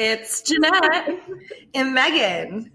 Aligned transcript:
It's 0.00 0.42
Jeanette 0.42 1.20
and 1.74 1.92
Megan. 1.92 2.70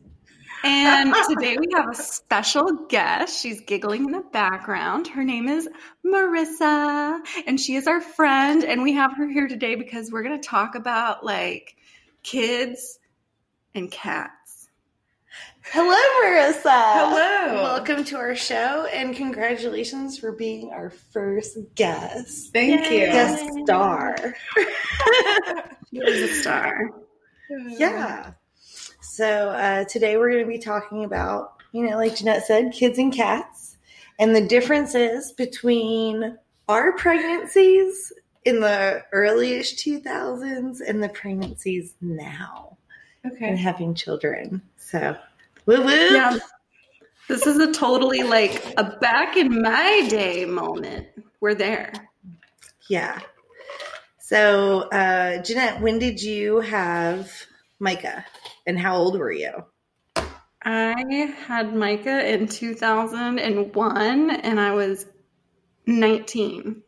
And 0.63 1.13
today 1.29 1.57
we 1.57 1.67
have 1.73 1.89
a 1.89 1.95
special 1.95 2.85
guest. 2.87 3.41
She's 3.41 3.61
giggling 3.61 4.05
in 4.05 4.11
the 4.11 4.21
background. 4.21 5.07
Her 5.07 5.23
name 5.23 5.47
is 5.47 5.67
Marissa, 6.05 7.19
and 7.47 7.59
she 7.59 7.75
is 7.75 7.87
our 7.87 8.01
friend. 8.01 8.63
And 8.63 8.83
we 8.83 8.93
have 8.93 9.15
her 9.17 9.27
here 9.27 9.47
today 9.47 9.75
because 9.75 10.11
we're 10.11 10.23
going 10.23 10.39
to 10.39 10.47
talk 10.47 10.75
about 10.75 11.25
like 11.25 11.75
kids 12.23 12.99
and 13.73 13.89
cats. 13.89 14.42
Hello, 15.71 15.95
Marissa. 16.21 16.93
Hello. 16.93 17.63
Welcome 17.63 18.03
to 18.05 18.17
our 18.17 18.35
show, 18.35 18.85
and 18.91 19.15
congratulations 19.15 20.17
for 20.17 20.31
being 20.31 20.71
our 20.71 20.89
first 20.89 21.57
guest. 21.75 22.51
Thank 22.53 22.85
Yay. 22.91 22.99
you. 23.01 23.05
Guest 23.07 23.43
star. 23.63 24.15
She's 25.89 26.03
a 26.21 26.33
star. 26.41 26.89
Yeah. 27.49 28.31
So 29.01 29.49
uh, 29.49 29.85
today 29.85 30.17
we're 30.17 30.31
going 30.31 30.43
to 30.43 30.49
be 30.49 30.59
talking 30.59 31.05
about, 31.05 31.53
you 31.71 31.87
know, 31.89 31.95
like 31.97 32.15
Jeanette 32.17 32.45
said, 32.45 32.73
kids 32.73 32.97
and 32.99 33.13
cats, 33.13 33.77
and 34.19 34.35
the 34.35 34.45
differences 34.45 35.31
between 35.31 36.37
our 36.67 36.91
pregnancies 36.93 38.11
in 38.45 38.59
the 38.59 39.03
earliest 39.13 39.77
2000s 39.77 40.79
and 40.85 41.01
the 41.01 41.09
pregnancies 41.09 41.93
now 42.01 42.77
Okay. 43.25 43.47
and 43.47 43.57
having 43.57 43.95
children. 43.95 44.61
So, 44.77 45.15
woo 45.65 45.83
woo. 45.83 45.91
Yeah. 45.91 46.37
This 47.27 47.47
is 47.47 47.57
a 47.57 47.71
totally 47.71 48.23
like 48.23 48.73
a 48.77 48.97
back 48.99 49.37
in 49.37 49.61
my 49.61 50.07
day 50.09 50.45
moment. 50.45 51.07
We're 51.39 51.55
there. 51.55 51.93
Yeah. 52.89 53.19
So, 54.19 54.89
uh, 54.89 55.41
Jeanette, 55.41 55.81
when 55.81 55.99
did 55.99 56.21
you 56.21 56.59
have 56.61 57.31
Micah, 57.79 58.25
and 58.65 58.79
how 58.79 58.95
old 58.95 59.17
were 59.19 59.31
you? 59.31 59.51
I 60.65 61.33
had 61.45 61.75
Micah 61.75 62.25
in 62.31 62.47
2001 62.47 64.29
and 64.29 64.59
I 64.59 64.71
was 64.71 65.05
19. 65.85 66.81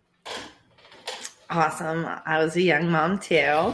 Awesome. 1.49 2.07
I 2.25 2.39
was 2.39 2.55
a 2.55 2.61
young 2.61 2.89
mom 2.89 3.19
too. 3.19 3.73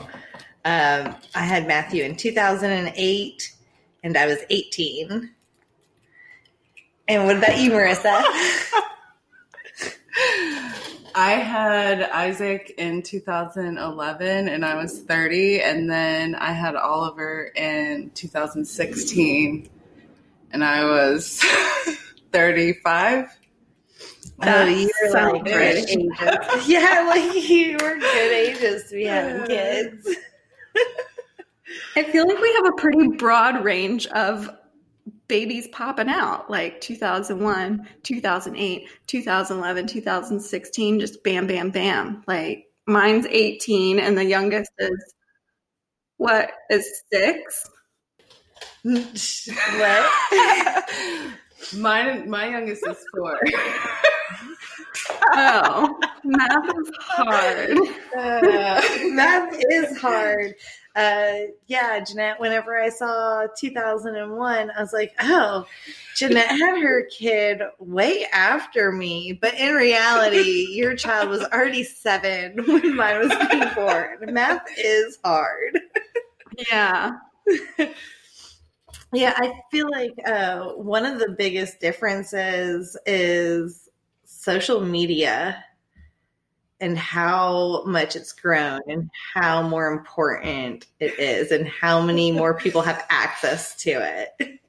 Um, 0.66 1.16
I 1.36 1.44
had 1.44 1.68
Matthew 1.68 2.04
in 2.04 2.16
2008, 2.16 3.56
and 4.04 4.18
I 4.18 4.26
was 4.28 4.40
18. 4.50 5.32
And 7.08 7.26
what 7.26 7.38
about 7.38 7.58
you, 7.60 7.72
Marissa? 7.72 8.24
I 11.14 11.32
had 11.34 12.04
Isaac 12.04 12.74
in 12.78 13.02
2011 13.04 14.48
and 14.48 14.66
I 14.66 14.76
was 14.76 15.02
30. 15.02 15.62
And 15.62 15.90
then 15.92 16.36
I 16.36 16.54
had 16.54 16.76
Oliver 16.76 17.52
in 17.56 18.12
2016 18.12 19.70
and 20.52 20.64
I 20.64 20.86
was 20.86 21.42
35. 22.32 23.26
oh, 23.26 24.46
That 24.46 24.70
you're 24.70 25.12
sounds 25.12 25.34
like 25.34 25.44
good 25.46 25.62
ages. 25.62 26.68
yeah, 26.68 27.06
like 27.08 27.50
you 27.50 27.74
were 27.74 27.98
good 27.98 28.32
ages 28.32 28.90
to 28.90 28.96
be 28.96 29.04
having 29.06 29.46
kids. 29.48 30.08
I 31.96 32.04
feel 32.04 32.28
like 32.28 32.40
we 32.40 32.54
have 32.56 32.66
a 32.68 32.72
pretty 32.78 33.08
broad 33.10 33.64
range 33.64 34.08
of 34.08 34.50
babies 35.28 35.68
popping 35.70 36.10
out 36.10 36.50
like 36.50 36.82
2001, 36.82 37.88
2008, 38.04 38.88
2011, 39.08 39.88
2016, 39.88 41.00
just 41.00 41.24
bam, 41.24 41.48
bam, 41.48 41.72
bam. 41.72 42.24
Like 42.28 42.68
mine's 42.88 43.26
18 43.26 44.00
and 44.00 44.18
the 44.18 44.26
youngest 44.26 44.72
is 44.78 45.14
what 46.18 46.52
is 46.70 47.04
six? 47.12 47.70
what? 48.84 50.12
Mine, 51.78 52.30
my 52.30 52.50
youngest 52.50 52.86
is 52.88 52.98
four. 53.16 53.40
Oh, 55.34 56.00
math 56.24 56.66
is 56.78 56.92
hard. 57.00 57.78
Uh, 58.14 58.82
math 59.14 59.58
is 59.72 59.98
hard. 59.98 60.54
Uh, 60.96 61.34
yeah, 61.68 62.00
Jeanette, 62.04 62.40
whenever 62.40 62.78
I 62.78 62.90
saw 62.90 63.48
2001, 63.58 64.72
I 64.72 64.82
was 64.82 64.92
like, 64.94 65.14
oh, 65.22 65.66
Jeanette 66.16 66.50
had 66.50 66.80
her 66.82 67.06
kid 67.06 67.62
way 67.80 68.26
after 68.34 68.92
me. 68.92 69.38
But 69.42 69.54
in 69.54 69.74
reality, 69.74 70.68
your 70.72 70.96
child 70.96 71.30
was 71.30 71.44
already 71.46 71.84
seven 71.84 72.58
when 72.68 72.96
mine 72.96 73.20
was 73.20 73.48
being 73.50 73.74
born. 73.74 74.34
Math 74.34 74.66
is 74.78 75.18
hard. 75.24 75.80
Yeah. 76.70 77.12
Yeah, 79.14 79.34
I 79.36 79.54
feel 79.72 79.90
like 79.92 80.14
uh, 80.26 80.70
one 80.74 81.06
of 81.06 81.20
the 81.20 81.36
biggest 81.38 81.80
differences 81.80 82.98
is 83.06 83.90
social 84.24 84.82
media 84.82 85.64
and 86.82 86.98
how 86.98 87.84
much 87.86 88.16
it's 88.16 88.34
grown 88.34 88.82
and 88.88 89.10
how 89.34 89.62
more 89.62 89.88
important 89.88 90.88
it 91.00 91.18
is 91.20 91.52
and 91.52 91.68
how 91.68 92.02
many 92.02 92.32
more 92.34 92.56
people 92.56 92.82
have 92.82 93.06
access 93.10 93.76
to 93.76 93.92
it. 93.92 94.60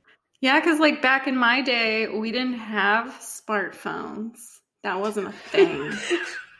Yeah, 0.41 0.61
because 0.61 0.79
like 0.79 1.03
back 1.03 1.27
in 1.27 1.37
my 1.37 1.63
day, 1.63 2.09
we 2.09 2.31
didn't 2.31 2.55
have 2.55 3.09
smartphones. 3.21 4.59
That 4.83 5.01
wasn't 5.01 5.29
a 5.29 5.33
thing. 5.33 5.93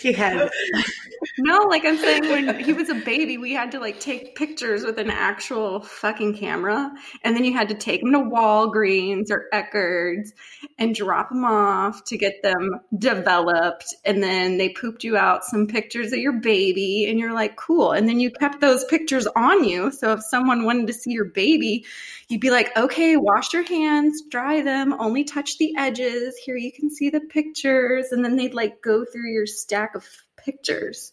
He 0.00 0.12
had 0.12 0.50
no, 1.38 1.62
like 1.62 1.84
I'm 1.84 1.98
saying, 1.98 2.28
when 2.28 2.58
he 2.60 2.72
was 2.72 2.88
a 2.88 2.94
baby, 2.94 3.38
we 3.38 3.52
had 3.52 3.72
to 3.72 3.80
like 3.80 4.00
take 4.00 4.34
pictures 4.34 4.84
with 4.84 4.98
an 4.98 5.10
actual 5.10 5.80
fucking 5.82 6.36
camera, 6.36 6.92
and 7.22 7.36
then 7.36 7.44
you 7.44 7.52
had 7.52 7.68
to 7.68 7.74
take 7.74 8.02
him 8.02 8.12
to 8.12 8.18
Walgreens 8.18 9.30
or 9.30 9.48
Eckerd's 9.52 10.32
and 10.78 10.94
drop 10.94 11.30
him 11.30 11.44
off 11.44 12.04
to 12.04 12.16
get 12.16 12.42
them 12.42 12.80
developed, 12.96 13.94
and 14.04 14.22
then 14.22 14.58
they 14.58 14.70
pooped 14.70 15.04
you 15.04 15.16
out 15.16 15.44
some 15.44 15.66
pictures 15.66 16.12
of 16.12 16.18
your 16.18 16.40
baby, 16.40 17.06
and 17.08 17.18
you're 17.18 17.34
like, 17.34 17.56
cool, 17.56 17.92
and 17.92 18.08
then 18.08 18.18
you 18.18 18.30
kept 18.30 18.60
those 18.60 18.84
pictures 18.84 19.26
on 19.36 19.64
you, 19.64 19.90
so 19.90 20.12
if 20.12 20.22
someone 20.22 20.64
wanted 20.64 20.86
to 20.88 20.92
see 20.92 21.12
your 21.12 21.26
baby, 21.26 21.84
you'd 22.32 22.40
be 22.40 22.50
like, 22.50 22.74
okay, 22.76 23.16
wash 23.16 23.52
your 23.52 23.62
hands, 23.62 24.22
dry 24.22 24.62
them, 24.62 24.94
only 24.98 25.22
touch 25.24 25.58
the 25.58 25.74
edges. 25.76 26.34
Here 26.38 26.56
you 26.56 26.72
can 26.72 26.88
see 26.88 27.10
the 27.10 27.20
pictures. 27.20 28.10
And 28.10 28.24
then 28.24 28.36
they'd 28.36 28.54
like 28.54 28.80
go 28.80 29.04
through 29.04 29.30
your 29.30 29.46
stack 29.46 29.81
of 29.94 30.06
pictures. 30.36 31.12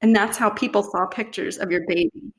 And 0.00 0.14
that's 0.14 0.36
how 0.38 0.50
people 0.50 0.82
saw 0.82 1.06
pictures 1.06 1.58
of 1.58 1.70
your 1.70 1.82
baby. 1.86 2.32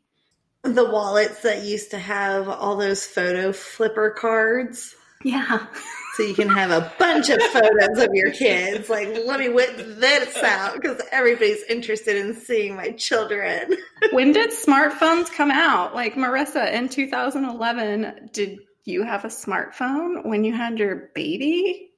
the 0.63 0.89
wallets 0.89 1.41
that 1.43 1.63
used 1.63 1.91
to 1.91 1.99
have 1.99 2.49
all 2.49 2.75
those 2.75 3.05
photo 3.05 3.51
flipper 3.51 4.11
cards. 4.11 4.95
Yeah. 5.23 5.67
So 6.15 6.23
you 6.23 6.33
can 6.33 6.49
have 6.49 6.71
a 6.71 6.91
bunch 6.99 7.29
of 7.29 7.41
photos 7.41 7.97
of 7.97 8.09
your 8.13 8.31
kids. 8.31 8.89
Like, 8.89 9.07
let 9.25 9.39
me 9.39 9.47
whip 9.49 9.77
this 9.77 10.35
out 10.37 10.73
because 10.73 11.01
everybody's 11.11 11.63
interested 11.63 12.17
in 12.17 12.35
seeing 12.35 12.75
my 12.75 12.91
children. 12.91 13.77
when 14.11 14.33
did 14.33 14.51
smartphones 14.51 15.31
come 15.31 15.51
out? 15.51 15.95
Like 15.95 16.15
Marissa 16.15 16.71
in 16.73 16.89
2011, 16.89 18.29
did 18.33 18.59
you 18.83 19.03
have 19.03 19.23
a 19.23 19.29
smartphone 19.29 20.25
when 20.25 20.43
you 20.43 20.53
had 20.53 20.79
your 20.79 21.09
baby? 21.15 21.91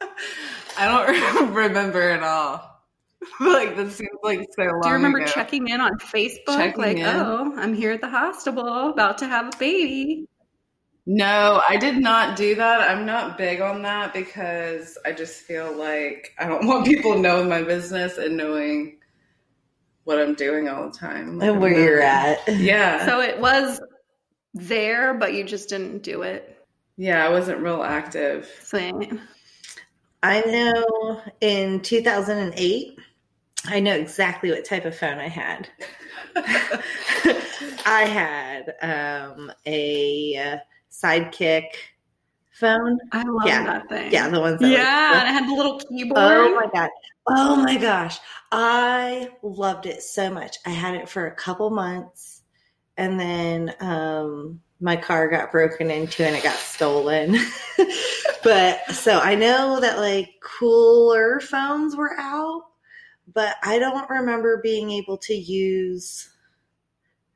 I 0.78 1.04
don't 1.06 1.52
remember 1.54 2.00
at 2.10 2.22
all. 2.22 2.68
like, 3.40 3.76
this 3.76 3.96
seems 3.96 4.10
like 4.24 4.40
so 4.56 4.64
long 4.64 4.80
Do 4.82 4.88
you 4.88 4.94
remember 4.94 5.18
ago. 5.18 5.26
checking 5.28 5.68
in 5.68 5.80
on 5.80 5.98
Facebook? 5.98 6.56
Checking 6.56 6.80
like, 6.82 6.96
in. 6.96 7.06
oh, 7.06 7.52
I'm 7.56 7.72
here 7.74 7.92
at 7.92 8.00
the 8.00 8.08
hospital 8.08 8.90
about 8.90 9.18
to 9.18 9.28
have 9.28 9.54
a 9.54 9.56
baby. 9.58 10.26
No, 11.06 11.60
I 11.68 11.76
did 11.76 11.98
not 11.98 12.36
do 12.36 12.54
that. 12.56 12.80
I'm 12.90 13.06
not 13.06 13.36
big 13.38 13.60
on 13.60 13.82
that 13.82 14.12
because 14.12 14.96
I 15.04 15.12
just 15.12 15.40
feel 15.42 15.72
like 15.76 16.32
I 16.38 16.46
don't 16.46 16.66
want 16.68 16.86
people 16.86 17.16
knowing 17.18 17.48
my 17.48 17.62
business 17.62 18.18
and 18.18 18.36
knowing 18.36 18.98
what 20.04 20.18
I'm 20.18 20.34
doing 20.34 20.68
all 20.68 20.90
the 20.90 20.96
time. 20.98 21.38
Like, 21.38 21.48
And 21.48 21.60
where 21.60 21.72
you're 21.78 22.02
at. 22.02 22.40
Yeah. 22.48 23.06
So 23.06 23.20
it 23.20 23.38
was 23.38 23.80
there, 24.54 25.14
but 25.14 25.32
you 25.34 25.44
just 25.44 25.68
didn't 25.68 26.02
do 26.02 26.22
it. 26.22 26.58
yeah, 26.96 27.24
I 27.24 27.28
wasn't 27.30 27.60
real 27.60 27.82
active. 27.84 28.48
Same. 28.62 29.20
I 30.22 30.40
know 30.42 31.20
in 31.40 31.80
2008, 31.80 32.98
I 33.66 33.80
know 33.80 33.94
exactly 33.94 34.50
what 34.50 34.64
type 34.64 34.84
of 34.84 34.96
phone 34.96 35.18
I 35.18 35.28
had. 35.28 35.68
I 37.84 38.02
had 38.04 38.74
um, 38.82 39.52
a 39.66 40.36
uh, 40.36 40.56
sidekick 40.90 41.66
phone. 42.52 42.98
I 43.12 43.22
love 43.24 43.46
Yeah. 43.46 43.64
that 43.64 43.88
thing. 43.88 44.12
Yeah, 44.12 44.28
the 44.28 44.40
ones 44.40 44.60
that 44.60 44.70
Yeah, 44.70 44.78
like, 45.12 45.24
and 45.24 45.28
it 45.28 45.32
had 45.32 45.48
the 45.48 45.54
little 45.54 45.78
keyboard. 45.78 46.18
Oh 46.18 46.54
my 46.54 46.66
god. 46.72 46.90
Oh 47.28 47.56
my 47.56 47.76
gosh. 47.76 48.18
I 48.50 49.30
loved 49.42 49.86
it 49.86 50.02
so 50.02 50.30
much. 50.30 50.56
I 50.66 50.70
had 50.70 50.94
it 50.94 51.08
for 51.08 51.26
a 51.26 51.34
couple 51.34 51.70
months 51.70 52.42
and 52.96 53.18
then 53.18 53.74
um 53.80 54.60
my 54.82 54.96
car 54.96 55.28
got 55.28 55.52
broken 55.52 55.90
into 55.90 56.26
and 56.26 56.34
it 56.34 56.42
got 56.42 56.56
stolen. 56.56 57.36
but 58.42 58.84
so 58.90 59.20
I 59.20 59.36
know 59.36 59.80
that 59.80 59.98
like 59.98 60.34
cooler 60.40 61.40
phones 61.40 61.94
were 61.94 62.18
out, 62.18 62.64
but 63.32 63.54
I 63.62 63.78
don't 63.78 64.10
remember 64.10 64.60
being 64.60 64.90
able 64.90 65.18
to 65.18 65.34
use 65.34 66.28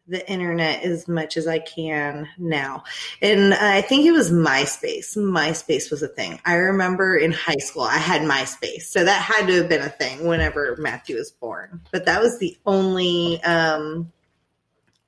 the 0.08 0.28
internet 0.30 0.82
as 0.82 1.08
much 1.08 1.36
as 1.36 1.46
I 1.46 1.60
can 1.60 2.28
now. 2.36 2.84
And 3.22 3.54
I 3.54 3.80
think 3.80 4.06
it 4.06 4.12
was 4.12 4.30
MySpace. 4.30 5.16
MySpace 5.16 5.90
was 5.90 6.02
a 6.02 6.08
thing. 6.08 6.40
I 6.44 6.54
remember 6.54 7.16
in 7.16 7.32
high 7.32 7.58
school 7.58 7.82
I 7.82 7.98
had 7.98 8.22
MySpace. 8.22 8.82
So 8.82 9.04
that 9.04 9.22
had 9.22 9.46
to 9.46 9.54
have 9.54 9.68
been 9.68 9.82
a 9.82 9.88
thing 9.88 10.26
whenever 10.26 10.76
Matthew 10.78 11.16
was 11.16 11.30
born. 11.30 11.80
But 11.92 12.06
that 12.06 12.20
was 12.20 12.38
the 12.38 12.56
only 12.66 13.42
um, 13.42 14.12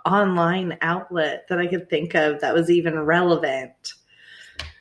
online 0.04 0.78
outlet 0.80 1.46
that 1.48 1.58
I 1.58 1.66
could 1.66 1.90
think 1.90 2.14
of 2.14 2.40
that 2.40 2.54
was 2.54 2.70
even 2.70 2.98
relevant. 2.98 3.94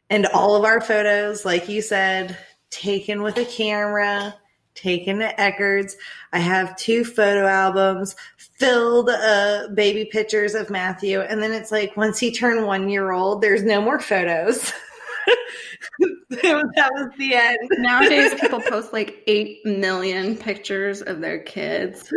And 0.09 0.25
all 0.27 0.55
of 0.55 0.63
our 0.63 0.79
photos, 0.79 1.43
like 1.43 1.67
you 1.67 1.81
said, 1.81 2.37
taken 2.69 3.21
with 3.21 3.37
a 3.37 3.45
camera 3.45 4.35
taken 4.77 5.19
to 5.19 5.33
Eckerd's. 5.37 5.97
I 6.31 6.39
have 6.39 6.77
two 6.77 7.03
photo 7.03 7.45
albums 7.45 8.15
filled 8.37 9.09
uh, 9.09 9.67
baby 9.73 10.05
pictures 10.05 10.55
of 10.55 10.69
Matthew. 10.69 11.19
And 11.19 11.41
then 11.41 11.51
it's 11.51 11.71
like 11.71 11.97
once 11.97 12.19
he 12.19 12.31
turned 12.31 12.65
one 12.65 12.87
year 12.87 13.11
old, 13.11 13.41
there's 13.41 13.63
no 13.63 13.81
more 13.81 13.99
photos. 13.99 14.71
that 16.29 16.91
was 16.93 17.11
the 17.17 17.33
end. 17.33 17.57
Nowadays, 17.71 18.39
people 18.39 18.61
post 18.61 18.93
like 18.93 19.23
8 19.27 19.65
million 19.65 20.37
pictures 20.37 21.01
of 21.01 21.19
their 21.19 21.39
kids. 21.39 22.13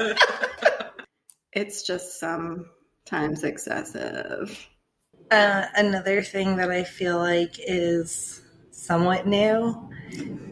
it's 1.56 1.82
just 1.82 2.20
sometimes 2.20 3.42
excessive. 3.42 4.68
Uh, 5.30 5.64
another 5.74 6.22
thing 6.22 6.56
that 6.56 6.70
I 6.70 6.84
feel 6.84 7.16
like 7.18 7.54
is 7.58 8.42
somewhat 8.70 9.26
new 9.26 9.90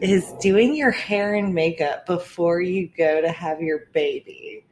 is 0.01 0.33
doing 0.41 0.75
your 0.75 0.91
hair 0.91 1.35
and 1.35 1.53
makeup 1.53 2.07
before 2.07 2.59
you 2.59 2.89
go 2.97 3.21
to 3.21 3.31
have 3.31 3.61
your 3.61 3.85
baby. 3.93 4.65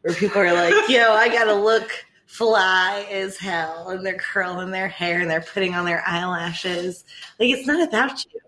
Where 0.00 0.14
people 0.14 0.40
are 0.40 0.54
like, 0.54 0.74
yo, 0.88 1.12
I 1.12 1.28
gotta 1.28 1.54
look 1.54 1.90
fly 2.26 3.06
as 3.10 3.36
hell, 3.36 3.90
and 3.90 4.04
they're 4.04 4.16
curling 4.16 4.70
their 4.70 4.88
hair 4.88 5.20
and 5.20 5.30
they're 5.30 5.42
putting 5.42 5.74
on 5.74 5.84
their 5.84 6.02
eyelashes. 6.06 7.04
Like, 7.38 7.50
it's 7.50 7.66
not 7.66 7.86
about 7.86 8.24
you. 8.24 8.40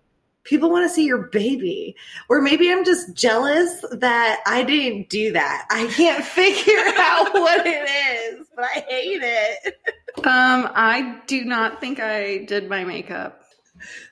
People 0.47 0.69
want 0.69 0.87
to 0.87 0.93
see 0.93 1.05
your 1.05 1.27
baby. 1.27 1.95
Or 2.29 2.41
maybe 2.41 2.71
I'm 2.71 2.85
just 2.85 3.13
jealous 3.13 3.83
that 3.91 4.41
I 4.47 4.63
didn't 4.63 5.09
do 5.09 5.33
that. 5.33 5.67
I 5.69 5.87
can't 5.87 6.23
figure 6.39 6.93
out 6.97 7.33
what 7.33 7.65
it 7.65 8.39
is, 8.39 8.47
but 8.55 8.65
I 8.65 8.85
hate 8.87 9.21
it. 9.23 9.75
Um, 10.19 10.69
I 10.73 11.21
do 11.27 11.45
not 11.45 11.79
think 11.79 11.99
I 11.99 12.39
did 12.45 12.69
my 12.69 12.83
makeup 12.83 13.43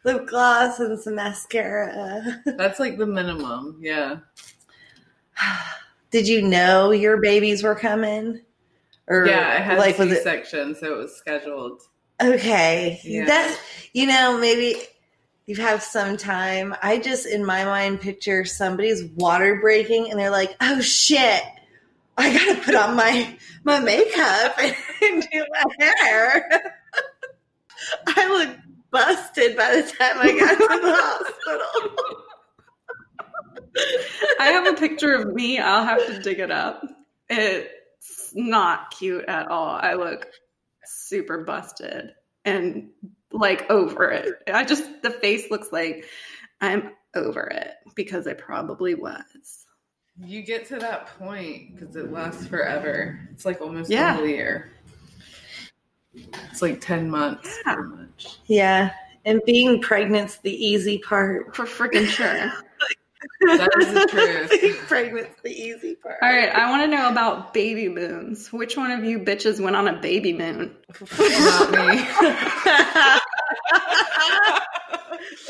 lip 0.03 0.27
gloss 0.27 0.79
and 0.79 0.99
some 0.99 1.15
mascara. 1.15 2.41
That's 2.45 2.79
like 2.79 2.97
the 2.97 3.05
minimum. 3.05 3.79
Yeah. 3.81 4.17
Did 6.11 6.27
you 6.27 6.41
know 6.41 6.91
your 6.91 7.17
babies 7.17 7.63
were 7.63 7.75
coming? 7.75 8.41
Or 9.07 9.27
yeah, 9.27 9.55
I 9.57 9.61
had 9.61 9.77
like 9.77 9.99
a 9.99 10.09
C-section, 10.09 10.75
so 10.75 10.93
it 10.93 10.97
was 10.97 11.15
scheduled. 11.15 11.81
Okay, 12.21 12.99
yeah. 13.03 13.25
that 13.25 13.59
you 13.93 14.07
know 14.07 14.37
maybe 14.39 14.81
you 15.45 15.55
have 15.57 15.83
some 15.83 16.17
time. 16.17 16.75
I 16.81 16.97
just 16.97 17.27
in 17.27 17.45
my 17.45 17.65
mind 17.65 18.01
picture 18.01 18.45
somebody's 18.45 19.03
water 19.03 19.59
breaking, 19.61 20.11
and 20.11 20.19
they're 20.19 20.31
like, 20.31 20.55
"Oh 20.61 20.81
shit." 20.81 21.43
I 22.17 22.33
gotta 22.33 22.61
put 22.61 22.75
on 22.75 22.95
my 22.95 23.37
my 23.63 23.79
makeup 23.79 24.57
and 25.01 25.27
do 25.31 25.45
my 25.51 25.63
hair. 25.79 26.73
I 28.07 28.27
look 28.29 28.57
busted 28.91 29.57
by 29.57 29.75
the 29.75 29.81
time 29.83 30.17
I 30.19 30.39
got 30.39 30.57
to 30.57 30.81
the 30.81 30.95
hospital. 30.95 32.15
I 34.39 34.45
have 34.45 34.67
a 34.67 34.79
picture 34.79 35.13
of 35.13 35.33
me. 35.33 35.59
I'll 35.59 35.83
have 35.83 36.05
to 36.07 36.21
dig 36.21 36.39
it 36.39 36.51
up. 36.51 36.81
It's 37.29 38.31
not 38.33 38.91
cute 38.91 39.25
at 39.27 39.49
all. 39.49 39.77
I 39.81 39.95
look 39.95 40.27
super 40.85 41.43
busted 41.43 42.11
and 42.45 42.89
like 43.35 43.69
over 43.69 44.09
it. 44.09 44.33
I 44.51 44.63
just, 44.63 45.01
the 45.01 45.11
face 45.11 45.51
looks 45.51 45.71
like 45.71 46.05
I'm 46.61 46.91
over 47.15 47.47
it 47.47 47.73
because 47.95 48.27
I 48.27 48.33
probably 48.33 48.95
was. 48.95 49.65
You 50.23 50.41
get 50.43 50.65
to 50.67 50.77
that 50.77 51.07
point 51.19 51.75
because 51.75 51.95
it 51.95 52.11
lasts 52.11 52.47
forever. 52.47 53.19
It's 53.31 53.45
like 53.45 53.61
almost 53.61 53.89
yeah. 53.89 54.13
a 54.13 54.17
whole 54.17 54.27
year. 54.27 54.71
It's 56.13 56.61
like 56.61 56.79
10 56.79 57.09
months 57.09 57.59
yeah. 57.65 57.75
pretty 57.75 57.89
much. 57.89 58.37
Yeah. 58.45 58.91
And 59.25 59.41
being 59.45 59.81
pregnant's 59.81 60.37
the 60.37 60.53
easy 60.53 60.99
part. 60.99 61.53
For 61.55 61.65
freaking 61.65 62.07
sure. 62.07 62.51
that 63.41 63.69
is 63.79 63.93
the 63.93 64.07
truth. 64.09 64.49
being 64.61 64.73
pregnant's 64.73 65.41
the 65.41 65.51
easy 65.51 65.95
part. 65.95 66.17
All 66.21 66.29
right. 66.29 66.49
I 66.49 66.69
want 66.69 66.83
to 66.83 66.87
know 66.95 67.09
about 67.09 67.53
baby 67.53 67.89
moons. 67.89 68.51
Which 68.51 68.77
one 68.77 68.91
of 68.91 69.03
you 69.03 69.19
bitches 69.19 69.59
went 69.59 69.75
on 69.75 69.87
a 69.87 69.99
baby 69.99 70.33
moon? 70.33 70.75
not 71.19 71.71
me. 71.71 72.07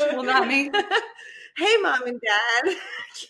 well, 0.00 0.22
not 0.22 0.48
me. 0.48 0.70
Hey, 1.58 1.74
mom 1.80 2.06
and 2.06 2.20
dad, 2.20 2.76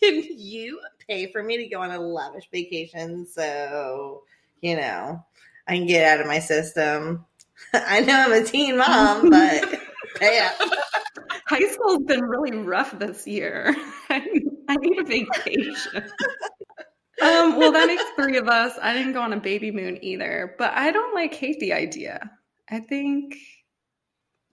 can 0.00 0.20
you 0.36 0.80
pay 1.08 1.30
for 1.30 1.40
me 1.40 1.58
to 1.58 1.68
go 1.68 1.80
on 1.80 1.92
a 1.92 2.00
lavish 2.00 2.48
vacation 2.50 3.24
so, 3.24 4.24
you 4.60 4.74
know, 4.74 5.24
I 5.68 5.76
can 5.76 5.86
get 5.86 6.04
out 6.04 6.20
of 6.20 6.26
my 6.26 6.40
system. 6.40 7.24
I 7.72 8.00
know 8.00 8.14
I'm 8.18 8.32
a 8.32 8.44
teen 8.44 8.78
mom, 8.78 9.30
but 9.30 9.80
pay 10.16 10.40
up. 10.40 10.54
High 11.46 11.68
school's 11.70 12.04
been 12.04 12.24
really 12.24 12.56
rough 12.56 12.98
this 12.98 13.26
year. 13.26 13.74
I 14.10 14.76
need 14.80 14.98
a 14.98 15.04
vacation. 15.04 16.10
um, 17.22 17.56
well, 17.56 17.72
that 17.72 17.86
makes 17.86 18.04
three 18.16 18.36
of 18.36 18.48
us. 18.48 18.76
I 18.82 18.92
didn't 18.94 19.12
go 19.12 19.22
on 19.22 19.32
a 19.32 19.40
baby 19.40 19.70
moon 19.70 19.98
either, 20.02 20.54
but 20.58 20.72
I 20.74 20.90
don't 20.90 21.14
like 21.14 21.34
hate 21.34 21.60
the 21.60 21.72
idea. 21.72 22.30
I 22.68 22.80
think 22.80 23.36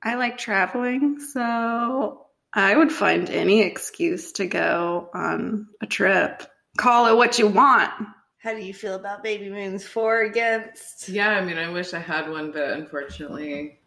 I 0.04 0.15
like 0.15 0.38
traveling, 0.38 1.19
so 1.19 2.27
I 2.54 2.75
would 2.75 2.92
find 2.92 3.30
any 3.30 3.62
excuse 3.62 4.33
to 4.33 4.45
go 4.45 5.10
on 5.13 5.68
a 5.81 5.88
trip. 5.88 6.44
Call 6.77 7.07
it 7.07 7.18
what 7.18 7.39
you 7.39 7.48
want. 7.48 7.92
How 8.38 8.54
do 8.54 8.62
you 8.62 8.74
feel 8.74 8.95
about 8.95 9.24
baby 9.24 9.50
moons? 9.50 9.88
For 9.88 10.21
against? 10.21 11.07
Yeah, 11.07 11.30
I 11.30 11.45
mean, 11.45 11.57
I 11.57 11.69
wish 11.69 11.94
I 11.94 12.00
had 12.00 12.30
one, 12.30 12.51
but 12.51 12.71
unfortunately, 12.71 13.80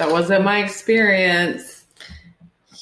that 0.00 0.10
wasn't 0.10 0.42
my 0.42 0.64
experience. 0.64 1.84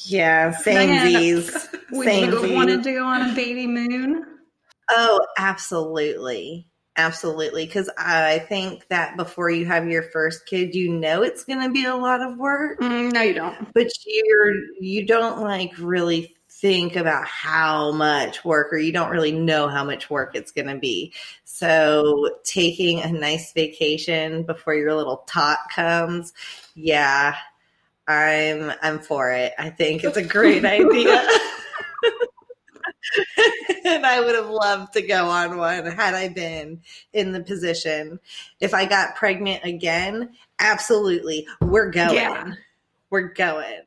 Yeah, 0.04 0.52
same 0.52 1.00
Z's. 1.00 1.69
Same 1.93 2.31
Would 2.31 2.49
you 2.49 2.54
wanted 2.54 2.85
to 2.85 2.93
go 2.93 3.04
on 3.04 3.31
a 3.31 3.35
baby 3.35 3.66
moon? 3.66 4.25
Oh, 4.90 5.19
absolutely. 5.37 6.69
Absolutely. 6.97 7.66
Because 7.66 7.90
I 7.99 8.40
think 8.40 8.87
that 8.88 9.16
before 9.16 9.50
you 9.50 9.66
have 9.66 9.88
your 9.88 10.02
first 10.02 10.47
kid, 10.47 10.75
you 10.75 10.93
know 10.93 11.23
it's 11.23 11.45
going 11.45 11.62
to 11.62 11.71
be 11.71 11.87
a 11.87 11.97
lot 11.97 12.21
of 12.21 12.37
work. 12.37 12.78
Mm, 12.81 13.12
no, 13.12 13.23
you 13.23 13.35
don't. 13.35 13.73
But 13.73 13.88
you're, 14.07 14.54
you 14.78 15.07
don't 15.07 15.40
like 15.40 15.73
really 15.78 16.37
think 16.61 16.97
about 16.97 17.25
how 17.25 17.93
much 17.93 18.45
work 18.45 18.73
or 18.73 18.79
you 18.79 18.93
don't 18.93 19.11
really 19.11 19.33
know 19.33 19.69
how 19.69 19.85
much 19.85 20.11
work 20.11 20.35
it's 20.35 20.50
going 20.50 20.67
to 20.67 20.79
be. 20.79 21.12
So 21.45 22.38
taking 22.43 23.00
a 23.00 23.12
nice 23.12 23.53
vacation 23.53 24.43
before 24.43 24.75
your 24.75 24.95
little 24.95 25.19
tot 25.29 25.59
comes, 25.73 26.33
yeah, 26.75 27.37
I'm 28.09 28.73
I'm 28.83 28.99
for 28.99 29.31
it. 29.31 29.53
I 29.59 29.71
think 29.71 30.03
it's 30.03 30.17
a 30.17 30.25
great 30.25 30.65
idea. 30.65 31.29
and 33.85 34.05
I 34.05 34.21
would 34.21 34.35
have 34.35 34.50
loved 34.50 34.95
to 34.95 35.03
go 35.03 35.29
on 35.29 35.57
one 35.57 35.87
had 35.87 36.15
I 36.15 36.29
been 36.29 36.81
in 37.12 37.33
the 37.33 37.43
position. 37.43 38.19
If 38.61 38.75
I 38.75 38.85
got 38.85 39.15
pregnant 39.15 39.65
again, 39.65 40.31
absolutely. 40.59 41.47
We're 41.61 41.91
going. 41.91 42.15
Yeah. 42.15 42.53
We're 43.11 43.33
going. 43.33 43.83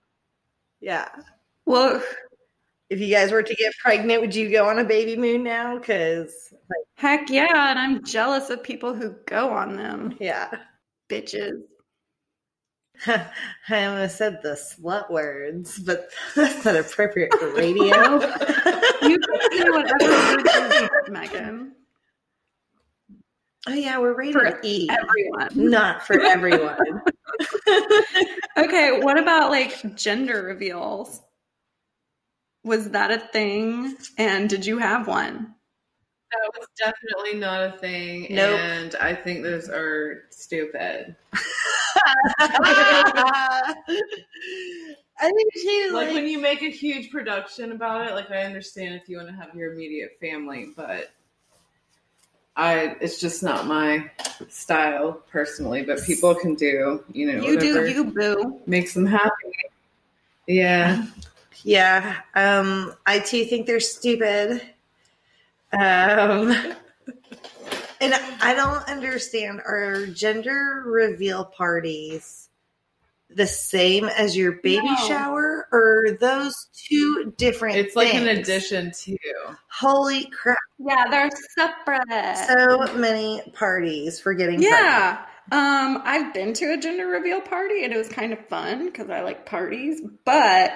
Yeah. 0.80 1.10
Well, 1.66 2.02
if 2.92 3.00
you 3.00 3.08
guys 3.08 3.32
were 3.32 3.42
to 3.42 3.56
get 3.56 3.74
pregnant, 3.78 4.20
would 4.20 4.36
you 4.36 4.52
go 4.52 4.68
on 4.68 4.78
a 4.78 4.84
baby 4.84 5.16
moon 5.16 5.44
now? 5.44 5.78
Because 5.80 6.50
like, 6.52 6.86
heck 6.96 7.30
yeah, 7.30 7.70
and 7.70 7.80
I'm 7.80 8.04
jealous 8.04 8.50
of 8.50 8.62
people 8.62 8.94
who 8.94 9.16
go 9.26 9.50
on 9.50 9.78
them. 9.78 10.18
Yeah, 10.20 10.52
bitches. 11.10 11.62
I 13.08 13.86
almost 13.86 14.18
said 14.18 14.42
the 14.44 14.60
slut 14.60 15.10
words, 15.10 15.80
but 15.80 16.10
that's 16.36 16.66
not 16.66 16.76
appropriate 16.76 17.34
for 17.40 17.56
radio. 17.56 17.86
you 19.02 19.18
can 19.18 19.52
say 19.52 19.70
whatever 19.70 20.12
words 20.12 20.54
you 20.54 20.90
want, 20.92 21.10
Megan. 21.10 21.72
Oh 23.70 23.74
yeah, 23.74 24.00
we're 24.00 24.16
rated 24.16 24.34
for 24.34 24.60
E. 24.64 24.90
Everyone, 24.90 25.70
not 25.70 26.06
for 26.06 26.20
everyone. 26.20 27.02
okay, 28.58 29.00
what 29.00 29.18
about 29.18 29.50
like 29.50 29.96
gender 29.96 30.44
reveals? 30.44 31.22
Was 32.64 32.90
that 32.92 33.12
a 33.12 33.20
thing? 33.20 33.96
And 34.18 34.50
did 34.50 34.66
you 34.66 34.78
have 34.78 35.08
one? 35.08 35.56
That 36.32 36.52
was 36.58 36.68
definitely 36.78 37.40
not 37.40 37.62
a 37.62 37.78
thing. 37.78 38.28
Nope. 38.30 38.60
And 38.60 38.96
I 38.96 39.14
think 39.14 39.44
those 39.44 39.68
are 39.68 40.24
stupid. 40.30 41.16
I 45.22 45.30
think 45.30 45.54
too. 45.62 45.90
Like, 45.94 46.08
Like, 46.08 46.16
when 46.16 46.28
you 46.28 46.40
make 46.40 46.62
a 46.62 46.70
huge 46.70 47.12
production 47.12 47.74
about 47.74 48.08
it, 48.08 48.14
like 48.14 48.32
I 48.32 48.44
understand 48.44 48.96
if 48.96 49.10
you 49.10 49.18
want 49.18 49.30
to 49.30 49.36
have 49.36 49.54
your 49.56 49.74
immediate 49.74 50.18
family, 50.22 50.70
but 50.76 51.12
I 52.56 52.96
it's 53.02 53.20
just 53.20 53.44
not 53.44 53.68
my 53.68 54.10
style 54.50 55.22
personally. 55.30 55.84
But 55.84 56.02
people 56.04 56.34
can 56.36 56.56
do, 56.56 57.04
you 57.12 57.32
know, 57.32 57.44
You 57.44 57.60
do 57.60 57.90
you, 57.90 58.06
boo. 58.06 58.62
makes 58.68 58.94
them 58.94 59.06
happy. 59.06 59.32
Yeah. 60.48 61.06
yeah, 61.64 62.22
um, 62.36 62.94
I 63.06 63.20
too 63.20 63.46
think 63.46 63.68
they're 63.68 63.80
stupid. 63.80 64.62
Um, 65.74 66.52
and 68.02 68.14
I 68.42 68.54
don't 68.56 68.88
understand 68.90 69.62
are 69.66 70.08
gender 70.08 70.84
reveal 70.86 71.46
parties 71.46 72.50
the 73.36 73.48
same 73.48 74.06
as 74.06 74.36
your 74.36 74.54
baby 74.54 74.88
No. 74.88 74.96
shower, 75.08 75.68
or 75.72 76.18
those 76.20 76.68
two 76.74 77.34
different? 77.38 77.78
It's 77.78 77.96
like 77.96 78.14
an 78.14 78.28
addition 78.28 78.92
to. 78.92 79.18
Holy 79.70 80.26
crap! 80.26 80.58
Yeah, 80.80 81.06
they're 81.10 81.30
separate. 81.56 82.38
So 82.48 82.94
many 82.98 83.42
parties 83.54 84.20
for 84.20 84.34
getting 84.34 84.62
pregnant. 84.62 85.20
Um, 85.52 86.02
I've 86.06 86.34
been 86.34 86.54
to 86.54 86.74
a 86.74 86.78
gender 86.78 87.08
reveal 87.08 87.42
party 87.42 87.84
and 87.84 87.94
it 87.94 87.98
was 87.98 88.10
kind 88.10 88.32
of 88.32 88.48
fun 88.48 88.86
because 88.86 89.10
I 89.10 89.22
like 89.22 89.46
parties. 89.46 90.02
But 90.24 90.72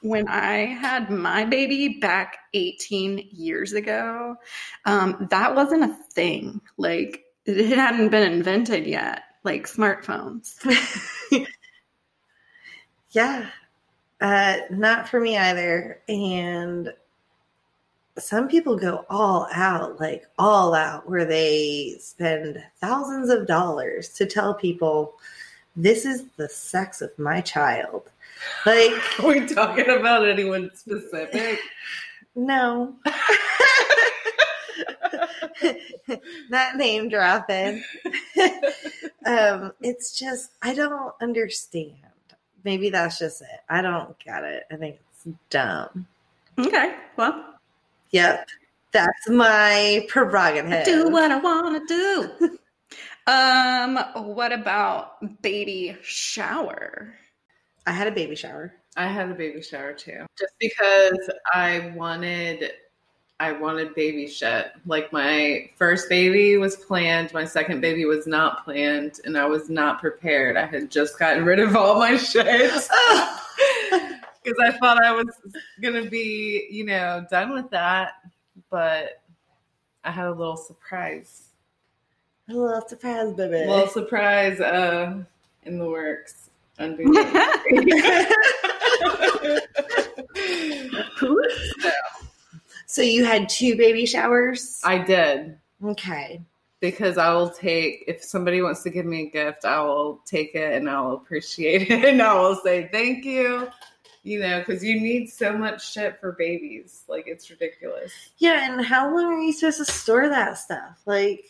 when 0.00 0.28
I 0.28 0.66
had 0.66 1.10
my 1.10 1.44
baby 1.44 1.98
back 2.00 2.38
18 2.54 3.28
years 3.32 3.72
ago, 3.72 4.36
um, 4.84 5.28
that 5.30 5.54
wasn't 5.54 5.84
a 5.84 5.96
thing. 6.12 6.60
Like 6.76 7.24
it 7.44 7.76
hadn't 7.76 8.08
been 8.08 8.32
invented 8.32 8.86
yet, 8.86 9.22
like 9.44 9.66
smartphones. 9.66 10.54
Yeah. 13.16 13.48
Uh, 14.20 14.56
not 14.70 15.08
for 15.08 15.18
me 15.18 15.38
either. 15.38 16.02
And 16.06 16.92
some 18.18 18.48
people 18.48 18.76
go 18.76 19.04
all 19.10 19.48
out, 19.52 20.00
like 20.00 20.26
all 20.38 20.74
out, 20.74 21.08
where 21.08 21.24
they 21.24 21.96
spend 22.00 22.62
thousands 22.80 23.28
of 23.30 23.46
dollars 23.46 24.08
to 24.10 24.26
tell 24.26 24.54
people 24.54 25.14
this 25.76 26.04
is 26.06 26.24
the 26.36 26.48
sex 26.48 27.02
of 27.02 27.16
my 27.18 27.40
child. 27.40 28.10
Like, 28.64 28.92
Are 29.20 29.26
we 29.26 29.46
talking 29.46 29.88
about 29.88 30.26
anyone 30.26 30.70
specific? 30.74 31.58
no. 32.34 32.94
Not 36.48 36.76
name 36.76 37.08
dropping. 37.08 37.82
um, 39.26 39.72
it's 39.80 40.18
just, 40.18 40.50
I 40.62 40.74
don't 40.74 41.14
understand. 41.20 41.94
Maybe 42.64 42.90
that's 42.90 43.18
just 43.18 43.42
it. 43.42 43.60
I 43.68 43.82
don't 43.82 44.18
get 44.18 44.44
it. 44.44 44.64
I 44.70 44.76
think 44.76 44.98
it's 45.12 45.36
dumb. 45.50 46.06
Okay, 46.58 46.94
well, 47.16 47.55
Yep. 48.10 48.48
That's 48.92 49.28
my 49.28 50.06
prerogative. 50.08 50.84
do 50.84 51.10
what 51.10 51.30
I 51.30 51.38
want 51.38 51.88
to 51.88 51.94
do. 52.38 52.58
um, 53.30 53.98
what 54.34 54.52
about 54.52 55.42
baby 55.42 55.96
shower? 56.02 57.14
I 57.86 57.92
had 57.92 58.06
a 58.06 58.12
baby 58.12 58.34
shower. 58.34 58.72
I 58.96 59.06
had 59.06 59.30
a 59.30 59.34
baby 59.34 59.60
shower 59.60 59.92
too. 59.92 60.24
Just 60.38 60.54
because 60.58 61.30
I 61.52 61.92
wanted 61.94 62.72
I 63.38 63.52
wanted 63.52 63.94
baby 63.94 64.26
shit. 64.28 64.72
Like 64.86 65.12
my 65.12 65.68
first 65.76 66.08
baby 66.08 66.56
was 66.56 66.76
planned, 66.76 67.34
my 67.34 67.44
second 67.44 67.82
baby 67.82 68.06
was 68.06 68.26
not 68.26 68.64
planned, 68.64 69.20
and 69.24 69.36
I 69.36 69.44
was 69.44 69.68
not 69.68 70.00
prepared. 70.00 70.56
I 70.56 70.64
had 70.64 70.90
just 70.90 71.18
gotten 71.18 71.44
rid 71.44 71.58
of 71.58 71.76
all 71.76 71.98
my 71.98 72.16
shit. 72.16 72.72
Because 74.46 74.74
I 74.74 74.78
thought 74.78 75.04
I 75.04 75.12
was 75.12 75.26
gonna 75.82 76.08
be, 76.08 76.68
you 76.70 76.84
know, 76.84 77.26
done 77.30 77.52
with 77.52 77.68
that. 77.70 78.12
But 78.70 79.22
I 80.04 80.10
had 80.12 80.26
a 80.26 80.32
little 80.32 80.56
surprise. 80.56 81.48
A 82.48 82.54
little 82.54 82.86
surprise, 82.88 83.32
baby. 83.34 83.62
A 83.62 83.68
little 83.68 83.88
surprise 83.88 84.60
uh 84.60 85.22
in 85.64 85.78
the 85.78 85.88
works. 85.88 86.50
So 92.88 93.02
you 93.02 93.24
had 93.24 93.48
two 93.48 93.76
baby 93.76 94.06
showers? 94.06 94.80
I 94.84 94.98
did. 94.98 95.58
okay. 95.84 96.40
because 96.80 97.18
I 97.18 97.32
will 97.34 97.50
take 97.50 98.04
if 98.06 98.22
somebody 98.22 98.62
wants 98.62 98.82
to 98.84 98.90
give 98.90 99.04
me 99.04 99.26
a 99.26 99.30
gift, 99.30 99.64
I 99.64 99.80
will 99.82 100.20
take 100.24 100.54
it 100.54 100.72
and 100.72 100.88
I 100.88 101.00
will 101.02 101.14
appreciate 101.14 101.90
it 101.90 102.04
and 102.04 102.22
I 102.22 102.34
will 102.40 102.54
say 102.56 102.88
thank 102.92 103.24
you. 103.24 103.68
You 104.26 104.40
know, 104.40 104.58
because 104.58 104.82
you 104.82 105.00
need 105.00 105.28
so 105.28 105.56
much 105.56 105.92
shit 105.92 106.18
for 106.18 106.32
babies, 106.32 107.04
like 107.06 107.28
it's 107.28 107.48
ridiculous. 107.48 108.12
Yeah, 108.38 108.68
and 108.68 108.84
how 108.84 109.14
long 109.14 109.26
are 109.26 109.40
you 109.40 109.52
supposed 109.52 109.78
to 109.78 109.84
store 109.84 110.28
that 110.28 110.58
stuff? 110.58 111.00
Like, 111.06 111.44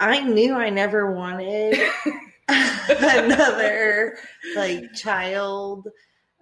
I 0.00 0.20
knew 0.20 0.54
I 0.54 0.70
never 0.70 1.12
wanted 1.12 1.78
another 2.48 4.16
like 4.56 4.94
child 4.94 5.88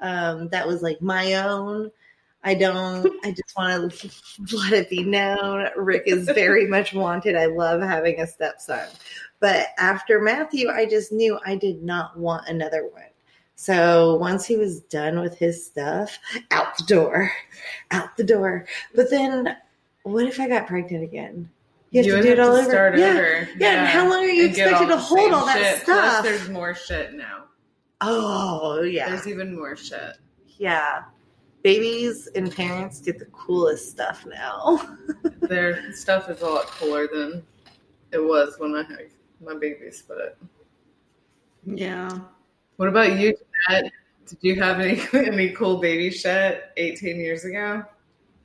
um, 0.00 0.50
that 0.50 0.68
was 0.68 0.82
like 0.82 1.02
my 1.02 1.34
own. 1.34 1.90
I 2.44 2.54
don't. 2.54 3.12
I 3.26 3.32
just 3.32 3.56
want 3.56 3.92
to 3.92 4.10
let 4.56 4.72
it 4.72 4.88
be 4.88 5.02
known. 5.02 5.66
Rick 5.76 6.04
is 6.06 6.26
very 6.26 6.66
much 6.68 6.94
wanted. 6.94 7.34
I 7.34 7.46
love 7.46 7.82
having 7.82 8.20
a 8.20 8.26
stepson, 8.28 8.86
but 9.40 9.66
after 9.78 10.20
Matthew, 10.20 10.70
I 10.70 10.86
just 10.86 11.10
knew 11.10 11.40
I 11.44 11.56
did 11.56 11.82
not 11.82 12.16
want 12.16 12.46
another 12.46 12.88
one. 12.92 13.02
So 13.60 14.14
once 14.14 14.46
he 14.46 14.56
was 14.56 14.82
done 14.82 15.18
with 15.18 15.36
his 15.36 15.66
stuff, 15.66 16.16
out 16.52 16.78
the 16.78 16.84
door, 16.84 17.32
out 17.90 18.16
the 18.16 18.22
door. 18.22 18.66
But 18.94 19.10
then, 19.10 19.56
what 20.04 20.26
if 20.26 20.38
I 20.38 20.46
got 20.46 20.68
pregnant 20.68 21.02
again? 21.02 21.50
You 21.90 22.04
have 22.04 22.22
to 22.22 22.22
do 22.22 22.32
it 22.34 22.38
all 22.38 22.52
to 22.52 22.60
over. 22.60 22.70
Start 22.70 22.98
yeah. 22.98 23.06
over. 23.08 23.48
Yeah, 23.58 23.80
and 23.80 23.88
how 23.88 24.08
long 24.08 24.22
are 24.22 24.28
you 24.28 24.44
and 24.44 24.50
expected 24.52 24.86
to 24.86 24.96
hold 24.96 25.32
all 25.32 25.44
that 25.46 25.58
shit. 25.58 25.82
stuff? 25.82 26.22
Plus, 26.22 26.22
there's 26.22 26.48
more 26.48 26.72
shit 26.72 27.14
now. 27.14 27.46
Oh 28.00 28.82
yeah, 28.82 29.08
There's 29.08 29.26
even 29.26 29.56
more 29.56 29.74
shit. 29.74 30.18
yeah. 30.56 31.02
Babies 31.64 32.28
and 32.36 32.54
parents 32.54 33.00
get 33.00 33.18
the 33.18 33.26
coolest 33.26 33.90
stuff 33.90 34.24
now. 34.24 34.96
Their 35.40 35.92
stuff 35.94 36.30
is 36.30 36.42
a 36.42 36.46
lot 36.46 36.68
cooler 36.68 37.08
than 37.12 37.42
it 38.12 38.20
was 38.20 38.54
when 38.58 38.76
I 38.76 38.84
had 38.84 39.08
my 39.44 39.54
babies. 39.54 40.04
But 40.06 40.38
yeah. 41.64 42.08
what 42.76 42.88
about 42.88 43.18
you, 43.18 43.36
Did 43.68 44.38
you 44.42 44.60
have 44.60 44.80
any 44.80 45.00
any 45.26 45.50
cool 45.50 45.78
baby 45.78 46.10
shit 46.10 46.64
18 46.76 47.18
years 47.20 47.44
ago? 47.44 47.84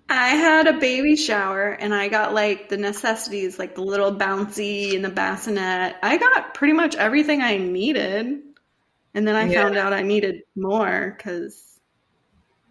I 0.09 0.29
had 0.29 0.67
a 0.67 0.73
baby 0.73 1.15
shower 1.15 1.69
and 1.69 1.93
I 1.93 2.07
got 2.09 2.33
like 2.33 2.69
the 2.69 2.77
necessities, 2.77 3.57
like 3.57 3.75
the 3.75 3.81
little 3.83 4.13
bouncy 4.15 4.95
and 4.95 5.03
the 5.03 5.09
bassinet. 5.09 5.95
I 6.03 6.17
got 6.17 6.53
pretty 6.53 6.73
much 6.73 6.95
everything 6.95 7.41
I 7.41 7.57
needed. 7.57 8.41
And 9.15 9.27
then 9.27 9.35
I 9.35 9.47
Yeah. 9.49 9.63
found 9.63 9.77
out 9.77 9.93
I 9.93 10.01
needed 10.01 10.41
more 10.55 11.15
because 11.17 11.79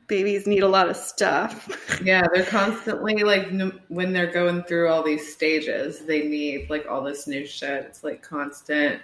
babies 0.08 0.46
need 0.46 0.62
a 0.62 0.68
lot 0.68 0.88
of 0.90 0.96
stuff. 0.96 1.68
Yeah, 2.04 2.26
they're 2.34 2.44
constantly 2.44 3.22
like 3.22 3.48
n- 3.48 3.80
when 3.88 4.12
they're 4.12 4.32
going 4.32 4.64
through 4.64 4.88
all 4.88 5.02
these 5.04 5.32
stages, 5.32 6.00
they 6.00 6.26
need 6.28 6.68
like 6.68 6.86
all 6.88 7.02
this 7.02 7.26
new 7.28 7.46
shit. 7.46 7.84
It's 7.84 8.02
like 8.02 8.22
constant 8.22 9.00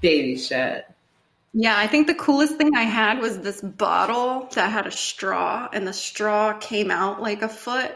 baby 0.00 0.36
shit. 0.36 0.84
Yeah, 1.54 1.76
I 1.76 1.86
think 1.86 2.06
the 2.06 2.14
coolest 2.14 2.56
thing 2.56 2.74
I 2.74 2.84
had 2.84 3.20
was 3.20 3.38
this 3.38 3.60
bottle 3.60 4.48
that 4.54 4.70
had 4.70 4.86
a 4.86 4.90
straw, 4.90 5.68
and 5.70 5.86
the 5.86 5.92
straw 5.92 6.54
came 6.54 6.90
out 6.90 7.20
like 7.20 7.42
a 7.42 7.48
foot, 7.48 7.92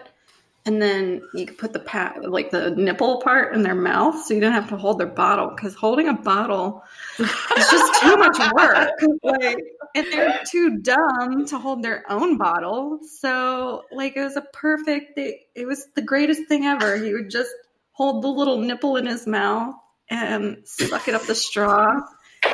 and 0.67 0.83
then 0.83 1.23
you 1.33 1.47
could 1.47 1.57
put 1.57 1.73
the 1.73 1.79
pat 1.79 2.29
like 2.29 2.51
the 2.51 2.71
nipple 2.71 3.23
part 3.23 3.55
in 3.55 3.63
their 3.63 3.75
mouth, 3.75 4.27
so 4.27 4.35
you 4.35 4.41
didn't 4.41 4.57
have 4.57 4.69
to 4.69 4.77
hold 4.77 4.99
their 4.99 5.07
bottle. 5.07 5.53
Because 5.57 5.75
holding 5.75 6.09
a 6.09 6.13
bottle 6.13 6.85
is 7.19 7.31
just 7.71 8.03
too 8.03 8.17
much 8.19 8.39
work. 8.53 8.91
Like, 9.23 9.59
and 9.95 10.07
they're 10.13 10.41
too 10.51 10.79
dumb 10.81 11.47
to 11.47 11.59
hold 11.59 11.83
their 11.83 12.05
own 12.11 12.37
bottle. 12.37 12.99
So, 13.21 13.85
like, 13.91 14.19
it 14.19 14.25
was 14.25 14.37
a 14.37 14.43
perfect. 14.43 15.17
It, 15.17 15.41
it 15.55 15.67
was 15.67 15.87
the 15.95 16.03
greatest 16.03 16.47
thing 16.47 16.67
ever. 16.67 16.99
He 16.99 17.15
would 17.15 17.31
just 17.31 17.53
hold 17.93 18.23
the 18.23 18.29
little 18.29 18.59
nipple 18.59 18.97
in 18.97 19.07
his 19.07 19.27
mouth 19.27 19.77
and 20.11 20.59
suck 20.65 21.09
it 21.09 21.15
up 21.15 21.23
the 21.23 21.35
straw 21.35 22.03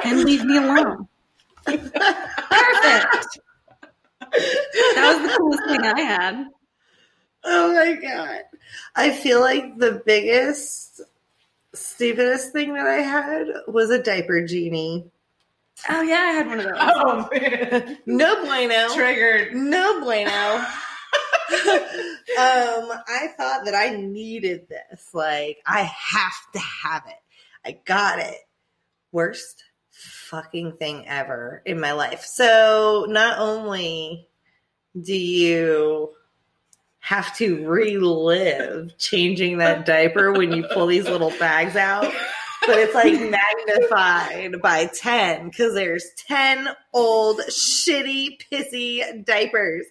and 0.05 0.25
leave 0.25 0.45
me 0.45 0.57
alone. 0.57 1.09
Perfect. 1.65 3.39
That 4.21 5.21
was 5.21 5.31
the 5.31 5.37
coolest 5.39 5.65
thing 5.69 5.81
I 5.83 6.01
had. 6.01 6.47
Oh 7.45 7.75
my 7.75 7.95
god. 7.95 8.43
I 8.95 9.11
feel 9.11 9.41
like 9.41 9.77
the 9.79 10.03
biggest, 10.07 11.01
stupidest 11.75 12.53
thing 12.53 12.75
that 12.75 12.87
I 12.87 13.01
had 13.03 13.47
was 13.69 13.91
a 13.91 14.03
diaper 14.03 14.47
genie. 14.47 15.11
Oh 15.89 16.03
yeah, 16.03 16.15
I 16.15 16.33
had 16.33 16.47
one 16.47 16.61
of 16.61 16.65
those. 16.67 16.75
Oh 16.79 17.29
man, 17.33 17.99
No 18.07 18.45
bueno. 18.45 18.95
triggered. 18.95 19.55
No 19.55 20.01
bueno. 20.01 20.31
um, 21.53 22.89
I 23.09 23.29
thought 23.37 23.65
that 23.65 23.75
I 23.75 23.97
needed 23.97 24.69
this. 24.69 25.09
Like, 25.13 25.59
I 25.67 25.81
have 25.83 26.53
to 26.55 26.59
have 26.59 27.03
it. 27.09 27.19
I 27.65 27.79
got 27.85 28.21
it. 28.21 28.39
Worst 29.11 29.65
fucking 30.33 30.73
thing 30.73 31.07
ever 31.07 31.63
in 31.67 31.79
my 31.79 31.93
life. 31.93 32.25
So, 32.25 33.07
not 33.09 33.39
only 33.39 34.27
do 35.01 35.15
you 35.15 36.11
have 37.01 37.37
to 37.37 37.67
relive 37.67 38.97
changing 38.97 39.59
that 39.59 39.85
diaper 39.85 40.33
when 40.33 40.53
you 40.53 40.65
pull 40.73 40.87
these 40.87 41.05
little 41.05 41.33
bags 41.39 41.77
out, 41.77 42.11
but 42.67 42.79
it's 42.79 42.95
like 42.95 43.13
magnified 43.69 44.63
by 44.63 44.87
10 44.87 45.51
because 45.51 45.75
there's 45.75 46.07
10 46.27 46.69
old, 46.95 47.41
shitty, 47.49 48.39
pissy 48.51 49.25
diapers 49.25 49.85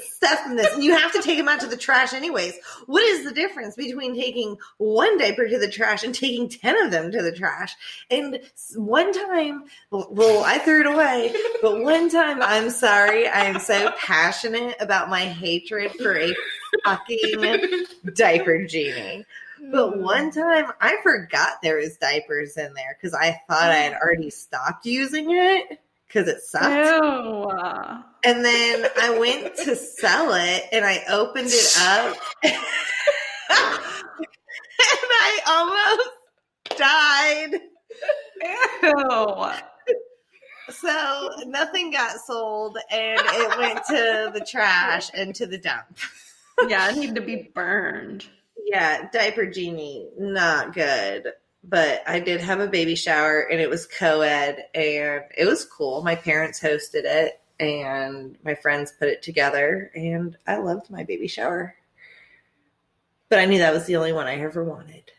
stuff 0.00 0.46
in 0.46 0.56
this. 0.56 0.72
And 0.74 0.82
you 0.82 0.96
have 0.96 1.12
to 1.12 1.22
take 1.22 1.38
them 1.38 1.48
out 1.48 1.60
to 1.60 1.66
the 1.66 1.76
trash 1.76 2.12
anyways. 2.12 2.54
What 2.86 3.02
is 3.02 3.24
the 3.24 3.32
difference 3.32 3.76
between 3.76 4.14
taking 4.14 4.56
one 4.78 5.18
diaper 5.18 5.48
to 5.48 5.58
the 5.58 5.68
trash 5.68 6.02
and 6.02 6.14
taking 6.14 6.48
10 6.48 6.84
of 6.84 6.90
them 6.90 7.12
to 7.12 7.22
the 7.22 7.32
trash? 7.32 7.74
And 8.10 8.40
one 8.74 9.12
time, 9.12 9.64
well, 9.90 10.44
I 10.44 10.58
threw 10.58 10.80
it 10.80 10.86
away, 10.86 11.34
but 11.62 11.82
one 11.82 12.10
time, 12.10 12.42
I'm 12.42 12.70
sorry, 12.70 13.28
I 13.28 13.44
am 13.44 13.60
so 13.60 13.92
passionate 13.98 14.76
about 14.80 15.08
my 15.08 15.20
hatred 15.20 15.92
for 15.92 16.16
a 16.16 16.34
fucking 16.84 17.86
diaper 18.14 18.64
genie. 18.66 19.24
But 19.70 19.94
mm. 19.94 20.02
one 20.02 20.30
time 20.30 20.66
I 20.80 20.96
forgot 21.02 21.62
there 21.62 21.76
was 21.76 21.96
diapers 21.96 22.56
in 22.56 22.74
there 22.74 22.98
because 23.00 23.14
I 23.14 23.40
thought 23.48 23.70
I 23.70 23.76
had 23.76 23.94
already 23.94 24.30
stopped 24.30 24.84
using 24.84 25.30
it 25.30 25.80
because 26.14 26.28
it 26.28 26.40
sucked. 26.42 26.66
Ew. 26.66 27.50
And 28.24 28.44
then 28.44 28.86
I 29.00 29.18
went 29.18 29.56
to 29.56 29.74
sell 29.74 30.32
it 30.34 30.64
and 30.72 30.84
I 30.84 31.02
opened 31.10 31.48
it 31.50 31.76
up 31.80 32.16
and 32.44 32.54
I 34.80 35.40
almost 35.48 36.78
died. 36.78 37.60
Ew. 38.82 39.46
So 40.70 41.30
nothing 41.46 41.90
got 41.90 42.16
sold 42.20 42.78
and 42.90 43.20
it 43.20 43.58
went 43.58 43.84
to 43.86 44.30
the 44.32 44.46
trash 44.48 45.10
and 45.14 45.34
to 45.34 45.46
the 45.46 45.58
dump. 45.58 45.98
Yeah, 46.68 46.90
it 46.90 46.96
needed 46.96 47.16
to 47.16 47.20
be 47.20 47.50
burned. 47.54 48.26
Yeah, 48.66 49.08
diaper 49.12 49.46
genie, 49.46 50.08
not 50.18 50.72
good. 50.72 51.32
But 51.66 52.02
I 52.06 52.20
did 52.20 52.40
have 52.42 52.60
a 52.60 52.66
baby 52.66 52.94
shower 52.94 53.40
and 53.40 53.60
it 53.60 53.70
was 53.70 53.86
co 53.86 54.20
ed 54.20 54.66
and 54.74 55.22
it 55.36 55.46
was 55.46 55.64
cool. 55.64 56.02
My 56.02 56.14
parents 56.14 56.60
hosted 56.60 57.04
it 57.04 57.40
and 57.58 58.36
my 58.44 58.54
friends 58.54 58.92
put 58.92 59.08
it 59.08 59.22
together 59.22 59.90
and 59.94 60.36
I 60.46 60.56
loved 60.56 60.90
my 60.90 61.04
baby 61.04 61.26
shower. 61.26 61.74
But 63.30 63.38
I 63.38 63.46
knew 63.46 63.58
that 63.58 63.72
was 63.72 63.86
the 63.86 63.96
only 63.96 64.12
one 64.12 64.26
I 64.26 64.40
ever 64.40 64.62
wanted. 64.62 65.10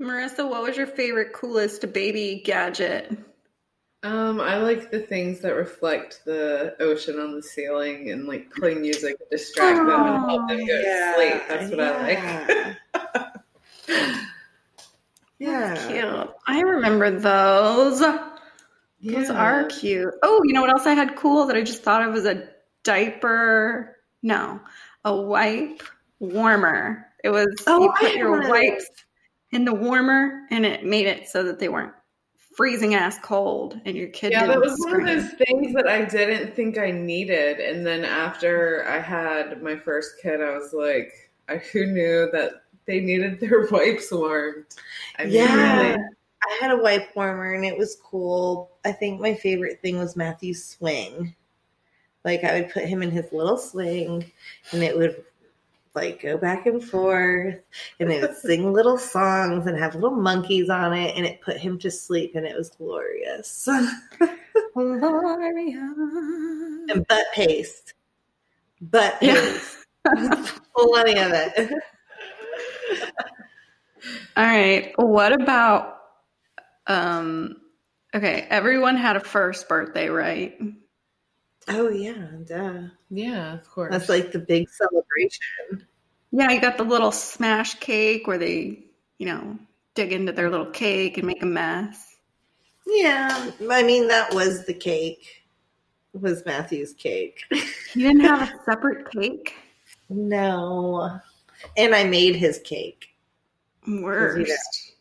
Marissa, 0.00 0.48
what 0.48 0.62
was 0.62 0.76
your 0.76 0.86
favorite, 0.86 1.32
coolest 1.32 1.92
baby 1.92 2.42
gadget? 2.44 3.10
Um, 4.04 4.40
I 4.40 4.58
like 4.58 4.92
the 4.92 5.00
things 5.00 5.40
that 5.40 5.54
reflect 5.54 6.24
the 6.24 6.76
ocean 6.78 7.18
on 7.18 7.34
the 7.34 7.42
ceiling 7.42 8.10
and 8.10 8.28
like 8.28 8.52
play 8.52 8.74
music 8.74 9.18
to 9.18 9.24
distract 9.28 9.78
them 9.78 10.06
and 10.06 10.30
help 10.30 10.48
them 10.48 10.64
go 10.64 10.82
to 10.82 11.14
sleep. 11.16 11.42
That's 11.48 11.70
what 11.70 11.80
I 11.80 12.76
like. 13.88 14.18
yeah. 15.38 15.86
Cute. 15.88 16.30
I 16.46 16.60
remember 16.60 17.18
those. 17.18 18.00
Those 19.00 19.30
are 19.30 19.64
cute. 19.66 20.14
Oh, 20.22 20.42
you 20.44 20.52
know 20.52 20.60
what 20.60 20.70
else 20.70 20.86
I 20.86 20.94
had 20.94 21.16
cool 21.16 21.46
that 21.46 21.56
I 21.56 21.62
just 21.62 21.82
thought 21.82 22.06
of 22.06 22.12
was 22.12 22.26
a 22.26 22.48
diaper. 22.82 23.96
No, 24.22 24.60
a 25.04 25.14
wipe 25.14 25.82
warmer. 26.18 27.06
It 27.22 27.30
was 27.30 27.46
Oh, 27.66 27.82
you 27.82 27.92
put 27.98 28.14
your 28.14 28.48
wipes 28.48 28.86
in 29.52 29.64
the 29.64 29.74
warmer 29.74 30.46
and 30.50 30.66
it 30.66 30.84
made 30.84 31.06
it 31.06 31.28
so 31.28 31.44
that 31.44 31.58
they 31.58 31.68
weren't 31.68 31.92
freezing 32.56 32.94
ass 32.94 33.16
cold 33.22 33.80
and 33.84 33.96
your 33.96 34.08
kid 34.08 34.32
Yeah, 34.32 34.46
that 34.46 34.60
was 34.60 34.76
one 34.80 35.00
of 35.00 35.06
those 35.06 35.30
things 35.34 35.72
that 35.74 35.86
I 35.86 36.04
didn't 36.04 36.56
think 36.56 36.76
I 36.76 36.90
needed. 36.90 37.60
And 37.60 37.86
then 37.86 38.04
after 38.04 38.84
I 38.88 38.98
had 38.98 39.62
my 39.62 39.76
first 39.76 40.14
kid, 40.20 40.40
I 40.40 40.50
was 40.56 40.72
like, 40.72 41.12
I, 41.48 41.58
who 41.58 41.86
knew 41.86 42.28
that 42.32 42.64
they 42.88 42.98
needed 43.00 43.38
their 43.38 43.66
wipes 43.70 44.10
warmed? 44.10 44.64
I 45.18 45.24
mean, 45.26 45.34
Yeah. 45.34 45.82
really, 45.92 46.02
I 46.42 46.58
had 46.60 46.72
a 46.72 46.76
wipe 46.76 47.14
warmer 47.14 47.52
and 47.54 47.64
it 47.64 47.78
was 47.78 47.96
cool. 48.02 48.70
I 48.84 48.90
think 48.92 49.20
my 49.20 49.34
favorite 49.34 49.80
thing 49.80 49.98
was 49.98 50.16
Matthew's 50.16 50.64
swing. 50.64 51.34
Like 52.24 52.42
I 52.42 52.60
would 52.60 52.70
put 52.72 52.84
him 52.86 53.02
in 53.02 53.10
his 53.12 53.30
little 53.32 53.56
swing 53.58 54.30
and 54.72 54.82
it 54.82 54.96
would 54.96 55.24
like 55.94 56.22
go 56.22 56.36
back 56.36 56.66
and 56.66 56.82
forth 56.84 57.56
and 58.00 58.10
it 58.12 58.20
would 58.22 58.36
sing 58.42 58.72
little 58.72 58.98
songs 58.98 59.66
and 59.66 59.78
have 59.78 59.94
little 59.94 60.10
monkeys 60.10 60.68
on 60.70 60.92
it 60.92 61.16
and 61.16 61.24
it 61.26 61.40
put 61.40 61.56
him 61.56 61.78
to 61.80 61.90
sleep 61.90 62.32
and 62.34 62.44
it 62.46 62.56
was 62.56 62.70
glorious. 62.70 63.68
And 66.90 67.06
butt 67.08 67.26
paste. 67.34 67.94
Butt 68.80 69.16
Yeah. 69.20 69.58
Plenty 70.76 71.18
of 71.18 71.32
it. 71.32 71.72
All 74.36 74.44
right. 74.44 74.92
What 74.96 75.32
about 75.32 75.96
um 76.86 77.56
okay, 78.14 78.46
everyone 78.48 78.96
had 78.96 79.16
a 79.16 79.20
first 79.20 79.68
birthday, 79.68 80.08
right? 80.08 80.58
Oh 81.68 81.90
yeah, 81.90 82.28
duh. 82.46 82.82
yeah, 83.10 83.54
of 83.54 83.68
course. 83.68 83.92
That's 83.92 84.08
like 84.08 84.32
the 84.32 84.38
big 84.38 84.68
celebration. 84.70 85.86
Yeah, 86.30 86.50
you 86.50 86.60
got 86.60 86.78
the 86.78 86.84
little 86.84 87.12
smash 87.12 87.74
cake 87.74 88.26
where 88.26 88.38
they, 88.38 88.84
you 89.18 89.26
know, 89.26 89.58
dig 89.94 90.12
into 90.12 90.32
their 90.32 90.50
little 90.50 90.70
cake 90.70 91.18
and 91.18 91.26
make 91.26 91.42
a 91.42 91.46
mess. 91.46 92.16
Yeah, 92.86 93.50
I 93.70 93.82
mean 93.82 94.08
that 94.08 94.32
was 94.32 94.64
the 94.64 94.74
cake. 94.74 95.42
Was 96.14 96.44
Matthew's 96.46 96.94
cake. 96.94 97.44
You 97.50 98.08
didn't 98.08 98.20
have 98.20 98.42
a 98.42 98.52
separate 98.64 99.10
cake? 99.10 99.54
no. 100.08 101.20
And 101.76 101.94
I 101.94 102.04
made 102.04 102.36
his 102.36 102.58
cake. 102.64 103.08
Worst. 103.86 104.92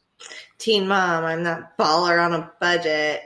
Teen 0.58 0.88
mom, 0.88 1.24
I'm 1.24 1.44
not 1.44 1.78
baller 1.78 2.24
on 2.24 2.34
a 2.34 2.52
budget. 2.60 3.22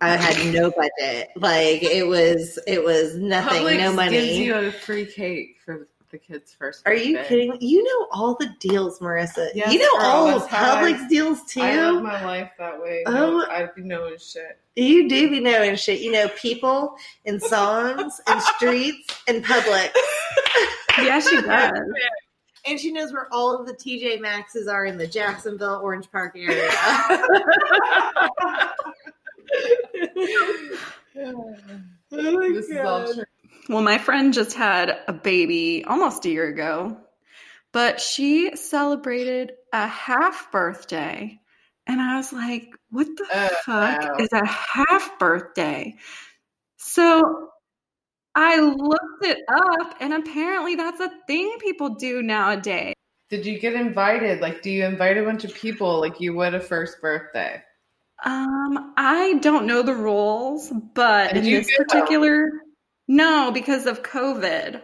I 0.00 0.16
had 0.16 0.52
no 0.52 0.70
budget. 0.76 1.28
Like 1.36 1.82
it 1.82 2.06
was 2.06 2.58
it 2.66 2.84
was 2.84 3.16
nothing, 3.16 3.62
Publix 3.62 3.78
no 3.78 3.92
money. 3.92 4.10
gives 4.12 4.38
you 4.38 4.54
a 4.54 4.70
free 4.70 5.06
cake 5.06 5.56
for 5.64 5.88
the 6.10 6.18
kid's 6.18 6.52
first 6.52 6.82
Are 6.86 6.94
you 6.94 7.16
birthday. 7.16 7.28
kidding? 7.28 7.50
me? 7.52 7.58
You 7.60 7.82
know 7.82 8.08
all 8.12 8.36
the 8.38 8.48
deals, 8.60 8.98
Marissa. 9.00 9.48
Yes, 9.54 9.72
you 9.72 9.78
know 9.80 9.96
girl, 9.98 10.06
all 10.06 10.28
of 10.28 10.40
that's 10.42 10.52
how 10.52 10.74
I- 10.84 11.08
deals 11.08 11.42
too. 11.44 11.62
I 11.62 11.90
live 11.90 12.02
my 12.02 12.22
life 12.24 12.50
that 12.58 12.80
way. 12.80 13.02
Oh. 13.06 13.12
No, 13.12 13.46
I'd 13.50 13.74
be 13.74 13.82
knowing 13.82 14.18
shit. 14.18 14.58
You 14.76 15.08
do 15.08 15.30
be 15.30 15.40
knowing 15.40 15.76
shit. 15.76 16.00
You 16.00 16.12
know 16.12 16.28
people 16.36 16.96
and 17.24 17.40
songs 17.42 18.20
and 18.26 18.42
streets 18.56 19.06
and 19.28 19.44
Publix. 19.44 19.90
Yeah, 21.02 21.18
she 21.18 21.40
does. 21.42 21.72
And 22.66 22.80
she 22.80 22.90
knows 22.92 23.12
where 23.12 23.28
all 23.32 23.54
of 23.58 23.66
the 23.66 23.74
TJ 23.74 24.20
Maxes 24.20 24.68
are 24.68 24.86
in 24.86 24.96
the 24.96 25.06
Jacksonville, 25.06 25.80
Orange 25.82 26.10
Park 26.10 26.34
area. 26.36 26.70
oh 31.16 31.54
my 32.10 32.50
this 32.54 32.68
is 32.68 32.78
all 32.78 33.04
God. 33.04 33.14
true. 33.14 33.24
Well, 33.68 33.82
my 33.82 33.98
friend 33.98 34.32
just 34.34 34.54
had 34.54 34.98
a 35.08 35.12
baby 35.12 35.84
almost 35.86 36.24
a 36.26 36.30
year 36.30 36.48
ago, 36.48 36.96
but 37.72 38.00
she 38.00 38.56
celebrated 38.56 39.52
a 39.72 39.86
half 39.86 40.50
birthday. 40.52 41.38
And 41.86 42.00
I 42.00 42.16
was 42.16 42.32
like, 42.32 42.68
what 42.90 43.06
the 43.06 43.26
Oh, 43.32 43.48
fuck 43.64 44.02
wow. 44.02 44.16
is 44.18 44.28
a 44.32 44.46
half 44.46 45.18
birthday? 45.18 45.96
So 46.76 47.50
I 48.34 48.58
looked 48.58 49.24
it 49.24 49.38
up, 49.48 49.94
and 50.00 50.12
apparently 50.12 50.74
that's 50.74 51.00
a 51.00 51.10
thing 51.26 51.56
people 51.60 51.90
do 51.90 52.22
nowadays. 52.22 52.94
Did 53.30 53.46
you 53.46 53.58
get 53.58 53.74
invited? 53.74 54.40
Like, 54.40 54.62
do 54.62 54.70
you 54.70 54.84
invite 54.84 55.16
a 55.16 55.22
bunch 55.22 55.44
of 55.44 55.54
people 55.54 56.00
like 56.00 56.20
you 56.20 56.34
would 56.34 56.54
a 56.54 56.60
first 56.60 57.00
birthday? 57.00 57.62
Um, 58.24 58.94
I 58.96 59.34
don't 59.40 59.66
know 59.66 59.82
the 59.82 59.94
rules, 59.94 60.72
but 60.94 61.34
Did 61.34 61.46
in 61.46 61.52
this 61.52 61.76
particular, 61.76 62.50
no, 63.06 63.50
because 63.52 63.86
of 63.86 64.02
COVID. 64.02 64.82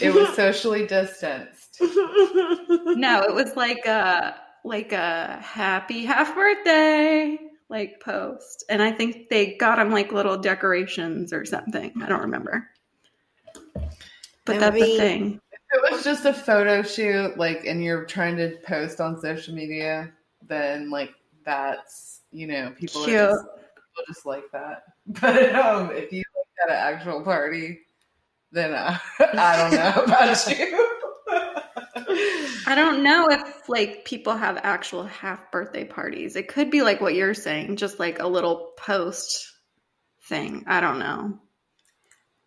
It 0.00 0.14
was 0.14 0.28
socially 0.36 0.86
distanced. 0.86 1.78
No, 1.80 3.22
it 3.22 3.34
was 3.34 3.56
like 3.56 3.86
a 3.86 4.34
like 4.64 4.92
a 4.92 5.38
happy 5.42 6.04
half 6.04 6.34
birthday 6.34 7.38
like 7.70 8.00
post, 8.00 8.64
and 8.68 8.82
I 8.82 8.92
think 8.92 9.28
they 9.30 9.54
got 9.56 9.78
him 9.78 9.90
like 9.90 10.12
little 10.12 10.36
decorations 10.36 11.32
or 11.32 11.44
something. 11.46 11.92
I 12.02 12.08
don't 12.08 12.20
remember, 12.20 12.68
but 14.44 14.56
I 14.56 14.58
that's 14.58 14.76
a 14.76 14.80
mean- 14.80 14.98
thing. 14.98 15.40
If 15.52 15.84
it 15.84 15.92
was 15.92 16.02
just 16.04 16.24
a 16.24 16.34
photo 16.34 16.82
shoot, 16.82 17.38
like, 17.38 17.64
and 17.64 17.82
you're 17.82 18.04
trying 18.04 18.36
to 18.38 18.56
post 18.66 19.00
on 19.00 19.20
social 19.20 19.54
media, 19.54 20.10
then 20.46 20.90
like 20.90 21.14
that's 21.44 22.22
you 22.32 22.48
know 22.48 22.74
people 22.76 23.04
Cute. 23.04 23.16
are 23.16 23.28
just, 23.30 23.44
people 23.44 24.04
just 24.08 24.26
like 24.26 24.50
that. 24.52 24.82
But 25.20 25.54
um, 25.54 25.90
if 25.92 26.12
you 26.12 26.24
like 26.36 26.68
at 26.68 26.76
an 26.76 26.94
actual 26.94 27.22
party, 27.22 27.80
then 28.52 28.72
uh, 28.72 28.98
I 29.20 29.56
don't 29.56 29.74
know 29.74 30.02
about 30.04 30.46
you. 30.58 30.96
I 32.66 32.74
don't 32.74 33.02
know 33.02 33.28
if 33.30 33.68
like 33.68 34.04
people 34.04 34.34
have 34.36 34.58
actual 34.62 35.04
half 35.04 35.50
birthday 35.50 35.84
parties. 35.84 36.36
It 36.36 36.48
could 36.48 36.70
be 36.70 36.82
like 36.82 37.00
what 37.00 37.14
you're 37.14 37.34
saying, 37.34 37.76
just 37.76 37.98
like 37.98 38.18
a 38.20 38.26
little 38.26 38.72
post 38.76 39.50
thing. 40.28 40.64
I 40.66 40.80
don't 40.80 40.98
know. 40.98 41.38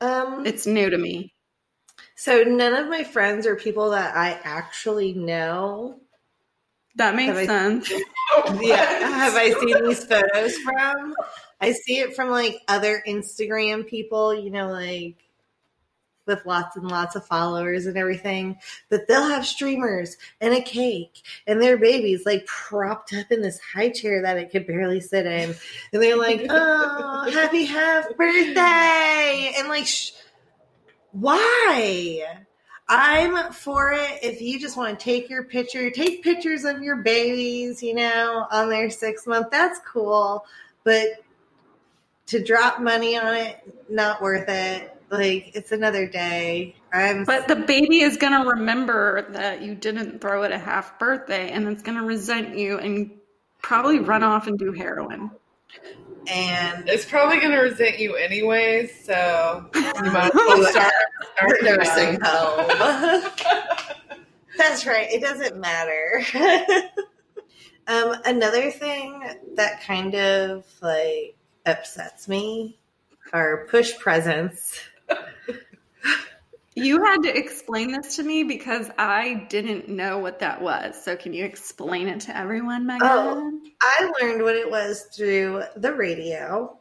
Um, 0.02 0.46
It's 0.46 0.66
new 0.68 0.90
to 0.90 0.98
me. 0.98 1.34
so 2.16 2.44
none 2.44 2.74
of 2.74 2.88
my 2.90 3.04
friends 3.04 3.46
or 3.48 3.56
people 3.56 3.92
that 3.92 4.16
I 4.16 4.40
actually 4.44 5.14
know. 5.14 6.00
That 6.96 7.16
makes 7.16 7.30
Have 7.30 7.38
I- 7.38 7.46
sense. 7.46 7.92
Yeah, 8.62 8.76
have 9.10 9.36
I 9.36 9.52
seen 9.60 9.84
these 9.84 10.04
photos 10.06 10.58
from? 10.58 11.14
I 11.62 11.72
see 11.74 12.00
it 12.00 12.16
from 12.16 12.30
like 12.30 12.58
other 12.68 13.04
Instagram 13.08 13.86
people, 13.88 14.34
you 14.34 14.50
know, 14.50 14.70
like 14.70 15.16
with 16.26 16.46
lots 16.46 16.76
and 16.76 16.90
lots 16.90 17.16
of 17.16 17.26
followers 17.26 17.86
and 17.86 17.98
everything. 17.98 18.58
But 18.90 19.08
they'll 19.08 19.28
have 19.28 19.46
streamers 19.46 20.18
and 20.42 20.54
a 20.54 20.62
cake 20.62 21.22
and 21.48 21.62
their 21.62 21.78
babies 21.78 22.26
like 22.26 22.46
propped 22.46 23.14
up 23.14 23.32
in 23.32 23.42
this 23.42 23.60
high 23.60 23.90
chair 23.90 24.22
that 24.22 24.38
it 24.38 24.52
could 24.52 24.68
barely 24.68 25.02
sit 25.02 25.26
in. 25.26 25.56
And 25.92 26.02
they're 26.02 26.18
like, 26.18 26.46
oh, 26.50 27.32
happy 27.32 27.66
half 27.66 28.16
birthday. 28.16 29.54
And 29.58 29.68
like, 29.68 29.86
sh- 29.86 30.12
why? 31.12 32.26
I'm 32.88 33.54
for 33.54 33.94
it. 33.94 34.20
If 34.22 34.42
you 34.42 34.60
just 34.60 34.76
want 34.76 34.98
to 35.00 35.04
take 35.04 35.30
your 35.30 35.44
picture, 35.44 35.90
take 35.90 36.24
pictures 36.24 36.66
of 36.66 36.82
your 36.82 36.98
babies, 36.98 37.82
you 37.82 37.94
know, 37.94 38.46
on 38.52 38.70
their 38.70 38.90
six 38.90 39.26
month, 39.26 39.48
that's 39.52 39.80
cool. 39.80 40.46
But 40.84 41.24
to 42.28 42.44
drop 42.44 42.82
money 42.82 43.18
on 43.18 43.36
it, 43.36 43.62
not 43.90 44.22
worth 44.22 44.50
it. 44.50 44.93
Like, 45.10 45.52
it's 45.56 45.72
another 45.72 46.08
day. 46.08 46.76
I'm 46.92 47.24
But 47.24 47.48
the 47.48 47.56
baby 47.56 48.02
is 48.02 48.18
going 48.18 48.34
to 48.34 48.50
remember 48.50 49.28
that 49.32 49.62
you 49.62 49.76
didn't 49.76 50.22
throw 50.22 50.44
it 50.44 50.52
a 50.52 50.58
half 50.58 50.98
birthday 51.00 51.52
and 51.52 51.68
it's 51.68 51.84
going 51.84 51.98
to 51.98 52.04
resent 52.04 52.58
you 52.58 52.80
and 52.80 53.12
probably 53.62 54.00
run 54.00 54.24
off 54.24 54.48
and 54.48 54.58
do 54.60 54.72
heroin. 54.72 55.32
and 56.28 56.88
It's 56.90 57.06
probably 57.06 57.40
going 57.40 57.52
to 57.52 57.60
resent 57.60 58.00
you 58.00 58.16
anyway, 58.16 58.88
so 58.88 59.66
you 59.74 59.82
might 60.12 60.26
as 60.26 60.32
well 60.34 60.66
start, 60.72 60.94
start 61.38 61.64
nursing 61.64 62.20
home. 62.22 63.32
That's 64.58 64.86
right. 64.86 65.12
It 65.12 65.22
doesn't 65.22 65.60
matter. 65.60 66.24
um, 67.88 68.16
another 68.26 68.70
thing 68.72 69.24
that 69.56 69.82
kind 69.82 70.14
of 70.16 70.66
like 70.82 71.36
upsets 71.66 72.28
me 72.28 72.78
are 73.32 73.66
push 73.70 73.98
presents. 73.98 74.80
You 76.76 77.04
had 77.04 77.24
to 77.24 77.38
explain 77.38 77.92
this 77.92 78.16
to 78.16 78.24
me 78.24 78.44
because 78.44 78.90
I 78.98 79.46
didn't 79.50 79.90
know 79.90 80.18
what 80.18 80.40
that 80.40 80.62
was. 80.62 81.02
So 81.04 81.16
can 81.16 81.34
you 81.34 81.46
explain 81.46 82.08
it 82.08 82.22
to 82.22 82.36
everyone, 82.36 82.88
Megan? 82.88 83.08
Oh. 83.08 83.62
I 83.82 84.12
learned 84.22 84.42
what 84.42 84.56
it 84.56 84.70
was 84.70 85.04
through 85.16 85.64
the 85.76 85.94
radio, 85.94 86.78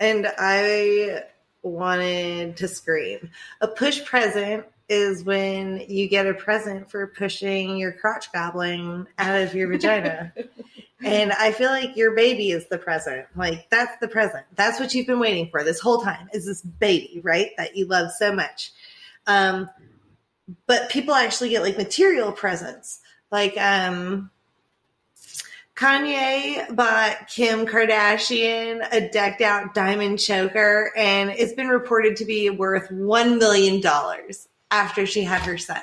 and 0.00 0.26
I 0.38 1.24
wanted 1.62 2.56
to 2.56 2.68
scream. 2.68 3.30
A 3.60 3.68
push 3.68 4.04
present 4.04 4.64
is 4.88 5.22
when 5.22 5.84
you 5.88 6.08
get 6.08 6.26
a 6.26 6.34
present 6.34 6.90
for 6.90 7.06
pushing 7.06 7.76
your 7.76 7.92
crotch 7.92 8.32
gobbling 8.32 9.06
out 9.18 9.40
of 9.40 9.54
your 9.54 9.68
vagina. 9.68 10.32
And 11.04 11.32
I 11.32 11.52
feel 11.52 11.70
like 11.70 11.96
your 11.96 12.14
baby 12.16 12.50
is 12.50 12.66
the 12.68 12.78
present. 12.78 13.26
Like 13.36 13.70
that's 13.70 13.96
the 14.00 14.08
present. 14.08 14.44
That's 14.56 14.80
what 14.80 14.94
you've 14.94 15.06
been 15.06 15.20
waiting 15.20 15.48
for 15.50 15.62
this 15.62 15.80
whole 15.80 16.02
time 16.02 16.28
is 16.32 16.46
this 16.46 16.62
baby, 16.62 17.20
right? 17.22 17.50
That 17.56 17.76
you 17.76 17.86
love 17.86 18.10
so 18.12 18.32
much. 18.32 18.72
Um, 19.26 19.70
but 20.66 20.90
people 20.90 21.14
actually 21.14 21.50
get 21.50 21.62
like 21.62 21.76
material 21.76 22.32
presents. 22.32 23.00
Like 23.30 23.56
um 23.58 24.30
Kanye 25.78 26.74
bought 26.74 27.28
Kim 27.28 27.64
Kardashian 27.64 28.84
a 28.90 29.08
decked 29.08 29.40
out 29.40 29.74
diamond 29.74 30.18
choker, 30.18 30.90
and 30.96 31.30
it's 31.30 31.52
been 31.52 31.68
reported 31.68 32.16
to 32.16 32.24
be 32.24 32.50
worth 32.50 32.88
$1 32.90 33.38
million 33.38 33.80
after 34.72 35.06
she 35.06 35.22
had 35.22 35.42
her 35.42 35.56
son. 35.56 35.80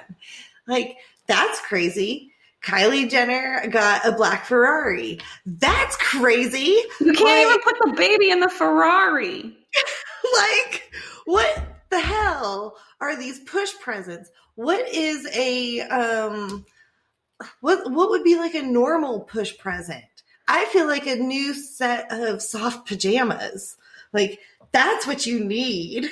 Like, 0.67 0.97
that's 1.27 1.61
crazy. 1.61 2.33
Kylie 2.65 3.09
Jenner 3.09 3.67
got 3.69 4.05
a 4.05 4.11
black 4.11 4.45
Ferrari. 4.45 5.19
That's 5.45 5.95
crazy. 5.97 6.75
You 6.99 7.13
can't 7.13 7.19
Like- 7.21 7.47
even 7.47 7.59
put 7.61 7.75
the 7.85 7.93
baby 7.95 8.29
in 8.31 8.39
the 8.39 8.49
Ferrari. 8.49 9.55
like, 10.35 10.91
what 11.25 11.63
the 11.91 11.99
hell 11.99 12.77
are 12.99 13.15
these 13.15 13.39
push 13.41 13.71
presents? 13.81 14.29
What 14.55 14.87
is 14.89 15.27
a 15.35 15.81
um 15.81 16.65
what 17.59 17.91
what 17.91 18.09
would 18.09 18.23
be 18.23 18.37
like 18.37 18.55
a 18.55 18.61
normal 18.63 19.21
push 19.21 19.57
present? 19.57 20.03
I 20.47 20.65
feel 20.65 20.87
like 20.87 21.05
a 21.07 21.15
new 21.15 21.53
set 21.53 22.11
of 22.11 22.41
soft 22.41 22.87
pajamas. 22.87 23.75
Like 24.13 24.39
that's 24.71 25.05
what 25.05 25.25
you 25.25 25.43
need. 25.43 26.09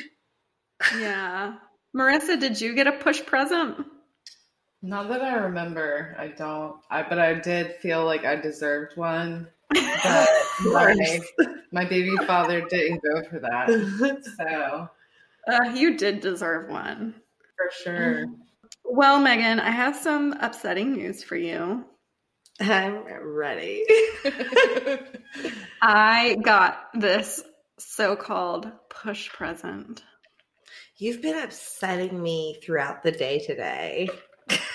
Yeah. 0.99 1.55
Marissa, 1.95 2.39
did 2.39 2.59
you 2.59 2.75
get 2.75 2.87
a 2.87 2.91
push 2.91 3.23
present? 3.25 3.85
Not 4.85 5.07
that 5.07 5.21
I 5.21 5.35
remember. 5.35 6.13
I 6.19 6.27
don't. 6.27 6.75
I 6.91 7.03
but 7.03 7.17
I 7.17 7.35
did 7.35 7.77
feel 7.77 8.03
like 8.03 8.25
I 8.25 8.35
deserved 8.35 8.97
one. 8.97 9.47
But 9.69 10.29
my, 10.65 11.19
my 11.71 11.85
baby 11.85 12.13
father 12.27 12.59
didn't 12.67 13.01
go 13.01 13.23
for 13.29 13.39
that. 13.39 14.23
So 14.37 14.89
Uh, 15.47 15.69
you 15.73 15.95
did 15.97 16.19
deserve 16.19 16.69
one. 16.69 17.15
for 17.55 17.71
sure. 17.83 18.25
Well, 18.83 19.19
Megan, 19.19 19.61
I 19.61 19.71
have 19.71 19.95
some 19.95 20.33
upsetting 20.41 20.91
news 20.91 21.23
for 21.23 21.37
you. 21.37 21.85
I'm 22.59 23.03
ready. 23.23 23.85
I 25.81 26.35
got 26.43 26.89
this 26.93 27.41
so 27.79 28.17
called 28.17 28.69
push 28.89 29.29
present. 29.29 30.03
You've 30.97 31.21
been 31.21 31.41
upsetting 31.41 32.21
me 32.21 32.59
throughout 32.63 33.01
the 33.01 33.11
day 33.11 33.39
today. 33.39 34.09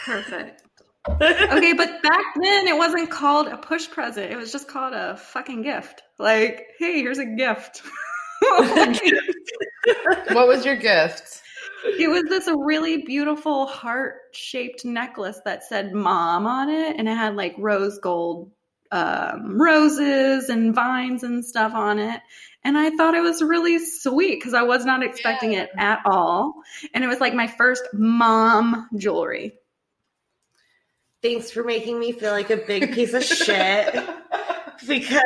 Perfect. 0.04 0.62
Okay, 1.08 1.72
but 1.72 2.02
back 2.02 2.24
then 2.40 2.68
it 2.68 2.76
wasn't 2.76 3.10
called 3.10 3.48
a 3.48 3.56
push 3.56 3.88
present. 3.88 4.30
It 4.30 4.36
was 4.36 4.52
just 4.52 4.68
called 4.68 4.92
a 4.92 5.16
fucking 5.16 5.62
gift. 5.62 6.02
Like, 6.18 6.66
hey, 6.78 7.00
here's 7.00 7.18
a 7.18 7.24
gift. 7.24 7.82
what 8.40 10.48
was 10.48 10.64
your 10.64 10.76
gift? 10.76 11.42
it 11.84 12.08
was 12.08 12.24
this 12.24 12.48
really 12.58 13.02
beautiful 13.02 13.66
heart 13.66 14.16
shaped 14.32 14.84
necklace 14.84 15.40
that 15.44 15.64
said 15.64 15.92
mom 15.92 16.46
on 16.46 16.68
it 16.68 16.96
and 16.98 17.08
it 17.08 17.16
had 17.16 17.36
like 17.36 17.54
rose 17.58 17.98
gold 17.98 18.50
um, 18.90 19.60
roses 19.60 20.48
and 20.48 20.74
vines 20.74 21.22
and 21.22 21.44
stuff 21.44 21.74
on 21.74 21.98
it 21.98 22.20
and 22.68 22.76
i 22.78 22.90
thought 22.90 23.14
it 23.14 23.20
was 23.22 23.40
really 23.42 23.78
sweet 23.78 24.36
because 24.38 24.52
i 24.54 24.62
was 24.62 24.84
not 24.84 25.02
expecting 25.02 25.54
it 25.54 25.70
at 25.78 26.00
all 26.04 26.54
and 26.94 27.02
it 27.02 27.06
was 27.08 27.18
like 27.20 27.34
my 27.34 27.46
first 27.46 27.82
mom 27.94 28.86
jewelry 28.96 29.54
Thanks 31.20 31.50
for 31.50 31.64
making 31.64 31.98
me 31.98 32.12
feel 32.12 32.30
like 32.30 32.50
a 32.50 32.56
big 32.58 32.92
piece 32.94 33.12
of 33.12 33.24
shit. 33.44 33.92
because 34.86 35.20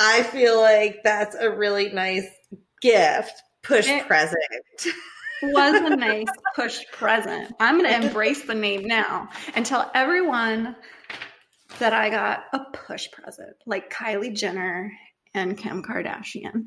I 0.00 0.24
feel 0.24 0.60
like 0.60 1.04
that's 1.04 1.36
a 1.36 1.48
really 1.48 1.92
nice 1.92 2.26
gift 2.80 3.40
push 3.62 3.86
It- 3.88 4.08
present. 4.08 4.40
was 5.42 5.74
a 5.76 5.94
nice 6.08 6.26
push 6.56 6.80
present 6.92 7.54
i'm 7.60 7.78
going 7.78 7.88
to 7.90 8.06
embrace 8.06 8.42
the 8.42 8.54
name 8.54 8.86
now 8.88 9.28
and 9.54 9.64
tell 9.64 9.90
everyone 9.94 10.74
that 11.78 11.92
i 11.92 12.10
got 12.10 12.44
a 12.52 12.60
push 12.72 13.08
present 13.12 13.54
like 13.66 13.92
kylie 13.92 14.34
jenner 14.34 14.90
and 15.34 15.56
kim 15.58 15.82
kardashian 15.82 16.66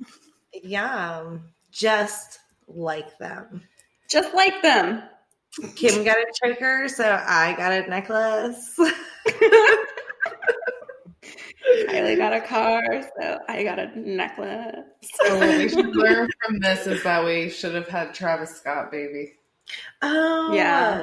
Yeah, 0.54 1.38
just 1.72 2.40
like 2.68 3.18
them. 3.18 3.62
just 4.10 4.34
like 4.34 4.62
them 4.62 5.04
Kim 5.76 6.04
got 6.04 6.18
a 6.18 6.26
choker, 6.44 6.88
so 6.88 7.04
I 7.26 7.54
got 7.58 7.72
a 7.72 7.90
necklace. 7.90 8.78
Kylie 11.90 12.16
got 12.18 12.34
a 12.34 12.42
car, 12.42 12.82
so 13.20 13.40
I 13.50 13.64
got 13.64 13.80
a 13.80 13.88
necklace. 14.00 14.76
So 15.02 15.40
what 15.40 15.58
we 15.58 15.68
should 15.70 15.96
learn 15.96 16.30
from 16.46 16.60
this 16.60 16.86
is 16.88 17.02
that 17.04 17.26
we 17.26 17.50
should 17.50 17.74
have 17.76 17.88
had 17.88 18.14
Travis 18.14 18.56
Scott, 18.56 18.92
baby. 18.92 19.34
Oh, 20.02 20.52
Yeah. 20.54 21.02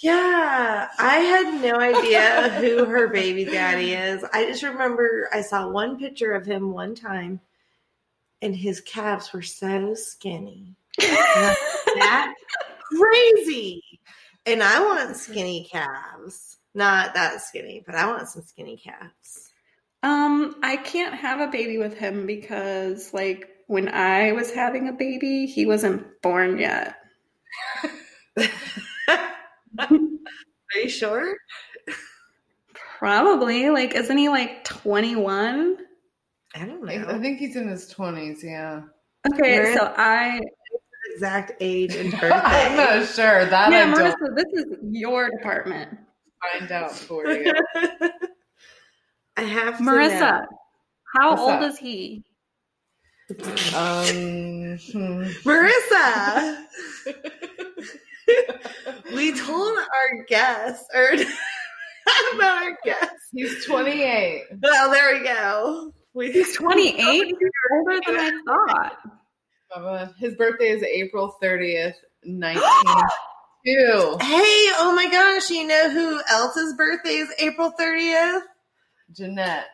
Yeah. 0.00 0.88
I 0.98 1.16
had 1.16 1.62
no 1.62 1.76
idea 1.78 2.50
who 2.60 2.86
her 2.86 3.08
baby 3.08 3.44
daddy 3.44 3.92
is. 3.92 4.24
I 4.32 4.46
just 4.46 4.62
remember 4.62 5.28
I 5.32 5.42
saw 5.42 5.68
one 5.68 5.98
picture 5.98 6.32
of 6.32 6.46
him 6.46 6.72
one 6.72 6.94
time 6.94 7.40
and 8.42 8.56
his 8.56 8.80
calves 8.80 9.32
were 9.32 9.42
so 9.42 9.94
skinny. 9.94 10.74
that 10.98 12.34
crazy. 12.90 13.82
And 14.46 14.62
I 14.62 14.80
want 14.80 15.16
skinny 15.16 15.68
calves. 15.70 16.58
Not 16.74 17.14
that 17.14 17.42
skinny, 17.42 17.82
but 17.84 17.94
I 17.94 18.06
want 18.06 18.28
some 18.28 18.42
skinny 18.42 18.76
calves. 18.76 19.52
Um, 20.02 20.56
I 20.62 20.76
can't 20.76 21.14
have 21.14 21.40
a 21.40 21.50
baby 21.50 21.76
with 21.78 21.98
him 21.98 22.26
because, 22.26 23.12
like, 23.12 23.50
when 23.66 23.88
I 23.88 24.32
was 24.32 24.50
having 24.52 24.88
a 24.88 24.92
baby, 24.92 25.46
he 25.46 25.66
wasn't 25.66 26.06
born 26.22 26.58
yet. 26.58 26.96
Are 30.74 30.78
you 30.82 30.88
sure? 30.88 31.34
Probably. 32.98 33.70
Like, 33.70 33.94
isn't 33.94 34.16
he 34.16 34.28
like 34.28 34.64
21? 34.64 35.78
I 36.54 36.58
don't 36.66 36.84
know. 36.84 36.92
I 37.08 37.18
think 37.18 37.38
he's 37.38 37.56
in 37.56 37.68
his 37.68 37.92
20s, 37.92 38.42
yeah. 38.42 38.82
Okay, 39.32 39.58
Where- 39.60 39.76
so 39.76 39.92
I 39.96 40.40
exact 41.14 41.52
age 41.60 41.94
and 41.96 42.10
birthday. 42.20 42.30
I'm 42.32 42.76
not 42.76 43.06
sure. 43.08 43.44
That 43.46 43.72
yeah, 43.72 43.92
I 43.92 43.94
don't 43.94 43.94
Marissa, 43.94 44.36
this 44.36 44.46
is 44.64 44.76
your 44.90 45.28
department. 45.30 45.98
find 46.58 46.70
out 46.70 46.92
for 46.92 47.26
you. 47.28 47.52
I 49.36 49.42
have 49.42 49.78
to 49.78 49.82
Marissa, 49.82 50.44
how 51.16 51.30
What's 51.30 51.40
old 51.42 51.50
up? 51.50 51.62
is 51.62 51.78
he? 51.78 52.22
Um, 53.74 54.78
hmm. 54.92 55.22
Marissa, 55.48 56.64
we 59.14 59.38
told 59.38 59.78
our 59.78 60.24
guests, 60.28 60.84
or 60.94 61.12
not 62.36 62.62
our 62.62 62.78
guests. 62.84 63.28
he's 63.32 63.64
28. 63.66 64.44
Well, 64.62 64.90
there 64.90 65.18
we 65.18 65.24
go. 65.24 65.92
We, 66.14 66.32
He's 66.32 66.56
28? 66.58 66.96
He's 66.98 67.34
older 67.72 68.00
than 68.06 68.16
I 68.18 68.30
thought. 68.46 68.96
Uh, 69.74 70.08
His 70.18 70.34
birthday 70.34 70.68
is 70.70 70.82
April 70.82 71.36
30th, 71.42 71.94
1902. 72.24 73.06
Hey, 73.66 74.72
oh 74.78 74.92
my 74.96 75.06
gosh, 75.10 75.50
you 75.50 75.66
know 75.66 75.90
who 75.90 76.20
else's 76.30 76.74
birthday 76.74 77.16
is 77.16 77.28
April 77.38 77.70
30th? 77.78 78.40
Jeanette. 79.14 79.66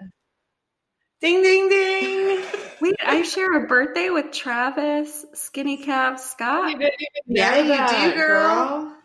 Ding, 1.21 1.43
ding, 1.43 1.69
ding. 1.69 2.45
Wait, 2.81 2.95
I 3.05 3.23
share 3.23 3.65
a 3.65 3.67
birthday 3.67 4.11
with 4.11 4.33
Travis 4.33 5.25
Skinny 5.35 5.79
Calf 5.79 6.21
Scott. 6.21 6.71
You 6.71 6.79
didn't 6.79 6.95
even 7.01 7.37
Yeah, 7.37 7.59
you 7.59 8.11
do, 8.13 8.17
girl. 8.17 8.97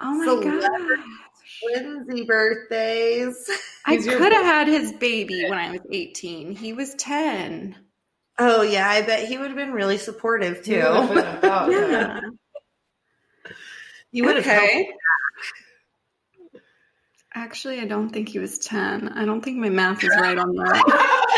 Oh 0.00 0.14
my 0.14 0.24
Celebrity. 0.24 0.58
god. 0.58 0.98
Lindsay 1.64 2.24
birthdays. 2.24 3.48
I 3.86 3.96
could 3.98 4.32
have 4.32 4.44
had 4.44 4.66
his 4.66 4.92
baby 4.94 5.44
when 5.48 5.58
I 5.58 5.70
was 5.70 5.80
18. 5.92 6.56
He 6.56 6.72
was 6.72 6.94
10. 6.96 7.76
Oh, 8.40 8.62
yeah, 8.62 8.88
I 8.88 9.02
bet 9.02 9.28
he 9.28 9.38
would 9.38 9.46
have 9.48 9.56
been 9.56 9.72
really 9.72 9.98
supportive 9.98 10.62
You 10.66 10.76
would 10.76 10.82
have 10.84 11.08
too. 11.08 11.14
been 11.14 11.18
about 11.36 11.70
that. 11.70 11.90
Yeah. 11.90 12.20
You 14.10 14.24
would 14.24 14.36
have 14.36 14.44
helped. 14.44 14.64
okay. 14.72 14.88
Actually, 17.34 17.80
I 17.80 17.86
don't 17.86 18.10
think 18.10 18.28
he 18.28 18.38
was 18.38 18.58
10. 18.58 19.08
I 19.08 19.24
don't 19.24 19.40
think 19.40 19.58
my 19.58 19.70
math 19.70 20.04
is 20.04 20.10
right 20.20 20.36
on 20.36 20.54
that. 20.54 21.28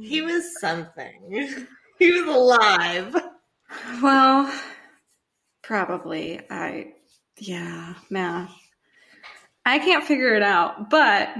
he 0.00 0.20
was 0.22 0.58
something. 0.60 1.66
He 1.98 2.12
was 2.12 2.26
alive. 2.26 3.16
Well, 4.02 4.52
probably. 5.62 6.40
I, 6.50 6.94
yeah, 7.38 7.94
math. 8.10 8.52
I 9.64 9.78
can't 9.78 10.04
figure 10.04 10.34
it 10.34 10.42
out, 10.42 10.90
but 10.90 11.30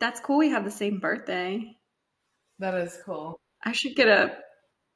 that's 0.00 0.20
cool. 0.20 0.38
We 0.38 0.50
have 0.50 0.64
the 0.64 0.70
same 0.70 0.98
birthday. 0.98 1.76
That 2.58 2.74
is 2.74 2.98
cool. 3.04 3.38
I 3.64 3.72
should 3.72 3.94
get 3.94 4.08
a 4.08 4.36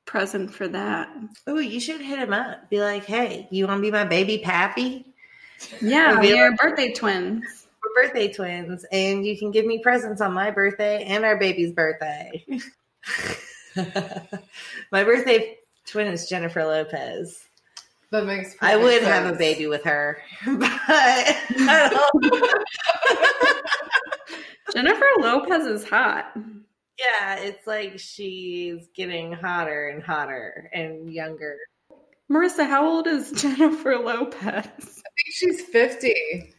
present 0.04 0.52
for 0.52 0.68
that. 0.68 1.08
Oh, 1.46 1.58
you 1.58 1.80
should 1.80 2.00
hit 2.00 2.18
him 2.18 2.32
up. 2.32 2.68
Be 2.70 2.80
like, 2.80 3.04
hey, 3.04 3.48
you 3.50 3.66
want 3.66 3.78
to 3.78 3.82
be 3.82 3.90
my 3.90 4.04
baby 4.04 4.38
pappy? 4.38 5.13
Yeah, 5.81 6.20
we're 6.20 6.55
birthday 6.57 6.92
twins. 6.92 7.44
We're 7.83 8.03
birthday 8.05 8.33
twins, 8.33 8.85
and 8.90 9.27
you 9.27 9.37
can 9.38 9.50
give 9.50 9.66
me 9.66 9.79
presents 9.81 10.20
on 10.20 10.33
my 10.33 10.50
birthday 10.50 11.05
and 11.05 11.24
our 11.24 11.37
baby's 11.37 11.72
birthday. 11.72 12.44
my 13.77 15.05
birthday 15.05 15.57
twin 15.87 16.07
is 16.09 16.29
Jennifer 16.29 16.64
Lopez. 16.64 17.40
That 18.11 18.27
makes 18.27 18.55
I 18.61 18.74
perfect 18.77 18.85
would 18.85 19.03
have 19.03 19.35
a 19.35 19.37
baby 19.37 19.66
with 19.66 19.83
her, 19.85 20.18
but 20.46 20.70
I 20.70 21.90
don't- 21.90 22.64
Jennifer 24.74 25.07
Lopez 25.18 25.66
is 25.66 25.85
hot. 25.88 26.33
yeah, 26.98 27.37
it's 27.37 27.66
like 27.66 27.98
she's 27.98 28.88
getting 28.94 29.33
hotter 29.33 29.88
and 29.88 30.03
hotter 30.03 30.70
and 30.72 31.12
younger. 31.12 31.57
Marissa, 32.31 32.66
how 32.66 32.87
old 32.88 33.07
is 33.07 33.31
Jennifer 33.33 33.96
Lopez? 33.98 35.03
Think 35.40 35.59
she's 35.59 35.62
50. 35.66 36.55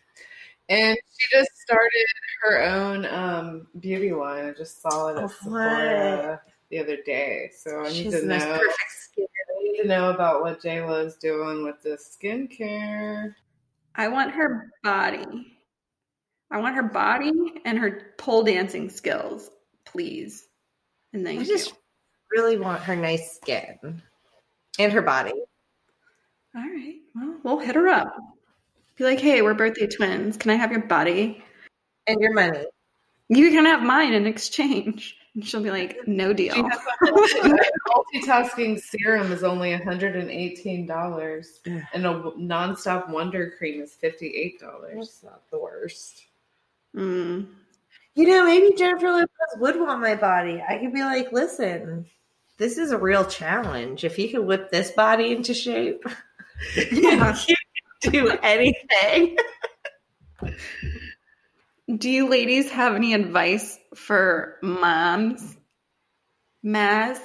And 0.68 0.98
she 1.18 1.38
just 1.38 1.52
started 1.58 2.08
her 2.42 2.64
own 2.64 3.06
um, 3.06 3.68
beauty 3.80 4.12
line. 4.12 4.46
I 4.46 4.52
just 4.52 4.82
saw 4.82 5.10
it 5.10 5.18
at 5.18 5.24
Oh, 5.24 5.28
Sephora 5.28 6.42
the 6.72 6.80
other 6.80 6.98
day. 7.06 7.52
So 7.56 7.82
I 7.82 7.90
need 7.90 8.10
to 8.12 8.26
know. 8.26 8.40
perfect 8.40 8.92
skin. 8.92 9.28
I 9.60 9.64
need 9.64 9.82
to 9.84 9.88
know 9.88 10.10
about 10.10 10.42
what 10.42 10.62
J 10.62 10.82
Lo's 10.82 11.18
doing 11.18 11.64
with 11.64 11.82
the 11.84 11.98
skincare. 11.98 13.36
I 13.96 14.08
want 14.08 14.32
her 14.32 14.72
body. 14.84 15.52
I 16.50 16.60
want 16.60 16.76
her 16.76 16.84
body 16.84 17.32
and 17.64 17.78
her 17.78 18.14
pole 18.18 18.44
dancing 18.44 18.90
skills, 18.90 19.52
please. 19.86 20.48
And 21.14 21.24
thank 21.24 21.42
I 21.42 21.44
just 21.44 21.70
you. 21.70 21.76
really 22.32 22.58
want 22.58 22.82
her 22.82 22.96
nice 22.96 23.36
skin 23.36 24.02
and 24.80 24.92
her 24.92 25.02
body. 25.02 25.34
All 26.56 26.62
right. 26.62 26.96
Well, 27.14 27.38
we'll 27.44 27.60
hit 27.60 27.76
her 27.76 27.88
up. 27.88 28.16
Be 28.98 29.04
like, 29.04 29.20
hey, 29.20 29.42
we're 29.42 29.54
birthday 29.54 29.88
twins. 29.88 30.38
Can 30.38 30.52
I 30.52 30.56
have 30.56 30.72
your 30.72 30.84
body? 30.84 31.44
And 32.08 32.20
your 32.22 32.34
money. 32.34 32.66
You 33.28 33.50
can 33.52 33.66
have 33.66 33.82
mine 33.82 34.14
in 34.14 34.26
exchange. 34.28 35.18
And 35.34 35.46
she'll 35.46 35.62
be 35.62 35.72
like, 35.72 36.08
no 36.08 36.32
deal. 36.32 36.56
Multitasking 37.04 38.80
serum 38.80 39.34
is 39.34 39.44
only 39.44 39.72
$118, 39.72 41.58
and 41.66 42.06
a 42.06 42.10
nonstop 42.40 43.10
Wonder 43.10 43.52
Cream 43.58 43.82
is 43.82 43.98
$58. 44.02 44.54
That's 44.96 45.24
not 45.24 45.42
the 45.52 45.60
worst. 45.60 46.24
Mm. 46.96 47.48
You 48.14 48.28
know, 48.28 48.46
maybe 48.46 48.78
Jennifer 48.78 49.12
Lopez 49.12 49.30
would 49.58 49.78
want 49.78 50.00
my 50.02 50.16
body. 50.16 50.64
I 50.66 50.78
could 50.78 50.94
be 50.94 51.02
like, 51.02 51.34
listen, 51.34 52.06
this 52.58 52.78
is 52.78 52.92
a 52.92 52.98
real 52.98 53.26
challenge. 53.26 54.06
If 54.06 54.18
you 54.18 54.30
could 54.30 54.46
whip 54.46 54.72
this 54.72 54.92
body 54.92 55.34
into 55.34 55.54
shape, 55.54 56.06
Yeah. 56.76 57.38
you 57.48 57.56
can 57.56 57.65
do 58.02 58.30
anything. 58.42 59.38
Do 61.98 62.10
you 62.10 62.30
ladies 62.30 62.72
have 62.72 62.96
any 62.96 63.14
advice 63.14 63.78
for 63.94 64.58
moms? 64.62 65.56
Maz? 66.66 67.20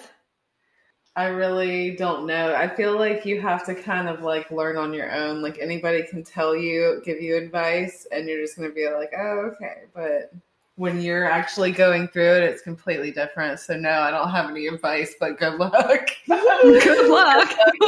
I 1.17 1.27
really 1.27 1.97
don't 1.97 2.27
know. 2.27 2.55
I 2.55 2.69
feel 2.69 2.97
like 2.97 3.27
you 3.27 3.41
have 3.41 3.65
to 3.67 3.75
kind 3.75 4.09
of 4.09 4.23
like 4.23 4.51
learn 4.51 4.77
on 4.77 4.95
your 4.95 5.11
own. 5.13 5.43
Like 5.43 5.59
anybody 5.59 6.03
can 6.03 6.23
tell 6.23 6.55
you, 6.55 7.03
give 7.05 7.21
you 7.21 7.37
advice, 7.37 8.07
and 8.13 8.29
you're 8.29 8.41
just 8.41 8.57
going 8.57 8.69
to 8.69 8.75
be 8.75 8.89
like, 8.89 9.11
oh, 9.17 9.51
okay. 9.53 9.85
But 9.95 10.33
when 10.81 10.99
you're 10.99 11.27
actually 11.27 11.73
going 11.73 12.09
through 12.09 12.37
it, 12.37 12.43
it's 12.43 12.63
completely 12.63 13.11
different. 13.11 13.61
So, 13.61 13.77
no, 13.77 13.91
I 13.91 14.11
don't 14.11 14.31
have 14.31 14.49
any 14.49 14.67
advice, 14.67 15.15
but 15.21 15.39
good 15.39 15.59
luck. 15.59 16.09
Good 16.27 17.11
luck. 17.11 17.51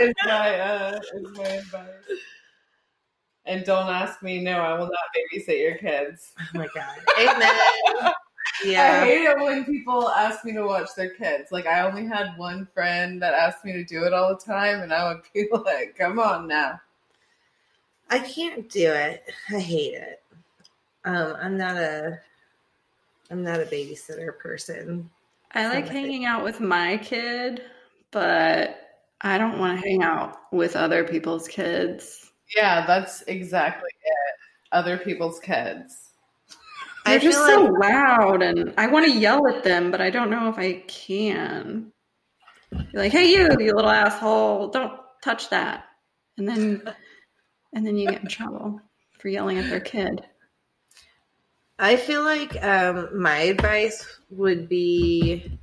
is 0.00 0.14
my, 0.26 0.58
uh, 0.58 1.00
is 1.14 1.36
my 1.36 1.44
advice. 1.44 1.86
And 3.44 3.64
don't 3.64 3.88
ask 3.88 4.20
me, 4.20 4.40
no, 4.42 4.58
I 4.58 4.76
will 4.76 4.86
not 4.86 4.98
babysit 5.16 5.60
your 5.60 5.78
kids. 5.78 6.32
Oh 6.40 6.58
my 6.58 6.66
God. 6.74 6.98
Amen. 7.20 8.12
Yeah. 8.64 9.02
I 9.02 9.04
hate 9.04 9.22
it 9.22 9.38
when 9.38 9.64
people 9.64 10.08
ask 10.08 10.44
me 10.44 10.52
to 10.54 10.66
watch 10.66 10.88
their 10.96 11.10
kids. 11.10 11.52
Like 11.52 11.66
I 11.66 11.82
only 11.82 12.04
had 12.04 12.36
one 12.36 12.66
friend 12.74 13.22
that 13.22 13.34
asked 13.34 13.64
me 13.64 13.72
to 13.74 13.84
do 13.84 14.02
it 14.02 14.12
all 14.12 14.30
the 14.30 14.44
time, 14.44 14.80
and 14.80 14.92
I 14.92 15.12
would 15.12 15.22
be 15.32 15.46
like, 15.52 15.94
"Come 15.96 16.18
on 16.18 16.48
now." 16.48 16.80
I 18.10 18.18
can't 18.18 18.68
do 18.68 18.90
it. 18.90 19.22
I 19.50 19.60
hate 19.60 19.94
it. 19.94 20.20
Um, 21.04 21.36
I'm 21.40 21.56
not 21.56 21.76
a 21.76 22.20
I'm 23.30 23.42
not 23.42 23.60
a 23.60 23.64
babysitter 23.64 24.36
person. 24.38 25.10
I 25.52 25.68
like 25.68 25.88
hanging 25.88 26.24
out 26.24 26.44
with 26.44 26.60
my 26.60 26.98
kid, 26.98 27.62
but 28.10 28.88
I 29.20 29.38
don't 29.38 29.58
want 29.58 29.80
to 29.80 29.86
hang 29.86 30.02
out 30.02 30.36
with 30.52 30.76
other 30.76 31.04
people's 31.04 31.48
kids. 31.48 32.30
Yeah, 32.54 32.86
that's 32.86 33.22
exactly 33.22 33.90
it. 34.02 34.34
Other 34.72 34.98
people's 34.98 35.40
kids. 35.40 36.10
They're 37.04 37.18
just 37.18 37.38
so 37.38 37.62
like 37.62 37.90
loud, 37.90 38.42
and 38.42 38.74
I 38.76 38.86
want 38.86 39.06
to 39.06 39.12
yell 39.12 39.46
at 39.48 39.64
them, 39.64 39.90
but 39.90 40.00
I 40.00 40.10
don't 40.10 40.30
know 40.30 40.48
if 40.48 40.58
I 40.58 40.84
can. 40.86 41.90
Be 42.70 42.98
like, 42.98 43.12
"Hey, 43.12 43.32
you, 43.32 43.48
you 43.58 43.74
little 43.74 43.90
asshole! 43.90 44.68
Don't 44.68 45.00
touch 45.22 45.48
that!" 45.48 45.86
And 46.36 46.46
then, 46.46 46.82
and 47.72 47.86
then 47.86 47.96
you 47.96 48.10
get 48.10 48.20
in 48.20 48.28
trouble 48.28 48.80
for 49.18 49.28
yelling 49.28 49.56
at 49.56 49.70
their 49.70 49.80
kid. 49.80 50.22
I 51.78 51.96
feel 51.96 52.22
like 52.24 52.62
um, 52.64 53.08
my 53.20 53.38
advice 53.38 54.04
would 54.30 54.68
be 54.68 55.58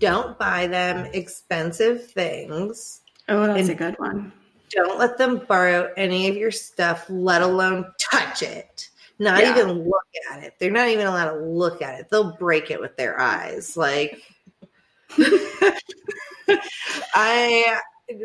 don't 0.00 0.38
buy 0.38 0.66
them 0.66 1.08
expensive 1.12 2.10
things. 2.10 3.02
Oh, 3.28 3.46
that's 3.46 3.68
a 3.68 3.74
good 3.74 3.94
one. 3.98 4.32
Don't 4.70 4.98
let 4.98 5.18
them 5.18 5.42
borrow 5.46 5.92
any 5.96 6.28
of 6.28 6.36
your 6.36 6.50
stuff, 6.50 7.06
let 7.08 7.42
alone 7.42 7.92
touch 8.10 8.42
it. 8.42 8.88
Not 9.18 9.40
Yeah. 9.40 9.50
even 9.50 9.84
look 9.84 10.06
at 10.32 10.42
it. 10.42 10.54
They're 10.58 10.70
not 10.72 10.88
even 10.88 11.06
allowed 11.06 11.34
to 11.34 11.38
look 11.40 11.82
at 11.82 12.00
it. 12.00 12.10
They'll 12.10 12.36
break 12.36 12.70
it 12.70 12.80
with 12.80 12.96
their 12.96 13.20
eyes. 13.20 13.76
Like 13.76 14.20
I 17.14 17.78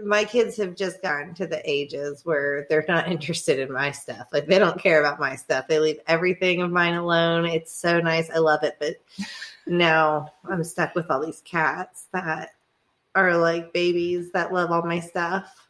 my 0.03 0.23
kids 0.23 0.57
have 0.57 0.75
just 0.75 1.01
gotten 1.01 1.33
to 1.35 1.47
the 1.47 1.61
ages 1.69 2.25
where 2.25 2.65
they're 2.69 2.85
not 2.87 3.07
interested 3.11 3.59
in 3.59 3.71
my 3.71 3.91
stuff. 3.91 4.27
Like 4.31 4.47
they 4.47 4.59
don't 4.59 4.81
care 4.81 4.99
about 4.99 5.19
my 5.19 5.35
stuff. 5.35 5.67
They 5.67 5.79
leave 5.79 5.99
everything 6.07 6.61
of 6.61 6.71
mine 6.71 6.95
alone. 6.95 7.45
It's 7.45 7.73
so 7.73 7.99
nice. 7.99 8.29
I 8.29 8.37
love 8.37 8.63
it. 8.63 8.77
But 8.79 8.95
now 9.65 10.33
I'm 10.49 10.63
stuck 10.63 10.95
with 10.95 11.09
all 11.09 11.25
these 11.25 11.41
cats 11.41 12.07
that 12.13 12.51
are 13.15 13.35
like 13.37 13.73
babies 13.73 14.31
that 14.31 14.53
love 14.53 14.71
all 14.71 14.83
my 14.83 14.99
stuff. 14.99 15.69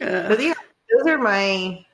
Ugh. 0.00 0.28
But 0.28 0.40
yeah, 0.40 0.54
those 0.92 1.06
are 1.06 1.18
my 1.18 1.84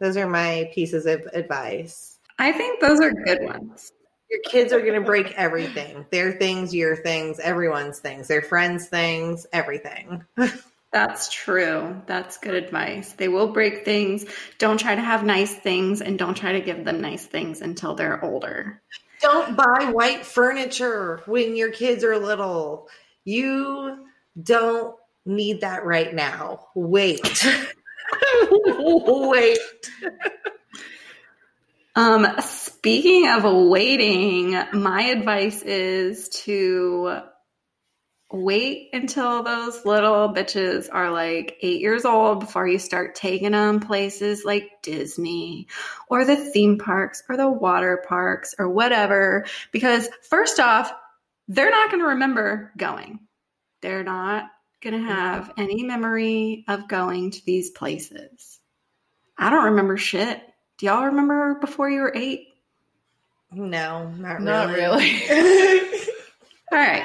those 0.00 0.16
are 0.16 0.28
my 0.28 0.70
pieces 0.74 1.06
of 1.06 1.26
advice. 1.32 2.18
I 2.38 2.52
think 2.52 2.80
those 2.80 3.00
are 3.00 3.12
good 3.12 3.42
ones. 3.42 3.92
Your 4.34 4.42
kids 4.42 4.72
are 4.72 4.80
going 4.80 5.00
to 5.00 5.00
break 5.00 5.32
everything. 5.36 6.06
Their 6.10 6.32
things, 6.32 6.74
your 6.74 6.96
things, 6.96 7.38
everyone's 7.38 8.00
things, 8.00 8.26
their 8.26 8.42
friends' 8.42 8.88
things, 8.88 9.46
everything. 9.52 10.24
That's 10.92 11.32
true. 11.32 12.02
That's 12.06 12.38
good 12.38 12.54
advice. 12.54 13.12
They 13.12 13.28
will 13.28 13.52
break 13.52 13.84
things. 13.84 14.24
Don't 14.58 14.80
try 14.80 14.96
to 14.96 15.00
have 15.00 15.22
nice 15.22 15.54
things 15.54 16.00
and 16.00 16.18
don't 16.18 16.36
try 16.36 16.50
to 16.50 16.60
give 16.60 16.84
them 16.84 17.00
nice 17.00 17.24
things 17.24 17.60
until 17.60 17.94
they're 17.94 18.24
older. 18.24 18.82
Don't 19.20 19.56
buy 19.56 19.92
white 19.92 20.26
furniture 20.26 21.22
when 21.26 21.54
your 21.54 21.70
kids 21.70 22.02
are 22.02 22.18
little. 22.18 22.88
You 23.24 24.04
don't 24.42 24.96
need 25.24 25.60
that 25.60 25.84
right 25.84 26.12
now. 26.12 26.66
Wait. 26.74 27.46
Wait. 28.58 29.58
Um, 31.96 32.26
speaking 32.40 33.28
of 33.28 33.44
waiting, 33.44 34.60
my 34.72 35.02
advice 35.04 35.62
is 35.62 36.28
to 36.44 37.20
wait 38.32 38.88
until 38.92 39.44
those 39.44 39.84
little 39.84 40.34
bitches 40.34 40.88
are 40.92 41.12
like 41.12 41.56
eight 41.62 41.80
years 41.80 42.04
old 42.04 42.40
before 42.40 42.66
you 42.66 42.80
start 42.80 43.14
taking 43.14 43.52
them 43.52 43.78
places 43.78 44.44
like 44.44 44.82
Disney 44.82 45.68
or 46.08 46.24
the 46.24 46.34
theme 46.34 46.78
parks 46.78 47.22
or 47.28 47.36
the 47.36 47.48
water 47.48 48.02
parks 48.08 48.56
or 48.58 48.68
whatever. 48.68 49.46
Because, 49.70 50.08
first 50.28 50.58
off, 50.58 50.92
they're 51.46 51.70
not 51.70 51.90
going 51.90 52.02
to 52.02 52.08
remember 52.08 52.72
going. 52.76 53.20
They're 53.82 54.02
not 54.02 54.46
going 54.82 55.00
to 55.00 55.06
have 55.06 55.52
any 55.56 55.84
memory 55.84 56.64
of 56.66 56.88
going 56.88 57.30
to 57.30 57.44
these 57.44 57.70
places. 57.70 58.58
I 59.38 59.50
don't 59.50 59.66
remember 59.66 59.96
shit. 59.96 60.42
Do 60.78 60.86
y'all 60.86 61.06
remember 61.06 61.56
before 61.60 61.88
you 61.90 62.00
were 62.00 62.12
eight? 62.14 62.48
No, 63.52 64.08
not, 64.10 64.40
Not 64.40 64.68
really. 64.70 65.22
All 66.72 66.78
right. 66.78 67.04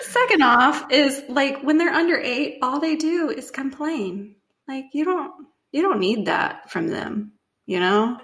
Second 0.00 0.42
off 0.42 0.90
is 0.90 1.22
like 1.28 1.62
when 1.62 1.78
they're 1.78 1.92
under 1.92 2.18
eight, 2.18 2.58
all 2.62 2.80
they 2.80 2.96
do 2.96 3.30
is 3.30 3.50
complain. 3.50 4.34
Like 4.66 4.86
you 4.92 5.04
don't 5.04 5.32
you 5.72 5.82
don't 5.82 6.00
need 6.00 6.26
that 6.26 6.70
from 6.70 6.88
them, 6.88 7.32
you 7.66 7.78
know? 7.80 8.18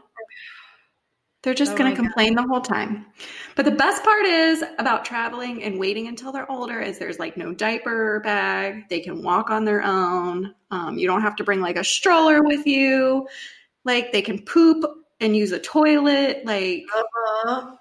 They're 1.43 1.55
just 1.55 1.75
Oh 1.75 1.77
gonna 1.77 1.91
my 1.91 1.97
God. 1.97 2.03
complain 2.05 2.35
the 2.35 2.43
whole 2.43 2.61
time. 2.61 3.07
But 3.55 3.67
the 3.67 3.71
best 3.71 4.03
part 4.03 4.25
is 4.27 4.65
about 4.79 5.05
traveling 5.05 5.63
and 5.63 5.79
waiting 5.79 6.09
until 6.09 6.33
they're 6.33 6.51
older 6.51 6.81
is 6.81 6.99
there's 6.99 7.21
like 7.21 7.37
no 7.37 7.55
diaper 7.55 8.19
bag. 8.21 8.89
They 8.89 8.99
can 9.01 9.23
walk 9.23 9.51
on 9.51 9.65
their 9.65 9.83
own. 9.83 10.55
Um, 10.73 10.99
you 10.99 11.07
don't 11.07 11.23
have 11.23 11.37
to 11.37 11.45
bring 11.45 11.61
like 11.61 11.77
a 11.77 11.85
stroller 11.85 12.43
with 12.43 12.67
you. 12.67 13.29
Like 13.87 14.13
they 14.13 14.21
can 14.21 14.43
poop 14.43 14.85
and 15.21 15.35
use 15.35 15.53
a 15.53 15.59
toilet. 15.59 16.45
Like 16.45 16.85
Uh-huh. 16.95 17.77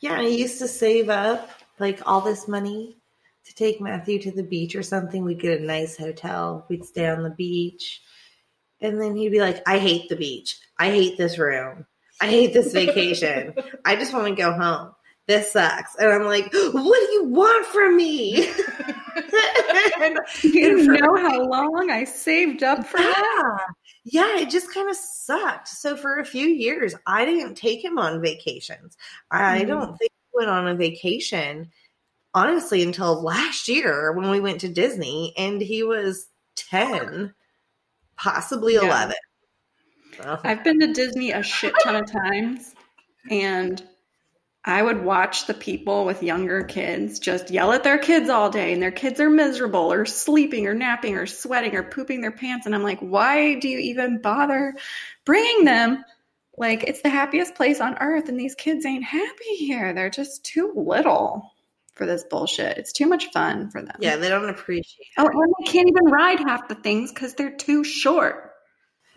Yeah, 0.00 0.18
I 0.18 0.22
used 0.22 0.58
to 0.60 0.68
save 0.68 1.10
up 1.10 1.50
like 1.78 2.00
all 2.06 2.20
this 2.20 2.46
money 2.46 2.96
to 3.44 3.54
take 3.54 3.80
Matthew 3.80 4.20
to 4.22 4.30
the 4.30 4.44
beach 4.44 4.76
or 4.76 4.82
something. 4.82 5.24
We'd 5.24 5.40
get 5.40 5.60
a 5.60 5.64
nice 5.64 5.96
hotel. 5.96 6.64
We'd 6.68 6.84
stay 6.84 7.08
on 7.08 7.22
the 7.22 7.30
beach. 7.30 8.00
And 8.80 9.00
then 9.00 9.16
he'd 9.16 9.30
be 9.30 9.40
like, 9.40 9.60
I 9.66 9.78
hate 9.78 10.08
the 10.08 10.16
beach. 10.16 10.56
I 10.78 10.90
hate 10.90 11.18
this 11.18 11.36
room. 11.36 11.84
I 12.20 12.28
hate 12.28 12.52
this 12.52 12.72
vacation. 12.72 13.54
I 13.84 13.96
just 13.96 14.12
want 14.12 14.28
to 14.28 14.34
go 14.40 14.52
home. 14.52 14.92
This 15.26 15.52
sucks. 15.52 15.96
And 15.96 16.10
I'm 16.10 16.24
like, 16.24 16.52
what 16.52 16.72
do 17.06 17.12
you 17.12 17.24
want 17.24 17.66
from 17.66 17.96
me? 17.96 18.48
And- 20.00 20.18
you 20.42 20.86
know 20.86 21.16
how 21.16 21.42
long 21.42 21.90
I 21.90 22.04
saved 22.04 22.62
up 22.62 22.86
for 22.86 22.98
that? 22.98 23.60
yeah, 24.04 24.26
yeah, 24.36 24.42
it 24.42 24.50
just 24.50 24.72
kind 24.72 24.88
of 24.88 24.96
sucked. 24.96 25.68
So 25.68 25.96
for 25.96 26.18
a 26.18 26.24
few 26.24 26.46
years, 26.46 26.94
I 27.06 27.24
didn't 27.24 27.54
take 27.56 27.84
him 27.84 27.98
on 27.98 28.20
vacations. 28.22 28.96
I 29.30 29.60
Mhm. 29.62 29.66
don't 29.68 29.96
think 29.98 30.10
we 30.32 30.38
went 30.46 30.50
on 30.50 30.68
a 30.68 30.74
vacation 30.74 31.70
honestly 32.34 32.82
until 32.82 33.20
last 33.22 33.68
year 33.68 34.12
when 34.12 34.30
we 34.30 34.40
went 34.40 34.60
to 34.60 34.68
Disney, 34.68 35.34
and 35.36 35.60
he 35.60 35.82
was 35.82 36.28
ten, 36.54 37.34
possibly 38.16 38.74
Yeah. 38.74 38.84
eleven. 38.84 39.16
So- 40.16 40.38
I've 40.44 40.62
been 40.64 40.78
to 40.80 40.92
Disney 40.92 41.32
a 41.32 41.42
shit 41.42 41.74
ton 41.82 41.96
of 41.96 42.10
times, 42.10 42.74
and 43.30 43.82
I 44.68 44.82
would 44.82 45.02
watch 45.02 45.46
the 45.46 45.54
people 45.54 46.04
with 46.04 46.22
younger 46.22 46.62
kids 46.62 47.20
just 47.20 47.50
yell 47.50 47.72
at 47.72 47.84
their 47.84 47.96
kids 47.96 48.28
all 48.28 48.50
day, 48.50 48.74
and 48.74 48.82
their 48.82 48.90
kids 48.92 49.18
are 49.18 49.30
miserable 49.30 49.90
or 49.90 50.04
sleeping 50.04 50.66
or 50.66 50.74
napping 50.74 51.16
or 51.16 51.24
sweating 51.24 51.74
or 51.74 51.84
pooping 51.84 52.20
their 52.20 52.32
pants. 52.32 52.66
And 52.66 52.74
I'm 52.74 52.82
like, 52.82 53.00
why 53.00 53.54
do 53.54 53.66
you 53.66 53.78
even 53.78 54.20
bother 54.20 54.74
bringing 55.24 55.64
them? 55.64 56.04
Like, 56.58 56.84
it's 56.84 57.00
the 57.00 57.08
happiest 57.08 57.54
place 57.54 57.80
on 57.80 57.96
earth, 57.98 58.28
and 58.28 58.38
these 58.38 58.54
kids 58.54 58.84
ain't 58.84 59.04
happy 59.04 59.56
here. 59.56 59.94
They're 59.94 60.10
just 60.10 60.44
too 60.44 60.74
little 60.76 61.50
for 61.94 62.04
this 62.04 62.24
bullshit. 62.24 62.76
It's 62.76 62.92
too 62.92 63.06
much 63.06 63.30
fun 63.30 63.70
for 63.70 63.80
them. 63.80 63.96
yeah, 64.00 64.16
they 64.16 64.28
don't 64.28 64.50
appreciate. 64.50 65.06
Oh, 65.16 65.28
and 65.28 65.54
they 65.60 65.72
can't 65.72 65.88
even 65.88 66.04
ride 66.04 66.40
half 66.40 66.68
the 66.68 66.74
things 66.74 67.10
because 67.10 67.32
they're 67.32 67.56
too 67.56 67.84
short. 67.84 68.52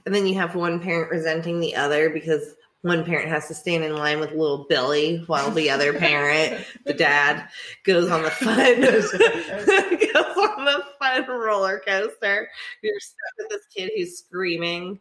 And 0.05 0.15
then 0.15 0.27
you 0.27 0.35
have 0.35 0.55
one 0.55 0.79
parent 0.79 1.11
resenting 1.11 1.59
the 1.59 1.75
other 1.75 2.09
because 2.09 2.55
one 2.81 3.05
parent 3.05 3.29
has 3.29 3.47
to 3.47 3.53
stand 3.53 3.83
in 3.83 3.95
line 3.95 4.19
with 4.19 4.31
little 4.31 4.65
Billy 4.67 5.23
while 5.27 5.51
the 5.51 5.69
other 5.69 5.93
parent, 5.99 6.65
the 6.85 6.93
dad, 6.93 7.47
goes 7.83 8.09
on 8.09 8.23
the 8.23 8.31
fun 8.31 8.81
goes 8.81 9.13
on 9.13 10.65
the 10.65 10.83
fun 10.99 11.27
roller 11.27 11.81
coaster. 11.85 12.49
You're 12.81 12.99
stuck 12.99 13.37
with 13.37 13.49
this 13.49 13.65
kid 13.75 13.91
who's 13.95 14.17
screaming. 14.17 14.99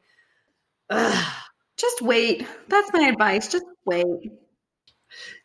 Ugh. 0.90 1.32
Just 1.76 2.02
wait. 2.02 2.46
That's 2.68 2.92
my 2.92 3.08
advice. 3.08 3.48
Just 3.48 3.64
wait. 3.86 4.32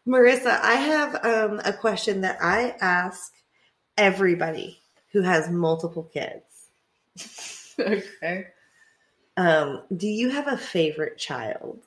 Marissa, 0.06 0.60
I 0.62 0.74
have 0.74 1.26
um, 1.26 1.62
a 1.64 1.72
question 1.72 2.22
that 2.22 2.38
I 2.42 2.76
ask 2.82 3.32
everybody 3.98 4.80
who 5.14 5.22
has 5.22 5.50
multiple 5.50 6.12
kids. 6.14 7.76
okay. 7.80 8.48
Um, 9.38 9.84
do 9.96 10.08
you 10.08 10.30
have 10.30 10.48
a 10.48 10.58
favorite 10.58 11.18
child? 11.18 11.85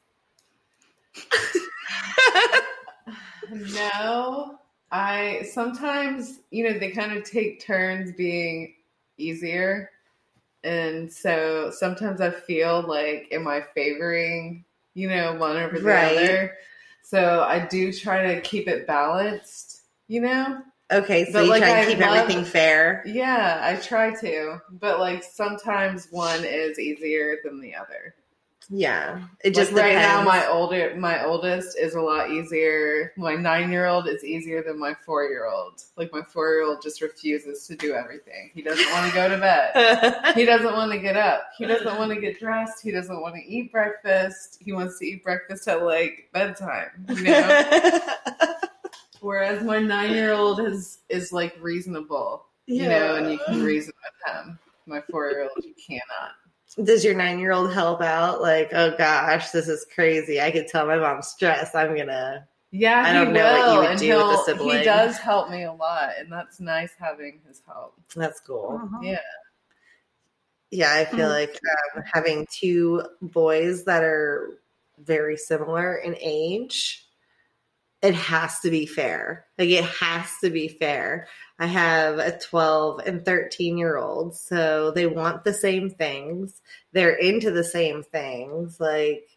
No, 3.51 4.59
I 4.91 5.47
sometimes, 5.53 6.41
you 6.51 6.65
know, 6.65 6.79
they 6.79 6.91
kind 6.91 7.17
of 7.17 7.25
take 7.25 7.61
turns 7.65 8.13
being 8.13 8.75
easier. 9.17 9.91
And 10.65 11.11
so 11.11 11.71
sometimes 11.71 12.21
I 12.21 12.31
feel 12.31 12.83
like, 12.83 13.29
am 13.33 13.47
I 13.49 13.63
favoring, 13.75 14.65
you 14.95 15.09
know, 15.09 15.35
one 15.37 15.57
over 15.57 15.79
the 15.79 15.85
Right. 15.85 16.17
other? 16.17 16.55
So 17.03 17.43
I 17.49 17.61
do 17.67 17.93
try 17.93 18.35
to 18.35 18.41
keep 18.43 18.69
it 18.69 18.87
balanced, 18.87 19.83
you 20.09 20.21
know? 20.21 20.61
Okay, 20.91 21.25
so 21.27 21.33
But, 21.33 21.45
you 21.45 21.51
like, 21.51 21.63
try 21.63 21.71
I 21.71 21.79
and 21.81 21.89
keep 21.89 21.99
love- 22.01 22.17
everything 22.17 22.45
fair. 22.45 23.03
Yeah, 23.07 23.61
I 23.63 23.77
try 23.77 24.15
to. 24.21 24.61
But 24.73 25.01
like 25.01 25.23
sometimes 25.23 26.09
one 26.11 26.45
is 26.45 26.79
easier 26.79 27.37
than 27.45 27.61
the 27.61 27.75
other. 27.75 28.15
Yeah, 28.71 29.25
it 29.43 29.55
just 29.55 29.73
like 29.73 29.83
right 29.83 29.95
now, 29.95 30.23
my 30.23 30.47
older, 30.47 30.95
my 30.95 31.25
oldest 31.25 31.79
is 31.79 31.95
a 31.95 32.01
lot 32.01 32.31
easier. 32.31 33.15
My 33.17 33.35
nine 33.35 33.73
year 33.73 33.87
old 33.87 34.07
is 34.07 34.23
easier 34.23 34.63
than 34.63 34.79
my 34.79 34.95
four 35.07 35.25
year 35.25 35.47
old. 35.47 35.83
Like 35.97 36.13
my 36.13 36.21
four 36.23 36.53
year 36.53 36.65
old 36.65 36.83
just 36.83 37.01
refuses 37.01 37.67
to 37.67 37.77
do 37.77 37.95
everything. 37.95 38.51
He 38.55 38.61
doesn't 38.61 38.91
want 38.93 39.09
to 39.09 39.15
go 39.15 39.29
to 39.29 39.39
bed. 39.39 40.35
He 40.35 40.45
doesn't 40.45 40.75
want 40.75 40.93
to 40.93 40.99
get 40.99 41.17
up. 41.17 41.49
He 41.57 41.65
doesn't 41.65 41.99
want 41.99 42.13
to 42.13 42.21
get 42.21 42.39
dressed. 42.39 42.83
He 42.83 42.91
doesn't 42.91 43.21
want 43.23 43.37
to 43.37 43.41
eat 43.41 43.73
breakfast. 43.73 44.59
He 44.61 44.73
wants 44.75 44.99
to 44.99 45.07
eat 45.07 45.25
breakfast 45.25 45.67
at 45.67 45.83
like 45.83 46.29
bedtime. 46.35 47.07
You 47.09 47.23
know. 47.23 48.01
Whereas 49.21 49.65
my 49.65 49.79
nine 49.79 50.13
year 50.13 50.33
old 50.35 50.61
is 50.61 50.99
is 51.09 51.33
like 51.33 51.57
reasonable. 51.61 52.45
You 52.67 52.87
know, 52.87 53.15
and 53.15 53.33
you 53.33 53.39
can 53.47 53.63
reason 53.63 53.95
with 54.05 54.35
him. 54.35 54.59
My 54.85 55.01
four 55.11 55.31
year 55.31 55.45
old, 55.45 55.65
you 55.65 55.73
cannot. 55.75 56.33
Does 56.85 57.05
your 57.05 57.15
nine 57.15 57.39
year 57.39 57.53
old 57.53 57.73
help 57.73 58.01
out? 58.01 58.41
Like, 58.41 58.71
oh 58.73 58.95
gosh, 58.97 59.51
this 59.51 59.69
is 59.69 59.87
crazy. 59.95 60.41
I 60.41 60.51
could 60.51 60.69
tell 60.69 60.87
my 60.87 60.97
mom's 60.99 61.29
stressed. 61.29 61.75
I'm 61.75 61.97
gonna. 61.97 62.47
Yeah, 62.71 63.03
I 63.05 63.13
don't 63.13 63.33
know 63.33 63.43
what 63.45 63.73
you 63.73 63.81
would 63.81 63.91
and 63.91 63.99
do 63.99 64.17
with 64.17 64.39
a 64.39 64.45
sibling. 64.45 64.79
He 64.79 64.85
does 64.85 65.17
help 65.17 65.51
me 65.51 65.65
a 65.65 65.73
lot, 65.73 66.11
and 66.19 66.31
that's 66.31 66.61
nice 66.61 66.93
having 67.01 67.41
his 67.49 67.63
help. 67.67 67.95
That's 68.15 68.41
cool. 68.41 68.79
Uh-huh. 68.85 68.99
Yeah, 69.03 69.19
Yeah, 70.71 70.93
I 70.93 71.05
feel 71.07 71.29
Mm. 71.29 71.33
like 71.33 71.59
um, 71.97 72.03
having 72.13 72.47
two 72.53 73.03
boys 73.23 73.85
that 73.85 74.03
are 74.05 74.61
very 74.99 75.37
similar 75.37 75.97
in 75.97 76.15
age 76.21 77.08
it 78.01 78.15
has 78.15 78.61
to 78.61 78.71
be 78.71 78.87
fair. 78.87 79.47
Like 79.59 79.71
it 79.71 79.85
has 79.85 80.31
to 80.43 80.51
be 80.51 80.69
fair. 80.69 81.27
I 81.59 81.67
have 81.67 82.19
a 82.19 82.39
12 82.39 83.01
and 83.07 83.25
13 83.25 83.77
year 83.77 83.97
old, 83.97 84.37
so 84.37 84.93
they 84.93 85.07
want 85.07 85.45
the 85.45 85.53
same 85.53 85.91
things. 85.91 86.63
They're 86.93 87.17
into 87.17 87.51
the 87.51 87.65
same 87.65 88.03
things. 88.05 88.79
Like 88.79 89.29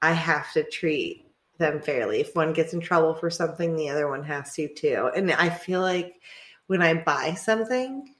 I 0.00 0.12
have 0.12 0.52
to 0.54 0.64
treat 0.64 1.26
them 1.58 1.80
fairly. 1.80 2.20
If 2.20 2.34
one 2.34 2.52
gets 2.52 2.72
in 2.72 2.80
trouble 2.80 3.14
for 3.14 3.30
something, 3.30 3.76
the 3.76 3.90
other 3.90 4.08
one 4.08 4.24
has 4.24 4.54
to 4.54 4.68
too. 4.68 5.10
And 5.14 5.30
I 5.30 5.48
feel 5.48 5.80
like 5.80 6.20
when 6.66 6.82
I 6.82 6.94
buy 6.94 7.34
something, 7.34 8.12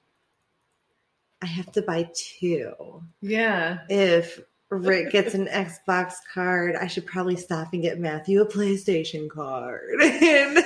I 1.43 1.47
have 1.47 1.73
to 1.73 1.83
buy 1.83 2.09
two. 2.15 3.03
Yeah. 3.21 3.79
If 3.89 4.41
Rick 4.73 5.13
gets 5.13 5.35
an 5.35 5.47
Xbox 5.49 6.15
card, 6.33 6.77
I 6.77 6.87
should 6.87 7.05
probably 7.07 7.37
stop 7.37 7.75
and 7.75 7.83
get 7.83 7.99
Matthew 7.99 8.41
a 8.41 8.47
PlayStation 8.47 9.29
card. 9.29 10.01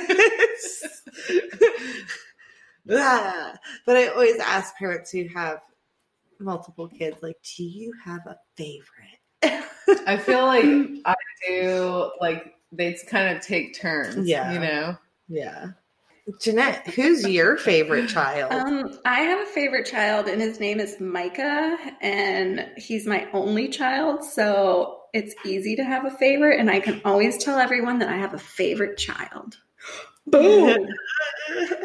Ah. 2.89 3.53
but 3.85 3.97
I 3.97 4.07
always 4.07 4.39
ask 4.39 4.77
parents 4.77 5.11
who 5.11 5.27
have 5.35 5.59
multiple 6.39 6.87
kids, 6.87 7.17
like, 7.21 7.35
do 7.57 7.65
you 7.65 7.93
have 8.05 8.21
a 8.27 8.37
favorite? 8.57 9.65
I 10.07 10.17
feel 10.17 10.47
like 10.47 10.65
I 11.05 11.15
do, 11.49 12.13
like, 12.21 12.55
they 12.71 12.97
kind 13.11 13.37
of 13.37 13.43
take 13.43 13.75
turns. 13.75 14.29
Yeah. 14.29 14.53
You 14.53 14.61
know? 14.61 14.97
yeah. 15.29 15.67
Jeanette, 16.41 16.89
who's 16.89 17.27
your 17.29 17.57
favorite 17.57 18.09
child? 18.09 18.53
Um, 18.53 18.99
I 19.05 19.21
have 19.21 19.41
a 19.41 19.51
favorite 19.51 19.87
child, 19.87 20.27
and 20.27 20.41
his 20.41 20.59
name 20.59 20.81
is 20.81 20.99
Micah, 21.01 21.79
and 22.01 22.69
he's 22.77 23.07
my 23.07 23.29
only 23.33 23.69
child, 23.69 24.25
so 24.25 25.03
it's 25.13 25.35
easy 25.45 25.77
to 25.77 25.85
have 25.85 26.05
a 26.05 26.11
favorite, 26.11 26.59
and 26.59 26.69
I 26.69 26.81
can 26.81 27.01
always 27.05 27.39
tell 27.39 27.59
everyone 27.59 28.01
that 28.01 28.09
I 28.09 28.17
have 28.17 28.35
a 28.35 28.39
favorite 28.39 28.99
child. 28.99 29.59
Boom! 30.27 30.89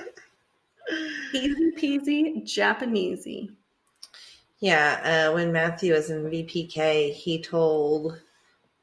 Easy 1.34 1.72
peasy, 1.78 2.44
Japanesey. 2.44 3.52
Yeah, 4.60 5.28
uh, 5.30 5.34
when 5.34 5.52
Matthew 5.52 5.94
was 5.94 6.10
in 6.10 6.24
VPK, 6.24 7.14
he 7.14 7.42
told 7.42 8.20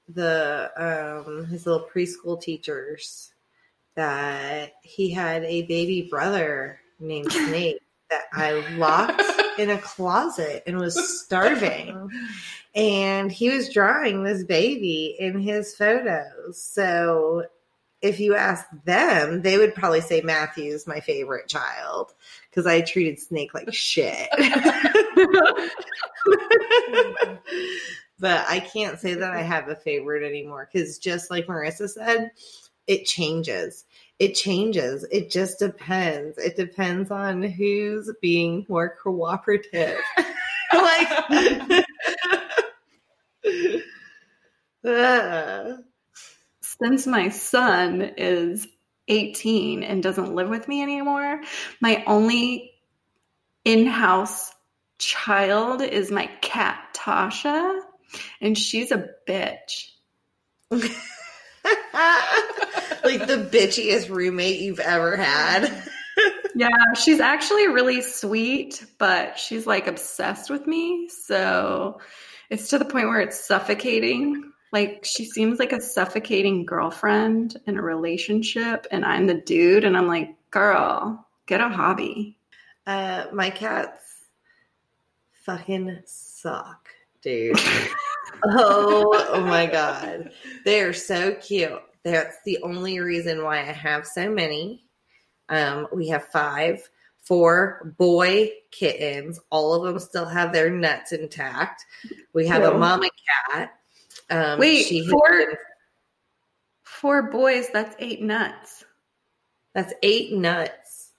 the 0.09 0.71
um, 0.77 1.47
his 1.47 1.67
little 1.67 1.87
preschool 1.93 2.41
teachers 2.41 3.33
that 3.99 4.75
he 4.83 5.11
had 5.11 5.43
a 5.43 5.63
baby 5.63 6.03
brother 6.09 6.79
named 7.01 7.33
Snake 7.49 7.81
that 8.11 8.27
I 8.33 8.53
locked 8.77 9.21
in 9.59 9.71
a 9.71 9.79
closet 9.79 10.63
and 10.67 10.79
was 10.79 11.21
starving. 11.21 12.09
And 12.75 13.33
he 13.33 13.49
was 13.49 13.73
drawing 13.73 14.23
this 14.23 14.45
baby 14.45 15.17
in 15.19 15.41
his 15.41 15.75
photos. 15.75 16.63
So 16.63 17.47
if 18.03 18.21
you 18.21 18.37
ask 18.37 18.67
them, 18.85 19.43
they 19.43 19.59
would 19.59 19.75
probably 19.75 20.03
say 20.03 20.21
Matthew's 20.21 20.87
my 20.87 21.01
favorite 21.01 21.49
child 21.49 22.15
because 22.49 22.67
I 22.67 22.83
treated 22.83 23.19
Snake 23.19 23.53
like 23.53 23.73
shit. 23.73 24.29
but 28.21 28.45
I 28.47 28.61
can't 28.61 29.01
say 29.01 29.15
that 29.15 29.33
I 29.33 29.43
have 29.43 29.69
a 29.69 29.75
favorite 29.75 30.23
anymore 30.23 30.69
because 30.71 30.99
just 30.99 31.33
like 31.33 31.49
Marissa 31.49 31.89
said, 31.89 32.31
it 32.89 33.05
changes. 33.05 33.85
It 34.19 34.35
changes. 34.35 35.07
It 35.11 35.31
just 35.31 35.59
depends. 35.61 36.39
It 36.39 36.57
depends 36.57 37.11
on 37.11 37.43
who's 37.43 38.11
being 38.21 38.67
more 38.69 38.97
cooperative. 39.03 40.01
like, 40.73 41.85
uh, 44.85 45.77
Since 46.81 47.07
my 47.09 47.31
son 47.31 48.03
is 48.17 48.69
18 49.09 49.83
and 49.83 50.03
doesn't 50.03 50.35
live 50.35 50.49
with 50.49 50.69
me 50.69 50.83
anymore, 50.83 51.41
my 51.81 52.05
only 52.07 52.73
in 53.65 53.87
house 53.87 54.53
child 54.99 55.83
is 55.83 56.11
my 56.11 56.27
cat, 56.41 56.97
Tasha, 56.97 57.81
and 58.41 58.57
she's 58.57 58.93
a 58.93 59.09
bitch. 59.29 59.91
like 63.05 63.27
the 63.27 63.49
bitchiest 63.51 64.09
roommate 64.09 64.61
you've 64.61 64.81
ever 64.81 65.17
had. 65.17 65.71
Yeah, 66.59 66.95
she's 66.95 67.21
actually 67.21 67.69
really 67.69 68.03
sweet, 68.03 68.85
but 68.99 69.39
she's 69.39 69.65
like 69.65 69.87
obsessed 69.87 70.51
with 70.51 70.67
me. 70.67 71.09
So 71.09 72.01
it's 72.51 72.69
to 72.71 72.79
the 72.79 72.85
point 72.85 73.07
where 73.07 73.21
it's 73.21 73.47
suffocating. 73.47 74.51
Like 74.73 75.05
she 75.05 75.25
seems 75.25 75.61
like 75.61 75.73
a 75.73 75.81
suffocating 75.81 76.67
girlfriend 76.67 77.59
in 77.69 77.79
a 77.79 77.83
relationship, 77.83 78.89
and 78.91 79.05
I'm 79.05 79.29
the 79.29 79.35
dude, 79.35 79.85
and 79.85 79.97
I'm 79.97 80.09
like, 80.09 80.35
girl, 80.51 81.25
get 81.47 81.61
a 81.61 81.69
hobby. 81.69 82.37
Uh, 82.89 83.27
my 83.33 83.51
cats 83.51 84.03
fucking 85.45 86.01
suck, 86.07 86.89
dude. 87.23 87.57
oh, 88.45 89.29
oh 89.33 89.41
my 89.43 89.67
god, 89.67 90.33
they 90.65 90.81
are 90.81 90.93
so 90.93 91.37
cute. 91.37 91.81
That's 92.05 92.37
the 92.45 92.59
only 92.63 93.01
reason 93.01 93.43
why 93.45 93.59
I 93.59 93.73
have 93.73 94.07
so 94.07 94.31
many. 94.31 94.85
Um, 95.49 95.89
we 95.93 96.09
have 96.09 96.27
five, 96.27 96.89
four 97.23 97.95
boy 97.99 98.51
kittens. 98.71 99.41
All 99.51 99.75
of 99.75 99.83
them 99.85 99.99
still 99.99 100.27
have 100.27 100.53
their 100.53 100.71
nuts 100.71 101.13
intact. 101.13 101.85
We 102.33 102.47
have 102.47 102.63
a 102.63 102.77
mama 102.77 103.09
cat. 103.53 103.75
Um, 104.31 104.59
Wait, 104.59 105.05
four- 105.11 105.29
been- 105.39 105.57
Four 106.83 107.31
boys, 107.31 107.69
that's 107.73 107.95
eight 108.01 108.21
nuts. 108.21 108.85
that's 109.73 109.93
eight 110.03 110.33
nuts. 110.33 111.11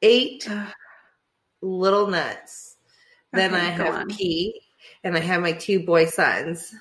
Eight 0.00 0.48
little 1.60 2.06
nuts. 2.06 2.76
Then 3.32 3.54
I 3.54 3.58
have 3.58 3.94
on. 3.94 4.08
Pete, 4.08 4.54
and 5.02 5.14
I 5.16 5.20
have 5.20 5.42
my 5.42 5.52
two 5.52 5.80
boy 5.80 6.06
sons. 6.06 6.74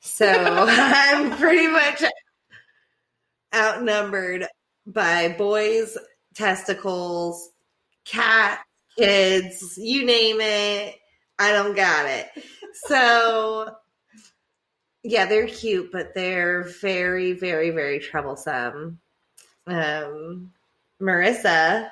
So 0.00 0.26
I'm 0.34 1.36
pretty 1.36 1.66
much 1.66 2.02
outnumbered 3.54 4.46
by 4.86 5.34
boys, 5.36 5.96
testicles, 6.34 7.50
cat, 8.04 8.60
kids, 8.96 9.78
you 9.78 10.04
name 10.04 10.40
it. 10.40 10.96
I 11.38 11.52
don't 11.52 11.76
got 11.76 12.06
it. 12.06 12.28
So 12.86 13.74
yeah, 15.04 15.26
they're 15.26 15.46
cute, 15.46 15.90
but 15.90 16.14
they're 16.14 16.64
very, 16.80 17.32
very, 17.32 17.70
very 17.70 17.98
troublesome. 17.98 19.00
Um, 19.66 20.52
Marissa, 21.00 21.88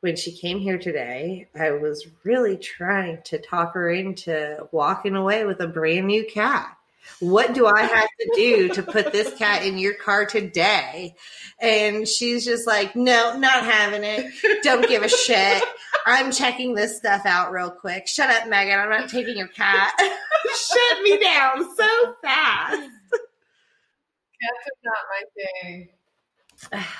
when 0.00 0.16
she 0.16 0.32
came 0.32 0.60
here 0.60 0.78
today, 0.78 1.48
I 1.58 1.72
was 1.72 2.06
really 2.24 2.56
trying 2.56 3.22
to 3.24 3.38
talk 3.38 3.74
her 3.74 3.90
into 3.90 4.68
walking 4.72 5.16
away 5.16 5.44
with 5.44 5.60
a 5.60 5.66
brand 5.66 6.06
new 6.06 6.24
cat. 6.24 6.76
What 7.20 7.54
do 7.54 7.66
I 7.66 7.82
have 7.82 8.08
to 8.20 8.30
do 8.34 8.68
to 8.70 8.82
put 8.82 9.12
this 9.12 9.34
cat 9.34 9.64
in 9.64 9.78
your 9.78 9.94
car 9.94 10.26
today? 10.26 11.14
And 11.60 12.06
she's 12.08 12.44
just 12.44 12.66
like, 12.66 12.96
no, 12.96 13.36
not 13.38 13.64
having 13.64 14.04
it. 14.04 14.32
Don't 14.62 14.88
give 14.88 15.02
a 15.02 15.08
shit. 15.08 15.62
I'm 16.06 16.32
checking 16.32 16.74
this 16.74 16.96
stuff 16.96 17.26
out 17.26 17.52
real 17.52 17.70
quick. 17.70 18.06
Shut 18.08 18.30
up, 18.30 18.48
Megan. 18.48 18.78
I'm 18.78 18.90
not 18.90 19.08
taking 19.08 19.36
your 19.36 19.48
cat. 19.48 19.92
Shut 19.98 21.02
me 21.02 21.18
down 21.18 21.76
so 21.76 22.14
fast. 22.22 22.90
Cats 24.40 24.66
are 24.66 24.80
not 24.84 25.04
my 25.10 25.22
thing. 25.36 25.88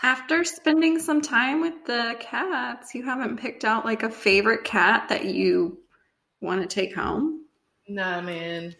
After 0.03 0.44
spending 0.44 0.98
some 0.98 1.20
time 1.20 1.61
with 1.61 1.84
the 1.86 2.16
cats, 2.18 2.94
you 2.94 3.05
haven't 3.05 3.38
picked 3.38 3.64
out 3.64 3.84
like 3.84 4.03
a 4.03 4.11
favorite 4.11 4.64
cat 4.64 5.09
that 5.11 5.26
you 5.26 5.78
want 6.40 6.62
to 6.62 6.66
take 6.66 6.94
home? 6.94 7.44
Nah, 7.88 8.20
man. 8.20 8.74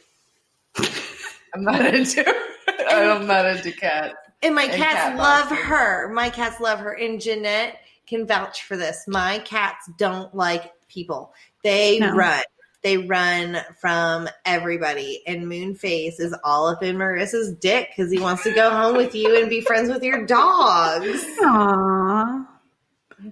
I'm 1.55 1.63
not 1.65 1.85
into. 1.95 2.25
I'm 2.89 3.27
not 3.27 3.47
into 3.47 3.73
cats. 3.73 4.15
And 4.43 4.55
my 4.55 4.65
And 4.65 4.73
cats 4.73 4.95
cat 4.95 5.17
love 5.17 5.49
boxes. 5.51 5.67
her. 5.67 6.09
My 6.13 6.31
cats 6.31 6.61
love 6.61 6.79
her. 6.81 6.93
And 6.93 7.21
Jeanette 7.21 7.77
can 8.07 8.27
vouch 8.27 8.63
for 8.65 8.77
this. 8.77 9.05
My 9.07 9.39
cats 9.41 9.91
don't 9.99 10.35
like 10.35 10.73
people. 10.89 11.33
They 11.63 11.99
No. 11.99 12.15
run. 12.15 12.43
They 12.83 12.97
run 12.97 13.59
from 13.79 14.29
everybody. 14.47 15.23
And 15.27 15.45
Moonface 15.45 16.19
is 16.19 16.35
all 16.45 16.67
up 16.69 16.83
in 16.83 16.97
Marissa's 16.97 17.53
dick 17.53 17.91
because 17.95 18.11
he 18.11 18.19
wants 18.19 18.43
to 18.45 18.53
go 18.55 18.71
home 18.71 18.97
with 18.97 19.15
you 19.15 19.39
and 19.39 19.51
be 19.51 19.61
friends 19.61 19.91
with 19.91 20.03
your 20.03 20.25
dogs. 20.25 21.23
Aww. 21.43 22.47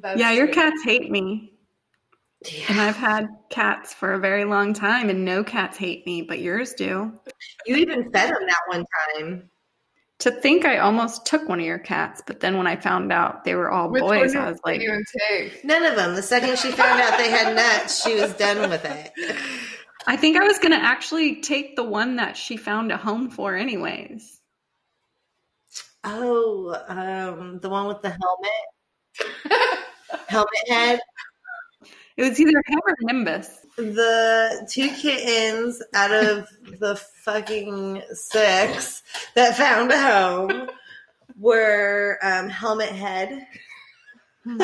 That's 0.02 0.20
Yeah, 0.20 0.32
your 0.32 0.48
cats 0.48 0.82
hate 0.84 1.10
me. 1.10 1.54
And 2.68 2.80
I've 2.80 2.96
had 2.96 3.26
cats 3.50 3.92
for 3.92 4.12
a 4.12 4.18
very 4.18 4.44
long 4.44 4.72
time, 4.72 5.10
and 5.10 5.24
no 5.24 5.42
cats 5.42 5.76
hate 5.76 6.06
me, 6.06 6.22
but 6.22 6.38
yours 6.38 6.72
do. 6.74 7.12
You 7.66 7.76
even 7.76 8.12
fed 8.12 8.30
them 8.30 8.46
that 8.46 8.62
one 8.68 8.84
time. 9.16 9.50
To 10.20 10.30
think 10.30 10.64
I 10.64 10.78
almost 10.78 11.26
took 11.26 11.48
one 11.48 11.60
of 11.60 11.66
your 11.66 11.78
cats, 11.78 12.22
but 12.26 12.40
then 12.40 12.56
when 12.56 12.66
I 12.66 12.76
found 12.76 13.12
out 13.12 13.44
they 13.44 13.54
were 13.54 13.70
all 13.70 13.88
Which 13.90 14.02
boys, 14.02 14.34
one 14.34 14.44
I 14.44 14.50
was 14.50 14.60
like, 14.64 14.80
did 14.80 14.86
you 14.86 14.92
even 14.92 15.04
take? 15.28 15.64
None 15.64 15.84
of 15.84 15.96
them. 15.96 16.14
The 16.14 16.22
second 16.22 16.58
she 16.58 16.70
found 16.72 17.00
out 17.00 17.18
they 17.18 17.30
had 17.30 17.54
nuts, 17.54 18.04
she 18.04 18.16
was 18.16 18.32
done 18.34 18.68
with 18.68 18.84
it. 18.84 19.12
I 20.06 20.16
think 20.16 20.36
I 20.36 20.44
was 20.44 20.58
going 20.58 20.72
to 20.72 20.84
actually 20.84 21.40
take 21.40 21.76
the 21.76 21.84
one 21.84 22.16
that 22.16 22.36
she 22.36 22.56
found 22.56 22.90
a 22.90 22.96
home 22.96 23.30
for, 23.30 23.54
anyways. 23.54 24.40
Oh, 26.02 26.74
um, 26.88 27.58
the 27.60 27.68
one 27.68 27.86
with 27.86 28.00
the 28.02 28.10
helmet, 28.10 29.78
helmet 30.28 30.68
head. 30.68 31.00
It 32.18 32.28
was 32.28 32.40
either 32.40 32.62
him 32.66 32.80
or 32.84 32.96
Nimbus. 33.02 33.64
The 33.76 34.68
two 34.68 34.88
kittens 34.88 35.80
out 35.94 36.12
of 36.12 36.48
the 36.80 36.96
fucking 36.96 38.02
six 38.12 39.04
that 39.36 39.56
found 39.56 39.92
a 39.92 40.02
home 40.02 40.68
were 41.38 42.18
um, 42.20 42.48
helmet 42.48 42.88
head. 42.88 43.46
and 44.46 44.60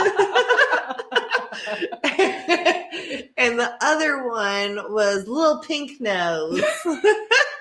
the 3.56 3.72
other 3.80 4.28
one 4.28 4.92
was 4.92 5.28
little 5.28 5.60
pink 5.60 6.00
nose. 6.00 6.60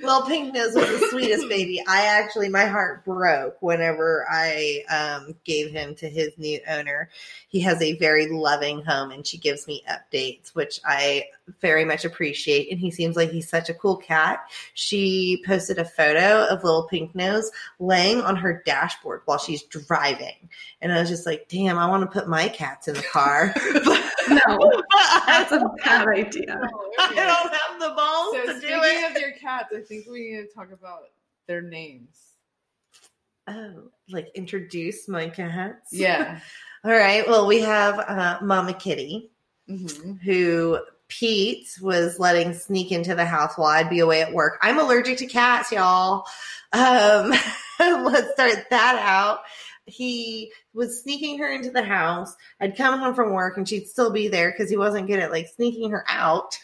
little 0.00 0.22
pink 0.22 0.54
nose 0.54 0.74
was 0.74 0.88
the 0.88 1.08
sweetest 1.10 1.48
baby. 1.48 1.82
I 1.86 2.06
actually, 2.06 2.48
my 2.48 2.66
heart 2.66 3.04
broke 3.04 3.60
whenever 3.60 4.26
I 4.30 4.84
um, 4.90 5.34
gave 5.44 5.70
him 5.70 5.94
to 5.96 6.08
his 6.08 6.32
new 6.36 6.60
owner. 6.68 7.08
He 7.48 7.60
has 7.60 7.80
a 7.80 7.96
very 7.96 8.28
loving 8.28 8.82
home, 8.82 9.10
and 9.10 9.26
she 9.26 9.38
gives 9.38 9.66
me 9.66 9.82
updates, 9.88 10.54
which 10.54 10.80
I 10.84 11.24
very 11.60 11.84
much 11.84 12.04
appreciate. 12.04 12.70
And 12.70 12.78
he 12.78 12.90
seems 12.90 13.16
like 13.16 13.30
he's 13.30 13.48
such 13.48 13.68
a 13.68 13.74
cool 13.74 13.96
cat. 13.96 14.44
She 14.74 15.42
posted 15.46 15.78
a 15.78 15.84
photo 15.84 16.46
of 16.46 16.64
little 16.64 16.84
pink 16.84 17.14
nose 17.14 17.50
laying 17.78 18.20
on 18.20 18.36
her 18.36 18.62
dashboard 18.66 19.22
while 19.24 19.38
she's 19.38 19.62
driving, 19.62 20.48
and 20.80 20.92
I 20.92 21.00
was 21.00 21.08
just 21.08 21.26
like, 21.26 21.48
"Damn, 21.48 21.78
I 21.78 21.88
want 21.88 22.02
to 22.02 22.20
put 22.20 22.28
my 22.28 22.48
cats 22.48 22.88
in 22.88 22.94
the 22.94 23.02
car." 23.02 23.54
No, 24.28 24.82
that's 25.26 25.52
a 25.52 25.70
bad 25.84 26.08
idea. 26.08 26.60
I 26.98 27.14
don't 27.14 27.52
have 27.78 27.90
the 27.90 27.94
balls 27.94 28.34
So 28.34 28.46
to 28.46 28.60
do 28.60 28.66
speaking 28.66 29.04
of 29.04 29.18
your 29.18 29.32
cats, 29.32 29.72
I 29.74 29.80
think 29.80 30.06
we 30.06 30.30
need 30.30 30.48
to 30.48 30.54
talk 30.54 30.72
about 30.72 31.04
their 31.46 31.62
names. 31.62 32.22
Oh, 33.48 33.90
like 34.10 34.30
introduce 34.34 35.08
my 35.08 35.28
cats? 35.28 35.92
Yeah. 35.92 36.40
All 36.84 36.92
right. 36.92 37.26
Well, 37.26 37.46
we 37.46 37.60
have 37.60 37.98
uh, 37.98 38.38
Mama 38.42 38.74
Kitty, 38.74 39.30
hmm 39.68 40.14
who 40.24 40.78
Pete 41.08 41.68
was 41.80 42.18
letting 42.18 42.52
sneak 42.52 42.90
into 42.90 43.14
the 43.14 43.24
house 43.24 43.56
while 43.56 43.68
I'd 43.68 43.90
be 43.90 44.00
away 44.00 44.22
at 44.22 44.32
work. 44.32 44.58
I'm 44.62 44.78
allergic 44.78 45.18
to 45.18 45.26
cats, 45.26 45.70
y'all. 45.70 46.26
Um, 46.72 47.30
let's 47.78 48.32
start 48.32 48.66
that 48.70 48.98
out. 49.00 49.40
He 49.86 50.52
was 50.74 51.02
sneaking 51.02 51.38
her 51.38 51.52
into 51.52 51.70
the 51.70 51.82
house. 51.82 52.34
I'd 52.60 52.76
come 52.76 52.98
home 52.98 53.14
from 53.14 53.32
work 53.32 53.56
and 53.56 53.68
she'd 53.68 53.86
still 53.86 54.10
be 54.10 54.26
there 54.26 54.50
because 54.50 54.68
he 54.68 54.76
wasn't 54.76 55.06
good 55.06 55.20
at 55.20 55.30
like 55.30 55.46
sneaking 55.46 55.90
her 55.90 56.04
out. 56.08 56.58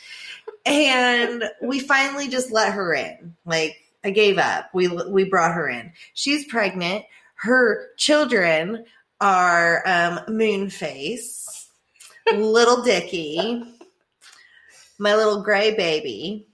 And 0.65 1.45
we 1.63 1.81
finally 1.81 2.29
just 2.29 2.51
let 2.51 2.73
her 2.73 2.95
in. 2.95 3.35
Like 3.45 3.77
I 4.05 4.11
gave 4.11 4.39
up. 4.39 4.71
We 4.75 4.89
we 4.89 5.25
brought 5.25 5.55
her 5.55 5.69
in. 5.69 5.93
She's 6.15 6.47
pregnant. 6.47 7.05
Her 7.35 7.89
children 7.97 8.85
are 9.21 9.83
um, 9.87 10.21
Moonface, 10.29 11.67
Little 12.33 12.83
Dicky, 12.83 13.63
my 14.99 15.15
little 15.15 15.43
gray 15.43 15.75
baby, 15.75 16.47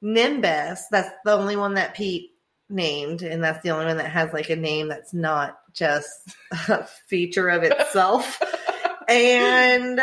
Nimbus. 0.00 0.84
That's 0.90 1.10
the 1.24 1.32
only 1.32 1.56
one 1.56 1.74
that 1.74 1.94
Pete 1.94 2.30
named, 2.68 3.22
and 3.22 3.42
that's 3.42 3.62
the 3.62 3.70
only 3.70 3.86
one 3.86 3.96
that 3.96 4.10
has 4.10 4.32
like 4.32 4.50
a 4.50 4.56
name 4.56 4.88
that's 4.88 5.14
not 5.14 5.58
just 5.72 6.36
a 6.68 6.84
feature 7.08 7.48
of 7.48 7.62
itself. 7.62 8.40
and 9.08 10.00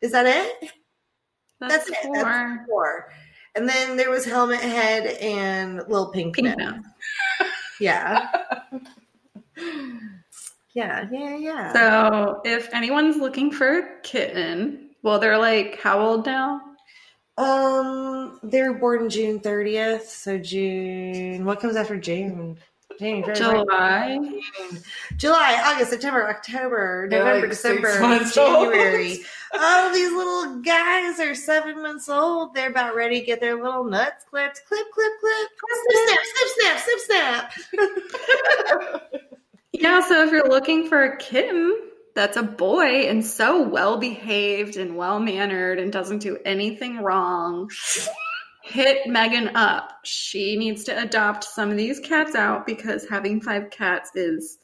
is 0.00 0.12
that 0.12 0.26
it? 0.26 0.70
That's, 1.60 1.76
That's 1.76 1.90
it. 1.90 1.96
four. 2.02 2.14
That's 2.16 2.66
four. 2.66 3.12
And 3.54 3.68
then 3.68 3.96
there 3.96 4.10
was 4.10 4.24
Helmet 4.24 4.60
Head 4.60 5.16
and 5.20 5.76
Little 5.88 6.08
Pink, 6.08 6.36
Pink 6.36 6.56
Nose. 6.58 6.74
Yeah. 7.78 8.28
Yeah, 10.72 11.08
yeah, 11.10 11.36
yeah. 11.36 11.72
So 11.72 12.40
if 12.44 12.72
anyone's 12.74 13.16
looking 13.16 13.50
for 13.50 13.78
a 13.78 14.00
kitten, 14.02 14.90
well, 15.02 15.18
they're 15.18 15.38
like 15.38 15.80
how 15.80 16.00
old 16.00 16.26
now? 16.26 16.60
Um, 17.38 18.38
they 18.42 18.62
were 18.62 18.74
born 18.74 19.08
June 19.08 19.40
30th. 19.40 20.02
So 20.02 20.38
June. 20.38 21.44
What 21.46 21.60
comes 21.60 21.76
after 21.76 21.96
June? 21.98 22.58
January, 22.98 23.34
July. 23.34 24.18
June, 24.18 24.82
July, 25.16 25.62
August, 25.66 25.90
September, 25.90 26.28
October, 26.28 27.08
November, 27.10 27.40
like 27.40 27.50
December. 27.50 28.24
January. 28.32 29.18
oh, 29.54 29.92
these 29.92 30.12
little 30.12 30.60
guys 30.62 31.20
are 31.20 31.34
seven 31.34 31.82
months 31.82 32.08
old. 32.08 32.54
They're 32.54 32.70
about 32.70 32.94
ready 32.94 33.20
to 33.20 33.26
get 33.26 33.40
their 33.40 33.62
little 33.62 33.84
nuts 33.84 34.24
clipped. 34.28 34.62
Clip, 34.66 34.86
clip, 34.92 35.12
clip. 35.20 35.48
Snip, 35.88 36.06
snap, 36.06 36.78
snip, 36.78 36.78
snap, 37.08 37.52
snip, 37.52 37.90
snap. 38.10 39.02
Yeah, 39.80 40.00
so 40.00 40.24
if 40.24 40.32
you're 40.32 40.48
looking 40.48 40.88
for 40.88 41.02
a 41.02 41.16
kitten 41.18 41.78
that's 42.14 42.38
a 42.38 42.42
boy 42.42 43.08
and 43.08 43.24
so 43.24 43.62
well 43.62 43.98
behaved 43.98 44.76
and 44.76 44.96
well 44.96 45.20
mannered 45.20 45.78
and 45.78 45.92
doesn't 45.92 46.20
do 46.20 46.38
anything 46.46 47.02
wrong, 47.02 47.68
hit 48.66 49.06
Megan 49.06 49.54
up. 49.56 49.92
She 50.04 50.56
needs 50.56 50.84
to 50.84 51.02
adopt 51.02 51.44
some 51.44 51.70
of 51.70 51.76
these 51.76 52.00
cats 52.00 52.34
out 52.34 52.66
because 52.66 53.08
having 53.08 53.40
five 53.40 53.70
cats 53.70 54.10
is 54.14 54.58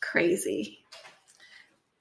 crazy. 0.00 0.78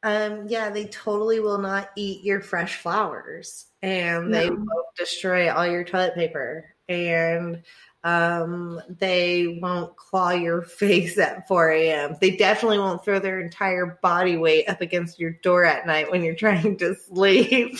Um, 0.01 0.45
yeah, 0.47 0.69
they 0.69 0.85
totally 0.85 1.39
will 1.39 1.57
not 1.57 1.89
eat 1.95 2.23
your 2.23 2.41
fresh 2.41 2.77
flowers 2.77 3.67
and 3.81 4.33
they 4.33 4.49
No. 4.49 4.55
won't 4.55 4.95
destroy 4.97 5.51
all 5.53 5.67
your 5.67 5.83
toilet 5.83 6.15
paper 6.15 6.73
and 6.87 7.63
um, 8.03 8.81
they 8.87 9.59
won't 9.61 9.95
claw 9.97 10.31
your 10.31 10.61
face 10.79 11.17
at 11.17 11.47
4 11.47 11.71
a.m. 11.71 12.15
They 12.19 12.31
definitely 12.31 12.79
won't 12.79 13.03
throw 13.03 13.19
their 13.19 13.41
entire 13.41 13.99
body 14.01 14.37
weight 14.37 14.69
up 14.69 14.81
against 14.81 15.19
your 15.19 15.31
door 15.43 15.65
at 15.65 15.85
night 15.85 16.11
when 16.11 16.23
you're 16.23 16.35
trying 16.35 16.77
to 16.77 16.95
sleep. 16.95 17.77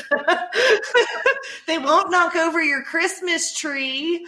they 1.67 1.77
won't 1.77 2.11
knock 2.11 2.35
over 2.35 2.61
your 2.61 2.83
Christmas 2.83 3.57
tree, 3.57 4.25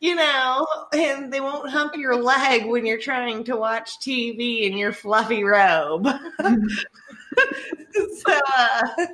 you 0.00 0.14
know, 0.14 0.66
and 0.92 1.32
they 1.32 1.40
won't 1.40 1.70
hump 1.70 1.94
your 1.96 2.16
leg 2.16 2.66
when 2.66 2.86
you're 2.86 2.98
trying 2.98 3.44
to 3.44 3.56
watch 3.56 4.00
TV 4.00 4.62
in 4.62 4.76
your 4.76 4.92
fluffy 4.92 5.44
robe. 5.44 6.06
so 6.06 6.56
uh, 8.56 9.06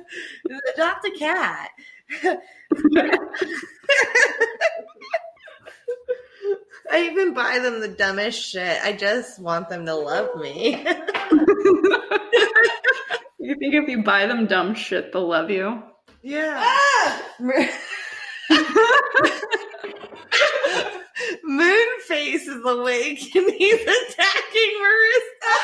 adopt 0.73 1.05
a 1.05 1.11
cat. 1.17 1.69
I 6.91 7.09
even 7.11 7.33
buy 7.33 7.59
them 7.59 7.79
the 7.79 7.87
dumbest 7.87 8.41
shit. 8.43 8.79
I 8.83 8.93
just 8.93 9.39
want 9.39 9.69
them 9.69 9.85
to 9.85 9.95
love 9.95 10.35
me. 10.39 10.85
You 13.43 13.55
think 13.55 13.73
if 13.73 13.89
you 13.89 14.03
buy 14.03 14.27
them 14.27 14.45
dumb 14.45 14.75
shit, 14.75 15.11
they'll 15.11 15.27
love 15.27 15.49
you? 15.49 15.81
yeah. 16.21 16.63
Moonface 21.47 22.47
is 22.47 22.61
awake 22.65 23.35
and 23.35 23.51
he's 23.53 23.81
attacking 23.81 24.71
Marissa. 24.81 25.55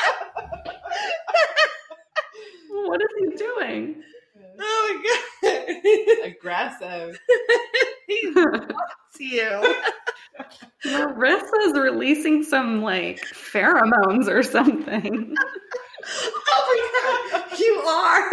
What 2.70 3.00
is 3.00 3.08
he 3.18 3.26
doing? 3.36 4.02
Oh 4.60 5.00
my 5.02 5.02
god. 5.04 5.22
Aggressive. 6.24 7.18
he 8.06 8.30
wants 8.34 9.20
you. 9.20 9.74
Marissa's 10.84 11.78
releasing 11.78 12.42
some 12.42 12.82
like 12.82 13.20
pheromones 13.20 14.28
or 14.28 14.42
something. 14.42 15.34
Oh 16.50 17.30
my 17.32 17.40
god. 17.42 17.58
You 17.58 17.74
are. 17.80 18.30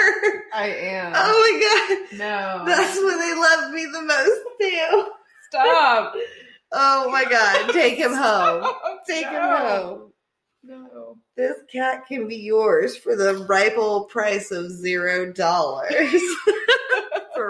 I 0.53 0.67
am. 0.69 1.13
Oh 1.15 1.97
my 1.99 2.07
god. 2.07 2.17
no. 2.17 2.63
That's 2.65 2.95
when 2.97 3.19
they 3.19 3.33
love 3.35 3.73
me 3.73 3.85
the 3.91 4.01
most 4.01 4.41
too. 4.61 5.11
Stop. 5.49 6.15
Oh 6.71 7.09
my 7.11 7.25
god. 7.25 7.73
Take 7.73 7.97
him 7.97 8.13
home. 8.13 8.71
Take 9.07 9.25
him 9.25 9.41
home. 9.41 10.13
No. 10.63 11.17
This 11.35 11.57
cat 11.71 12.05
can 12.07 12.27
be 12.27 12.37
yours 12.37 12.95
for 12.95 13.15
the 13.15 13.45
ripe 13.49 13.77
old 13.77 14.09
price 14.09 14.51
of 14.51 14.71
zero 14.71 15.33
dollars. 15.33 16.21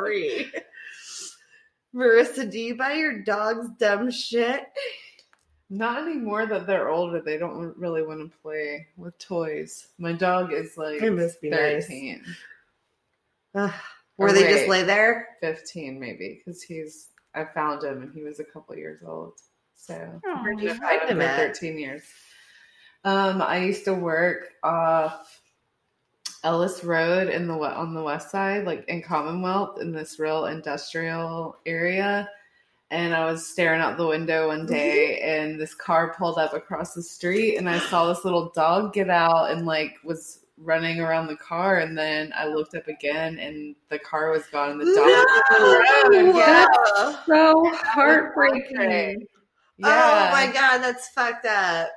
Free. 0.05 0.51
Marissa, 1.95 2.49
do 2.49 2.59
you 2.59 2.75
buy 2.75 2.93
your 2.93 3.23
dogs 3.23 3.67
dumb 3.79 4.11
shit? 4.11 4.61
Not 5.69 6.03
anymore 6.03 6.45
that 6.45 6.67
they're 6.67 6.89
older. 6.89 7.21
They 7.21 7.37
don't 7.37 7.75
really 7.77 8.03
want 8.03 8.19
to 8.31 8.37
play 8.39 8.87
with 8.97 9.17
toys. 9.17 9.87
My 9.97 10.11
dog 10.13 10.53
is 10.53 10.77
like 10.77 11.01
It 11.01 11.11
must 11.11 11.41
be 11.41 11.49
nice. 11.49 11.87
13, 11.87 12.23
Ugh. 13.55 13.71
Where 14.17 14.29
Or 14.29 14.31
they 14.33 14.43
just 14.43 14.67
lay 14.69 14.83
there? 14.83 15.29
15 15.41 15.99
maybe, 15.99 16.41
because 16.45 16.61
he's, 16.61 17.09
I 17.33 17.45
found 17.45 17.83
him 17.83 18.01
and 18.01 18.13
he 18.13 18.21
was 18.23 18.39
a 18.39 18.45
couple 18.45 18.75
years 18.77 19.01
old. 19.05 19.33
So 19.75 20.21
Where'd 20.23 20.61
you 20.61 20.73
find 20.75 21.09
him 21.09 21.21
at? 21.21 21.37
13 21.37 21.77
years. 21.79 22.03
Um, 23.03 23.41
I 23.41 23.59
used 23.59 23.85
to 23.85 23.93
work 23.93 24.49
off 24.63 25.41
Ellis 26.45 26.83
Road 26.83 27.27
in 27.27 27.47
the 27.47 27.55
on 27.55 27.93
the 27.93 28.03
west 28.03 28.29
side, 28.31 28.65
like 28.65 28.85
in 28.87 29.01
Commonwealth, 29.01 29.81
in 29.81 29.91
this 29.91 30.19
real 30.19 30.45
industrial 30.45 31.57
area. 31.65 32.29
and 32.91 33.15
I 33.15 33.25
was 33.25 33.47
staring 33.47 33.81
out 33.81 33.97
the 33.97 34.07
window 34.07 34.47
one 34.49 34.59
mm-hmm. 34.61 34.73
day, 34.73 35.19
and 35.21 35.59
this 35.59 35.73
car 35.73 36.13
pulled 36.17 36.37
up 36.37 36.53
across 36.53 36.93
the 36.93 37.01
street, 37.03 37.57
and 37.57 37.67
I 37.69 37.79
saw 37.79 38.05
this 38.07 38.23
little 38.23 38.51
dog 38.55 38.93
get 38.93 39.09
out 39.09 39.51
and 39.51 39.65
like 39.65 39.95
was 40.03 40.45
running 40.57 41.01
around 41.01 41.27
the 41.27 41.35
car, 41.35 41.79
and 41.79 41.97
then 41.97 42.31
I 42.35 42.45
looked 42.45 42.75
up 42.75 42.87
again, 42.87 43.39
and 43.39 43.75
the 43.89 43.99
car 43.99 44.29
was 44.31 44.45
gone, 44.47 44.71
and 44.71 44.81
the 44.81 44.85
dog 44.85 45.05
was 45.05 46.15
on. 46.15 46.35
Yeah, 46.35 47.25
So 47.25 47.71
heartbreaking. 47.75 49.25
Oh 49.83 49.89
yeah. 49.89 50.29
Oh 50.29 50.31
my 50.31 50.53
god, 50.53 50.77
that's 50.77 51.09
fucked 51.09 51.45
up. 51.45 51.89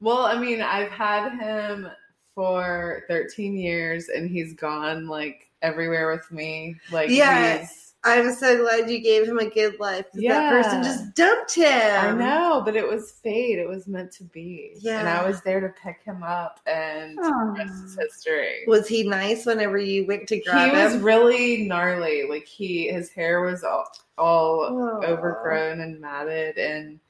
Well, 0.00 0.24
I 0.24 0.38
mean, 0.38 0.62
I've 0.62 0.90
had 0.90 1.38
him 1.38 1.88
for 2.34 3.04
13 3.08 3.56
years, 3.56 4.08
and 4.08 4.28
he's 4.28 4.54
gone 4.54 5.06
like 5.06 5.50
everywhere 5.62 6.10
with 6.10 6.30
me. 6.30 6.76
Like, 6.92 7.10
Yeah. 7.10 7.66
I'm 8.06 8.34
so 8.34 8.58
glad 8.58 8.90
you 8.90 9.00
gave 9.00 9.26
him 9.26 9.38
a 9.38 9.48
good 9.48 9.80
life. 9.80 10.04
Yeah. 10.12 10.38
That 10.38 10.50
person 10.62 10.82
just 10.82 11.14
dumped 11.14 11.54
him. 11.54 12.04
I 12.04 12.12
know, 12.12 12.60
but 12.62 12.76
it 12.76 12.86
was 12.86 13.12
fate. 13.12 13.58
It 13.58 13.66
was 13.66 13.86
meant 13.86 14.12
to 14.12 14.24
be. 14.24 14.72
Yeah. 14.78 14.98
And 15.00 15.08
I 15.08 15.26
was 15.26 15.40
there 15.40 15.58
to 15.60 15.70
pick 15.82 16.02
him 16.04 16.22
up, 16.22 16.60
and 16.66 17.18
Aw. 17.18 17.22
the 17.22 17.52
rest 17.64 17.84
is 17.84 17.96
history. 17.98 18.64
Was 18.66 18.86
he 18.86 19.08
nice 19.08 19.46
whenever 19.46 19.78
you 19.78 20.06
went 20.06 20.28
to 20.28 20.38
grab 20.40 20.70
he 20.70 20.76
was 20.76 20.96
him? 20.96 21.02
really 21.02 21.66
gnarly. 21.66 22.24
Like 22.28 22.44
he, 22.46 22.88
his 22.88 23.08
hair 23.08 23.40
was 23.40 23.64
all, 23.64 23.86
all 24.18 25.02
overgrown 25.02 25.80
and 25.80 25.98
matted, 25.98 26.58
and 26.58 27.00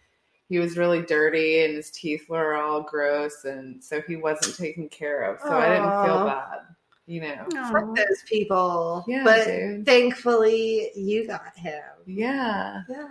he 0.49 0.59
was 0.59 0.77
really 0.77 1.03
dirty, 1.03 1.65
and 1.65 1.75
his 1.75 1.91
teeth 1.91 2.29
were 2.29 2.55
all 2.55 2.83
gross, 2.83 3.45
and 3.45 3.83
so 3.83 4.01
he 4.03 4.17
wasn't 4.17 4.57
taken 4.57 4.89
care 4.89 5.23
of. 5.23 5.41
So 5.41 5.51
I 5.53 5.69
didn't 5.69 6.05
feel 6.05 6.25
bad, 6.27 6.59
you 7.07 7.21
know. 7.23 7.47
Aw. 7.57 7.73
Fuck 7.73 7.97
those 7.97 8.23
people. 8.27 9.05
Yeah, 9.09 9.25
but 9.25 9.45
dude. 9.47 9.87
thankfully 9.87 10.91
you 10.95 11.27
got 11.27 11.57
him. 11.57 11.83
Yeah, 12.07 12.83
Yeah. 12.89 13.09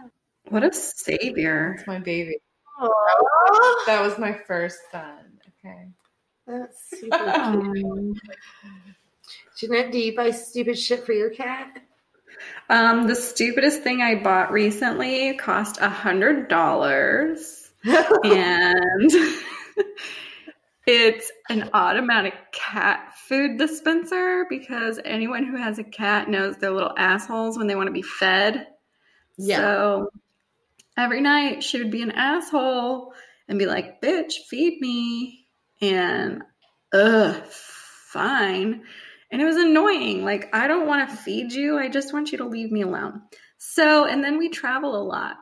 What 0.50 0.64
a 0.64 0.74
savior. 0.74 1.76
it's 1.78 1.88
my 1.88 2.00
baby. 2.00 2.38
Aww. 2.82 3.86
That 3.86 4.02
was 4.02 4.18
my 4.20 4.34
first 4.34 4.80
son. 4.92 5.40
Okay. 5.66 5.88
That's 6.46 6.90
super 6.90 7.18
cute. 7.18 7.86
Um, 7.86 8.14
Jeanette, 9.58 9.92
do 9.92 10.00
you 10.00 10.16
buy 10.16 10.32
stupid 10.32 10.78
shit 10.78 11.06
for 11.06 11.14
your 11.14 11.30
cat? 11.30 11.78
Um, 12.70 13.08
the 13.08 13.16
stupidest 13.16 13.82
thing 13.82 14.02
I 14.02 14.16
bought 14.16 14.52
recently 14.52 15.36
cost 15.38 15.80
a 15.80 15.90
hundred 15.90 16.48
dollars. 16.48 17.72
and 17.86 19.12
it's 20.88 21.32
an 21.50 21.70
automatic 21.74 22.34
cat 22.52 23.14
food 23.28 23.58
dispenser 23.58 24.46
because 24.50 25.00
anyone 25.04 25.46
who 25.46 25.58
has 25.58 25.80
a 25.80 25.84
cat 25.84 26.30
knows 26.30 26.58
they're 26.58 26.72
little 26.72 26.96
assholes 26.98 27.58
when 27.58 27.68
they 27.68 27.76
want 27.76 27.88
to 27.88 27.94
be 27.94 28.02
fed. 28.02 28.68
Yeah. 29.38 29.58
So 29.58 30.10
every 30.98 31.22
night 31.22 31.64
she 31.64 31.78
would 31.80 31.92
be 31.92 32.02
an 32.02 32.12
asshole 32.12 33.14
and 33.48 33.60
be 33.60 33.66
like, 33.66 34.02
bitch, 34.02 34.34
feed 34.48 34.80
me. 34.80 35.48
And, 35.82 36.44
ugh, 36.94 37.44
fine. 37.48 38.84
And 39.34 39.42
it 39.42 39.46
was 39.46 39.58
annoying. 39.58 40.24
Like, 40.24 40.54
I 40.54 40.68
don't 40.68 40.86
want 40.86 41.10
to 41.10 41.16
feed 41.18 41.54
you. 41.54 41.80
I 41.80 41.90
just 41.90 42.14
want 42.14 42.32
you 42.32 42.38
to 42.38 42.46
leave 42.46 42.72
me 42.72 42.84
alone. 42.84 43.24
So, 43.58 44.06
and 44.06 44.24
then 44.24 44.38
we 44.38 44.48
travel 44.48 44.96
a 44.96 45.02
lot 45.02 45.38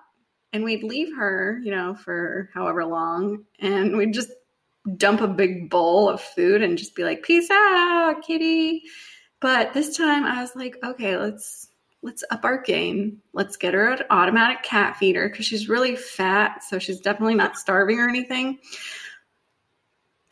and 0.53 0.63
we'd 0.63 0.81
leave 0.81 1.13
her, 1.17 1.59
you 1.61 1.71
know, 1.71 1.95
for 1.95 2.49
however 2.53 2.85
long, 2.85 3.43
and 3.59 3.97
we'd 3.97 4.13
just 4.13 4.31
dump 4.95 5.19
a 5.19 5.27
big 5.27 5.69
bowl 5.69 6.09
of 6.09 6.21
food 6.21 6.61
and 6.61 6.77
just 6.77 6.95
be 6.95 7.03
like, 7.03 7.23
"Peace 7.23 7.49
out, 7.51 8.21
kitty." 8.25 8.83
But 9.41 9.73
this 9.73 9.97
time, 9.97 10.23
I 10.23 10.41
was 10.41 10.55
like, 10.55 10.77
"Okay, 10.81 11.17
let's 11.17 11.67
let's 12.01 12.23
up 12.31 12.45
our 12.45 12.61
game. 12.61 13.21
Let's 13.33 13.57
get 13.57 13.73
her 13.73 13.91
an 13.91 14.03
automatic 14.09 14.63
cat 14.63 14.95
feeder 14.95 15.27
because 15.27 15.45
she's 15.45 15.67
really 15.67 15.97
fat, 15.97 16.63
so 16.63 16.79
she's 16.79 17.01
definitely 17.01 17.35
not 17.35 17.57
starving 17.57 17.99
or 17.99 18.07
anything." 18.07 18.59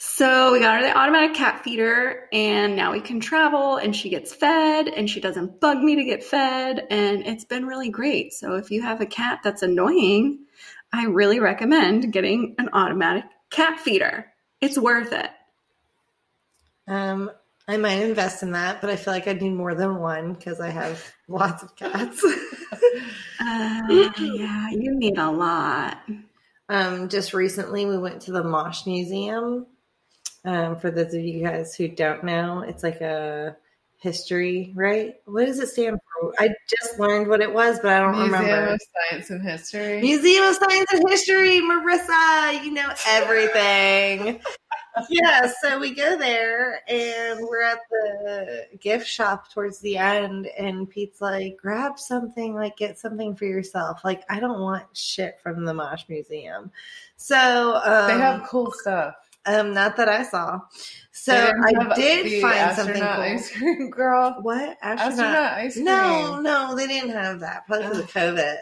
So 0.02 0.54
we 0.54 0.62
got 0.62 0.78
her 0.78 0.88
the 0.88 0.98
automatic 0.98 1.36
cat 1.36 1.62
feeder, 1.62 2.30
and 2.32 2.74
now 2.78 2.94
we 2.94 3.02
can 3.02 3.20
travel, 3.20 3.76
and 3.76 3.94
she 3.94 4.10
gets 4.10 4.34
fed, 4.34 4.88
and 4.88 5.10
she 5.10 5.20
doesn't 5.20 5.60
bug 5.60 5.80
me 5.80 5.98
to 5.98 6.06
get 6.06 6.24
fed, 6.24 6.88
and 6.90 7.28
it's 7.28 7.44
been 7.44 7.66
really 7.66 7.90
great. 7.90 8.32
So 8.32 8.56
if 8.56 8.72
you 8.72 8.82
have 8.82 9.02
a 9.02 9.06
cat 9.06 9.42
that's 9.44 9.62
annoying, 9.62 10.46
I 10.94 11.08
really 11.08 11.42
recommend 11.42 12.14
getting 12.14 12.56
an 12.60 12.70
automatic 12.72 13.26
cat 13.50 13.82
feeder. 13.82 14.32
It's 14.62 14.78
worth 14.78 15.12
it. 15.12 15.30
Um, 16.88 17.30
I 17.68 17.76
might 17.76 18.02
invest 18.02 18.42
in 18.42 18.52
that, 18.54 18.80
but 18.80 18.90
I 18.90 18.96
feel 18.96 19.14
like 19.14 19.28
I 19.28 19.34
need 19.34 19.50
more 19.52 19.76
than 19.76 20.00
one 20.00 20.34
because 20.34 20.62
I 20.62 20.70
have 20.70 21.12
lots 21.28 21.62
of 21.62 21.76
cats. 21.76 22.26
Uh, 23.42 24.12
yeah, 24.20 24.70
you 24.70 24.94
need 24.96 25.18
a 25.18 25.32
lot. 25.32 25.98
um, 26.68 27.08
just 27.08 27.34
recently, 27.34 27.86
we 27.86 27.98
went 27.98 28.22
to 28.22 28.32
the 28.32 28.44
Mosh 28.44 28.86
Museum. 28.86 29.66
Um, 30.46 30.78
for 30.78 30.92
those 30.92 31.14
of 31.14 31.22
you 31.22 31.44
guys 31.44 31.76
who 31.76 31.88
don't 31.88 32.24
know, 32.24 32.62
it's 32.62 32.84
like 32.84 33.02
a 33.02 33.58
history, 34.00 34.72
right? 34.76 35.16
What 35.26 35.46
does 35.46 35.60
it 35.60 35.68
stand 35.68 36.00
for? 36.22 36.34
I 36.40 36.50
just 36.70 37.00
learned 37.00 37.28
what 37.28 37.42
it 37.42 37.54
was, 37.54 37.80
but 37.80 37.92
I 37.92 38.00
don't 38.00 38.12
Museum 38.12 38.32
remember. 38.32 38.48
Museum 38.48 38.74
of 38.74 38.80
Science 39.10 39.30
and 39.30 39.42
History. 39.44 40.02
Museum 40.02 40.44
of 40.46 40.56
Science 40.56 40.94
and 40.94 41.10
History, 41.10 41.60
Marissa, 41.60 42.64
you 42.64 42.72
know 42.72 42.90
everything. 43.08 44.40
yeah, 45.10 45.52
so 45.62 45.78
we 45.80 45.94
go 45.94 46.18
there 46.18 46.82
and 46.90 47.42
we're 47.42 47.62
at 47.62 47.80
the 47.90 48.68
gift 48.80 49.08
shop 49.08 49.52
towards 49.52 49.80
the 49.80 49.98
end, 49.98 50.48
and 50.58 50.90
Pete's 50.90 51.20
like, 51.20 51.58
grab 51.58 52.00
something, 52.00 52.56
like 52.56 52.78
get 52.78 52.98
something 52.98 53.36
for 53.36 53.46
yourself. 53.46 54.06
Like, 54.06 54.24
I 54.30 54.40
don't 54.40 54.62
want 54.62 54.86
shit 54.94 55.40
from 55.42 55.66
the 55.66 55.74
Mosh 55.74 56.04
Museum. 56.08 56.72
So, 57.18 57.82
um, 57.84 58.08
they 58.08 58.18
have 58.18 58.48
cool 58.48 58.72
stuff. 58.72 59.16
Um, 59.56 59.74
not 59.74 59.98
that 59.98 60.10
I 60.10 60.24
saw. 60.24 60.60
So 61.12 61.34
I 61.34 61.96
did 61.96 62.42
find 62.42 62.76
something 62.76 63.02
astronaut 63.02 63.16
cool. 63.16 63.24
Ice 63.24 63.52
cream 63.52 63.90
girl. 63.92 64.38
What 64.42 64.78
Astronaut 64.82 65.54
ice 65.54 65.74
cream. 65.74 65.86
No, 65.86 66.40
no, 66.40 66.76
they 66.76 66.88
didn't 66.88 67.10
have 67.12 67.42
that. 67.42 67.68
Probably 67.68 67.88
because 67.88 68.00
of 68.00 68.12
COVID. 68.12 68.58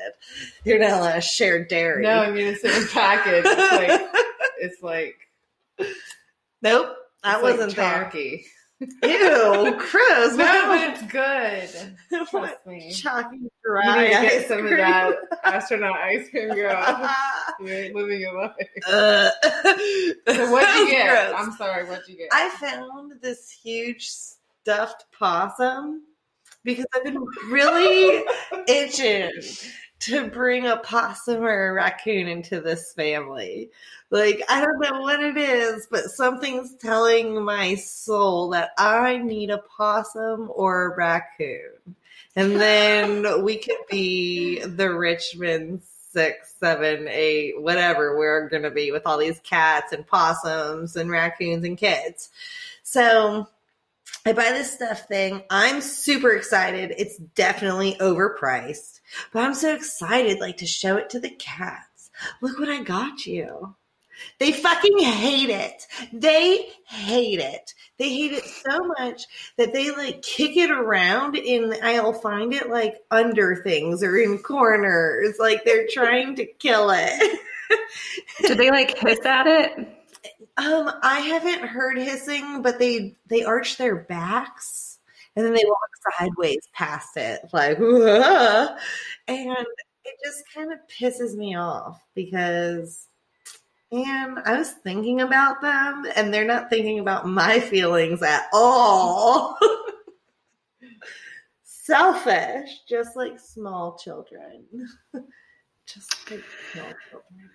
You're 0.64 0.80
not 0.80 1.00
allowed 1.00 1.16
to 1.16 1.22
share 1.22 1.66
dairy. 1.66 2.04
No, 2.04 2.20
I 2.20 2.32
mean 2.32 2.48
it's 2.48 2.64
in 2.64 2.72
a 2.72 2.88
package. 2.88 3.44
It's 3.46 3.72
like 3.72 4.10
it's 4.60 4.82
like 4.82 5.16
nope, 6.62 6.96
that 7.24 7.42
wasn't 7.44 7.76
there. 7.76 8.12
Ew, 8.80 9.76
Chris. 9.80 10.36
No, 10.36 10.68
but 10.68 10.90
it's 10.90 11.02
good. 11.12 11.98
Trust 12.30 12.66
me. 12.68 12.92
chalky 12.92 13.38
You 13.38 13.50
dry 13.66 14.02
need 14.04 14.14
to 14.16 14.22
get 14.22 14.48
some 14.48 14.66
of 14.66 14.70
that 14.70 15.16
astronaut 15.44 15.98
ice 15.98 16.30
cream 16.30 16.54
girl. 16.54 17.10
You 17.60 17.70
ain't 17.70 17.96
living 17.96 18.22
your 18.22 18.40
life. 18.40 18.54
Uh, 18.88 19.30
So 20.28 20.52
what'd 20.52 20.76
you 20.78 20.90
get? 20.92 21.08
gross. 21.32 21.34
I'm 21.42 21.52
sorry, 21.54 21.86
what'd 21.86 22.08
you 22.08 22.18
get? 22.18 22.30
I 22.32 22.50
found 22.50 23.14
this 23.22 23.50
huge 23.50 24.08
stuffed 24.10 25.06
possum 25.18 26.04
because 26.64 26.86
I've 26.94 27.04
been 27.04 27.26
really 27.50 28.24
itching 28.68 29.32
to 30.00 30.28
bring 30.28 30.66
a 30.66 30.78
possum 30.78 31.44
or 31.44 31.70
a 31.70 31.74
raccoon 31.74 32.28
into 32.28 32.62
this 32.62 32.94
family. 32.94 33.72
Like, 34.10 34.42
I 34.48 34.62
don't 34.62 34.80
know 34.80 35.02
what 35.02 35.22
it 35.22 35.38
is, 35.38 35.88
but 35.90 36.06
something's 36.06 36.76
telling 36.76 37.44
my 37.44 37.76
soul 37.76 38.50
that 38.50 38.72
I 38.78 39.18
need 39.18 39.50
a 39.50 39.58
possum 39.58 40.52
or 40.54 40.86
a 40.86 40.96
raccoon. 40.96 41.96
And 42.36 42.62
then 42.62 43.42
we 43.44 43.58
could 43.58 43.86
be 43.90 44.60
the 44.60 44.94
Richmond 44.94 45.82
six, 46.12 46.56
seven, 46.60 47.08
eight, 47.10 47.62
whatever 47.62 48.18
we're 48.18 48.50
going 48.50 48.64
to 48.64 48.72
be 48.72 48.92
with 48.92 49.04
all 49.06 49.18
these 49.18 49.40
cats 49.42 49.92
and 49.92 50.08
possums 50.08 50.96
and 50.96 51.12
raccoons 51.12 51.64
and 51.64 51.78
kids. 51.78 52.30
So 52.84 53.48
I 54.26 54.34
buy 54.34 54.52
this 54.52 54.74
stuff 54.74 55.08
thing. 55.08 55.44
I'm 55.50 55.82
super 55.82 56.32
excited. 56.32 56.94
It's 56.98 57.18
definitely 57.18 57.96
overpriced, 57.96 58.97
but 59.34 59.44
I'm 59.44 59.54
so 59.54 59.74
excited 59.74 60.40
like 60.40 60.58
to 60.58 60.66
show 60.66 60.98
it 60.98 61.10
to 61.12 61.20
the 61.20 61.30
cats. 61.30 62.12
Look 62.42 62.60
what 62.60 62.70
I 62.70 62.84
got 62.84 63.26
you. 63.26 63.76
They 64.40 64.52
fucking 64.52 64.98
hate 65.00 65.50
it. 65.50 65.86
They 66.12 66.70
hate 66.86 67.40
it. 67.40 67.74
They 67.98 68.10
hate 68.10 68.34
it 68.34 68.46
so 68.46 68.94
much 69.00 69.26
that 69.58 69.74
they 69.74 69.92
like 69.92 70.22
kick 70.22 70.58
it 70.58 70.72
around 70.72 71.36
and 71.38 71.74
I'll 71.84 72.14
find 72.14 72.54
it 72.54 72.70
like 72.70 72.96
under 73.12 73.58
things 73.58 74.04
or 74.04 74.18
in 74.18 74.40
corners. 74.40 75.38
Like 75.40 75.64
they're 75.64 75.88
trying 75.92 76.36
to 76.36 76.46
kill 76.46 76.90
it. 76.92 77.40
Do 78.42 78.56
they 78.56 78.72
like 78.72 78.98
hiss 78.98 79.26
at 79.26 79.48
it? 79.48 79.78
Um, 80.58 80.92
I 81.04 81.20
haven't 81.20 81.68
heard 81.68 81.98
hissing, 81.98 82.62
but 82.64 82.80
they 82.80 83.16
they 83.28 83.44
arch 83.44 83.78
their 83.78 83.96
backs 83.96 84.97
and 85.38 85.46
then 85.46 85.54
they 85.54 85.64
walk 85.66 85.90
sideways 86.18 86.68
past 86.74 87.16
it, 87.16 87.42
like, 87.54 87.78
"Whoa." 87.78 88.76
and 89.28 89.66
it 90.04 90.16
just 90.26 90.44
kind 90.54 90.74
of 90.74 90.80
pisses 90.88 91.36
me 91.36 91.56
off 91.56 92.02
because, 92.16 93.08
and 93.92 94.40
I 94.40 94.58
was 94.58 94.72
thinking 94.84 95.22
about 95.22 95.62
them, 95.62 96.08
and 96.16 96.34
they're 96.34 96.44
not 96.44 96.72
thinking 96.72 96.98
about 97.00 97.28
my 97.28 97.60
feelings 97.60 98.24
at 98.24 98.48
all. 98.52 99.60
Selfish, 101.64 102.70
just 102.90 103.16
like 103.16 103.40
small 103.40 103.98
children. 103.98 104.66
Just 105.86 106.30
like 106.30 106.44
small 106.74 106.92
children. 107.10 107.50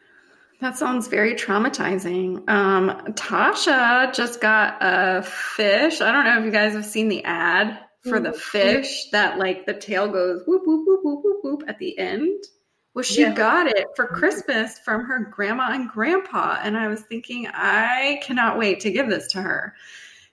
That 0.63 0.77
sounds 0.79 1.09
very 1.09 1.35
traumatizing. 1.35 2.49
Um, 2.49 3.15
Tasha 3.15 4.15
just 4.15 4.41
got 4.41 4.77
a 4.81 5.23
fish. 5.25 6.01
I 6.01 6.13
don't 6.13 6.25
know 6.25 6.39
if 6.39 6.45
you 6.45 6.53
guys 6.53 6.75
have 6.75 6.87
seen 6.87 7.09
the 7.09 7.25
ad 7.25 7.81
for 8.05 8.21
the 8.21 8.29
Mhm. 8.31 8.37
fish 8.37 9.11
that 9.11 9.39
like 9.39 9.67
the 9.67 9.75
tail 9.75 10.07
goes 10.07 10.45
whoop 10.47 10.63
whoop 10.65 10.87
whoop 10.87 11.01
whoop 11.03 11.21
whoop 11.25 11.39
whoop 11.43 11.65
at 11.67 11.81
the 11.81 11.99
end. 11.99 12.45
Well, 12.95 13.03
she 13.03 13.23
Yeah. 13.23 13.35
got 13.35 13.67
it 13.67 13.89
for 13.97 14.07
Christmas 14.07 14.79
from 14.79 15.07
her 15.07 15.19
grandma 15.35 15.73
and 15.73 15.91
grandpa, 15.91 16.61
and 16.63 16.77
I 16.77 16.87
was 16.87 17.01
thinking 17.01 17.49
I 17.49 18.21
cannot 18.23 18.57
wait 18.57 18.81
to 18.81 18.93
give 18.93 19.09
this 19.09 19.27
to 19.33 19.43
her. 19.43 19.75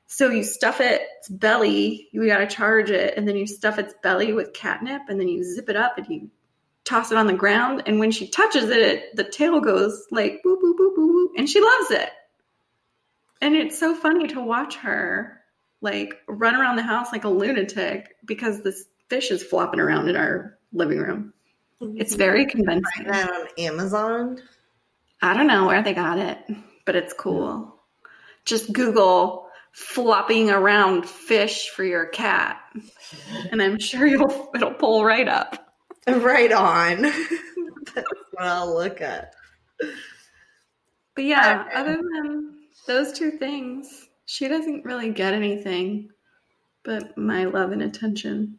So 0.05 0.29
you 0.29 0.43
stuff 0.43 0.79
its 0.79 1.27
belly, 1.27 2.07
you 2.11 2.27
got 2.27 2.37
to 2.39 2.47
charge 2.47 2.91
it, 2.91 3.15
and 3.17 3.27
then 3.27 3.35
you 3.35 3.47
stuff 3.47 3.79
its 3.79 3.95
belly 4.03 4.31
with 4.33 4.53
catnip, 4.53 5.03
and 5.09 5.19
then 5.19 5.27
you 5.27 5.43
zip 5.43 5.69
it 5.69 5.75
up 5.75 5.97
and 5.97 6.07
you 6.07 6.29
toss 6.89 7.11
it 7.11 7.17
on 7.17 7.27
the 7.27 7.33
ground. 7.33 7.83
And 7.85 7.99
when 7.99 8.11
she 8.11 8.27
touches 8.27 8.69
it, 8.69 9.15
the 9.15 9.23
tail 9.23 9.61
goes 9.61 10.07
like 10.11 10.41
boop 10.45 10.57
boop 10.61 10.73
boop 10.77 10.95
boop 10.97 11.09
boop, 11.09 11.27
and 11.37 11.49
she 11.49 11.61
loves 11.61 11.91
it. 11.91 12.09
And 13.41 13.55
it's 13.55 13.79
so 13.79 13.95
funny 13.95 14.27
to 14.29 14.41
watch 14.41 14.75
her 14.77 15.41
like 15.81 16.15
run 16.27 16.55
around 16.55 16.75
the 16.75 16.83
house 16.83 17.11
like 17.11 17.23
a 17.23 17.29
lunatic 17.29 18.15
because 18.25 18.61
this 18.61 18.83
fish 19.07 19.31
is 19.31 19.41
flopping 19.41 19.79
around 19.79 20.09
in 20.09 20.15
our 20.15 20.57
living 20.73 20.97
room. 20.99 21.33
It's 21.79 22.11
mm-hmm. 22.11 22.17
very 22.17 22.45
convincing. 22.45 23.05
Find 23.05 23.29
on 23.29 23.47
Amazon. 23.57 24.41
I 25.21 25.33
don't 25.33 25.47
know 25.47 25.67
where 25.67 25.81
they 25.81 25.93
got 25.93 26.17
it, 26.17 26.37
but 26.85 26.95
it's 26.95 27.13
cool. 27.13 27.75
Just 28.45 28.71
Google 28.73 29.47
flopping 29.71 30.49
around 30.49 31.07
fish 31.07 31.69
for 31.69 31.83
your 31.83 32.07
cat, 32.07 32.59
and 33.51 33.61
I'm 33.61 33.79
sure 33.79 34.05
you'll 34.05 34.49
it'll 34.55 34.73
pull 34.73 35.05
right 35.05 35.27
up. 35.27 35.68
Right 36.07 36.51
on. 36.51 37.01
That's 37.93 38.07
what 38.31 38.43
I'll 38.43 38.73
look 38.73 39.01
at. 39.01 39.33
But 41.15 41.23
yeah, 41.25 41.65
Okay. 41.67 41.75
other 41.75 41.97
than 41.97 42.59
those 42.87 43.11
two 43.11 43.31
things, 43.31 44.07
she 44.25 44.47
doesn't 44.47 44.85
really 44.85 45.11
get 45.11 45.33
anything 45.33 46.09
but 46.83 47.17
my 47.17 47.45
love 47.45 47.71
and 47.71 47.81
attention. 47.83 48.57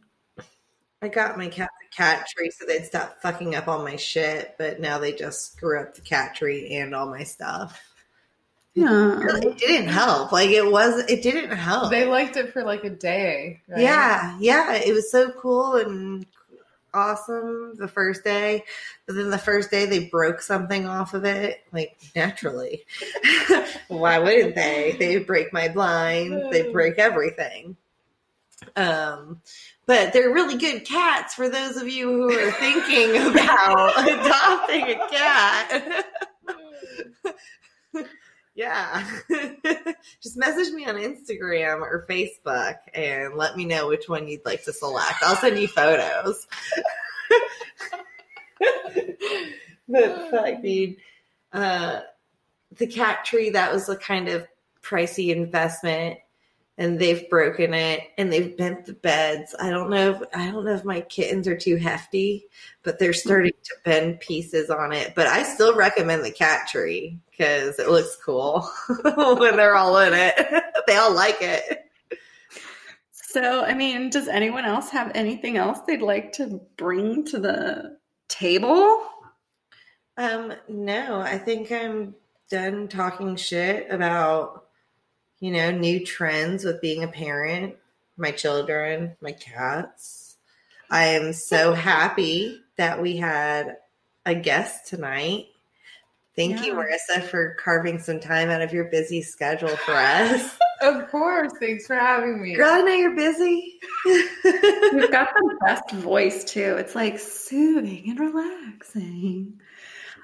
I 1.03 1.09
got 1.09 1.39
my 1.39 1.49
cat 1.49 1.71
the 1.81 1.97
cat 1.97 2.27
tree 2.29 2.51
so 2.51 2.67
they'd 2.67 2.85
stop 2.85 3.23
fucking 3.23 3.55
up 3.55 3.67
all 3.67 3.83
my 3.83 3.97
shit, 3.97 4.55
but 4.59 4.81
now 4.81 4.99
they 4.99 5.13
just 5.13 5.53
screw 5.53 5.81
up 5.81 5.95
the 5.95 6.03
cat 6.03 6.35
tree 6.35 6.75
and 6.75 6.95
all 6.95 7.07
my 7.07 7.25
stuff. 7.25 7.83
Yeah. 8.75 9.19
Really, 9.19 9.49
it 9.49 9.59
didn't 9.59 9.89
help. 9.89 10.31
Like 10.31 10.51
it 10.51 10.71
was, 10.71 10.99
it 11.11 11.23
didn't 11.23 11.57
help. 11.57 11.91
They 11.91 12.05
liked 12.05 12.37
it 12.37 12.53
for 12.53 12.63
like 12.63 12.85
a 12.85 12.91
day. 12.91 13.63
Right? 13.67 13.81
Yeah, 13.81 14.37
yeah, 14.39 14.75
it 14.75 14.93
was 14.93 15.11
so 15.11 15.31
cool 15.33 15.77
and 15.77 16.27
awesome 16.95 17.75
the 17.77 17.89
first 17.89 18.25
day, 18.25 18.65
but 19.07 19.17
then 19.17 19.31
the 19.31 19.39
first 19.39 19.71
day 19.71 19.87
they 19.87 20.07
broke 20.07 20.41
something 20.41 20.87
off 20.87 21.15
of 21.15 21.25
it, 21.25 21.65
like 21.73 21.97
naturally. 22.15 22.85
Why 23.89 24.19
wouldn't 24.19 24.55
they? 24.55 24.97
They 24.99 25.19
break 25.19 25.53
my 25.53 25.69
blinds, 25.69 26.51
they 26.51 26.71
break 26.73 26.99
everything. 26.99 27.77
Um, 28.77 29.41
but 29.87 30.13
they're 30.13 30.33
really 30.33 30.57
good 30.57 30.85
cats 30.85 31.35
for 31.35 31.49
those 31.49 31.77
of 31.77 31.89
you 31.89 32.09
who 32.09 32.33
are 32.33 32.53
thinking 32.53 33.17
about 33.31 34.09
adopting 34.09 34.91
a 34.91 35.09
cat. 35.09 36.07
Yeah. 38.55 39.07
Just 40.23 40.37
message 40.37 40.73
me 40.73 40.87
on 40.87 40.97
Instagram 40.97 41.81
or 41.81 42.07
Facebook 42.09 42.77
and 42.95 43.35
let 43.37 43.57
me 43.57 43.65
know 43.65 43.89
which 43.89 44.09
one 44.09 44.29
you'd 44.29 44.45
like 44.45 44.65
to 44.65 44.73
select. 44.73 45.23
I'll 45.23 45.37
send 45.37 45.59
you 45.59 45.69
photos. 45.69 46.47
but 49.89 50.31
fuck, 50.31 50.63
dude. 50.63 50.97
Uh, 51.53 52.01
the 52.77 52.87
cat 52.87 53.25
tree, 53.25 53.51
that 53.51 53.73
was 53.73 53.89
a 53.89 53.97
kind 53.97 54.29
of 54.29 54.47
pricey 54.83 55.35
investment. 55.35 56.19
And 56.81 56.99
they've 56.99 57.29
broken 57.31 57.75
it 57.75 58.01
and 58.19 58.33
they've 58.33 58.57
bent 58.57 58.87
the 58.87 58.95
beds. 58.95 59.55
I 59.61 59.71
don't 59.71 59.91
know 59.91 60.11
if 60.13 60.23
I 60.35 60.51
don't 60.51 60.65
know 60.65 60.75
if 60.75 60.85
my 60.85 61.03
kittens 61.03 61.47
are 61.47 61.57
too 61.57 61.77
hefty, 61.77 62.47
but 62.83 62.99
they're 62.99 63.13
starting 63.13 63.53
to 63.65 63.75
bend 63.85 64.19
pieces 64.21 64.71
on 64.71 64.93
it. 64.93 65.15
But 65.15 65.29
I 65.29 65.43
still 65.43 65.77
recommend 65.77 66.25
the 66.25 66.31
cat 66.31 66.69
tree 66.69 67.21
because 67.31 67.79
it 67.79 67.91
looks 67.91 68.17
cool 68.25 68.69
when 69.05 69.57
they're 69.57 69.77
all 69.77 69.99
in 69.99 70.15
it. 70.15 70.65
they 70.87 70.97
all 70.97 71.15
like 71.15 71.43
it. 71.43 71.91
So, 73.13 73.63
I 73.63 73.75
mean, 73.75 74.11
does 74.11 74.27
anyone 74.27 74.65
else 74.65 74.91
have 74.91 75.13
anything 75.15 75.57
else 75.57 75.79
they'd 75.87 76.03
like 76.03 76.33
to 76.33 76.61
bring 76.77 77.25
to 77.27 77.39
the 77.39 77.99
table? 78.29 79.07
Um, 80.17 80.53
no, 80.69 81.21
I 81.21 81.39
think 81.39 81.71
I'm 81.71 82.17
done 82.51 82.89
talking 82.89 83.37
shit 83.37 83.87
about, 83.91 84.67
you 85.41 85.51
know, 85.51 85.71
new 85.71 86.05
trends 86.05 86.65
with 86.65 86.81
being 86.81 87.03
a 87.03 87.09
parent, 87.09 87.77
my 88.17 88.31
children, 88.31 89.17
my 89.21 89.33
cats. 89.33 90.37
I 90.91 91.07
am 91.07 91.33
so 91.33 91.73
happy 91.73 92.61
that 92.77 93.01
we 93.01 93.17
had 93.17 93.77
a 94.27 94.35
guest 94.35 94.89
tonight. 94.89 95.47
Thank 96.37 96.65
you, 96.65 96.75
Marissa, 96.75 97.23
for 97.23 97.55
carving 97.59 97.99
some 97.99 98.21
time 98.21 98.51
out 98.51 98.63
of 98.63 98.73
your 98.73 98.85
busy 98.85 99.23
schedule 99.23 99.77
for 99.77 99.93
us. 99.93 100.57
Of 100.83 101.11
course. 101.11 101.53
Thanks 101.61 101.87
for 101.87 101.95
having 101.95 102.41
me. 102.41 102.55
Girl, 102.55 102.71
I 102.71 102.81
know 102.81 102.95
you're 102.95 103.15
busy. 103.15 103.79
You've 104.07 105.11
got 105.11 105.29
the 105.35 105.59
best 105.61 105.91
voice 105.91 106.43
too. 106.43 106.77
It's 106.79 106.95
like 106.95 107.19
soothing 107.19 108.05
and 108.09 108.19
relaxing. 108.19 109.61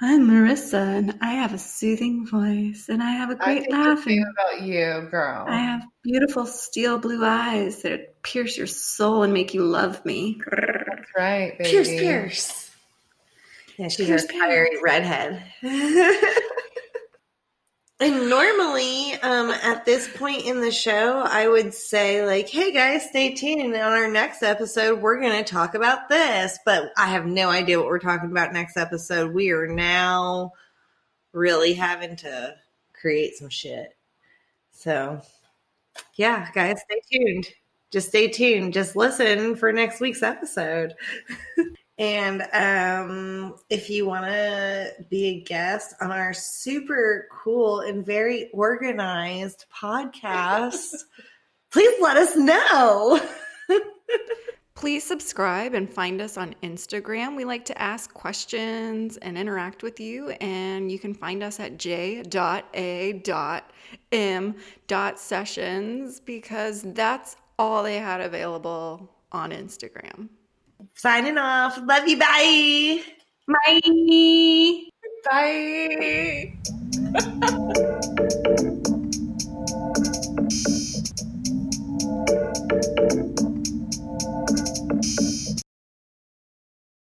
I'm 0.01 0.29
Marissa 0.29 0.99
and 0.99 1.19
I 1.23 1.33
have 1.33 1.55
a 1.55 1.59
soothing 1.59 2.27
voice 2.27 2.87
and 2.91 3.03
I 3.03 3.13
have 3.13 3.31
a 3.31 3.35
great 3.35 3.61
think 3.61 3.73
laugh. 3.73 4.05
same 4.05 4.23
and 4.23 4.35
about 4.39 4.63
you, 4.63 5.09
girl. 5.11 5.47
I 5.49 5.57
have 5.57 5.83
beautiful 6.03 6.45
steel 6.45 6.99
blue 6.99 7.25
eyes 7.25 7.81
that 7.83 8.23
pierce 8.23 8.59
your 8.59 8.67
soul 8.67 9.23
and 9.23 9.33
make 9.33 9.55
you 9.55 9.63
love 9.65 10.05
me. 10.05 10.39
That's 10.51 11.09
right, 11.17 11.57
baby. 11.57 11.71
Pierce, 11.71 11.89
Pierce. 11.89 12.71
Yeah, 13.79 13.89
she's 13.89 14.07
Pierce, 14.07 14.25
a 14.25 14.29
fiery 14.29 14.77
redhead. 14.83 15.43
and 17.99 18.29
normally, 18.29 19.15
um, 19.23 19.51
at 19.51 19.87
this 19.87 20.07
point 20.17 20.45
in 20.45 20.61
the 20.61 20.71
show, 20.71 21.21
I 21.21 21.49
would 21.49 21.73
say, 21.73 22.27
like, 22.27 22.49
hey 22.49 22.71
guys, 22.71 23.09
stay 23.09 23.35
tuned. 23.35 23.75
On 23.75 23.93
our 23.93 24.11
next 24.11 24.43
episode, 24.43 25.01
we're 25.01 25.19
going 25.19 25.43
to 25.43 25.51
talk 25.51 25.75
about 25.75 26.11
this. 26.11 26.59
But 26.67 26.93
I 26.99 27.07
have 27.07 27.25
no 27.25 27.49
idea 27.49 27.79
what 27.79 27.89
we're 27.89 27.99
talking 27.99 28.31
about 28.31 28.53
next 28.53 28.77
episode. 28.77 29.33
We 29.33 29.51
are 29.51 29.67
now 29.67 30.53
really 31.33 31.73
having 31.73 32.17
to 32.17 32.55
create 32.93 33.37
some 33.37 33.49
shit. 33.49 33.97
So, 34.73 35.23
yeah, 36.17 36.49
guys, 36.53 36.83
stay 36.83 37.01
tuned. 37.11 37.49
Just 37.91 38.09
stay 38.09 38.29
tuned. 38.29 38.75
Just 38.75 38.95
listen 38.95 39.57
for 39.57 39.73
next 39.73 40.01
week's 40.01 40.23
episode. 40.23 40.93
And 41.99 42.43
um, 42.53 43.57
if 43.71 43.89
you 43.89 44.07
want 44.07 44.27
to 44.27 44.93
be 45.09 45.27
a 45.27 45.41
guest 45.41 45.95
on 46.01 46.11
our 46.11 46.35
super 46.35 47.27
cool 47.33 47.81
and 47.81 48.05
very 48.05 48.51
organized 48.53 49.65
podcast, 49.75 50.95
please 51.73 52.01
let 52.01 52.17
us 52.17 52.37
know. 52.37 53.21
Please 54.77 55.05
subscribe 55.05 55.73
and 55.73 55.91
find 55.91 56.21
us 56.21 56.37
on 56.37 56.55
Instagram. 56.63 57.35
We 57.35 57.47
like 57.47 57.65
to 57.65 57.81
ask 57.81 58.13
questions 58.13 59.17
and 59.17 59.39
interact 59.39 59.83
with 59.83 59.99
you, 59.99 60.33
and 60.33 60.93
you 60.93 60.99
can 60.99 61.15
find 61.15 61.43
us 61.43 61.59
at 61.59 61.79
j.a.m.sessions 61.79 62.21
because 66.21 66.83
that's 66.83 67.37
all 67.59 67.83
they 67.83 67.97
had 67.97 68.21
available 68.21 69.11
on 69.33 69.51
Instagram. 69.51 70.29
Signing 70.95 71.39
off. 71.39 71.79
Love 71.83 72.09
you. 72.09 72.19
Bye. 72.19 73.03
Bye. 73.47 74.83
Bye. 75.25 76.53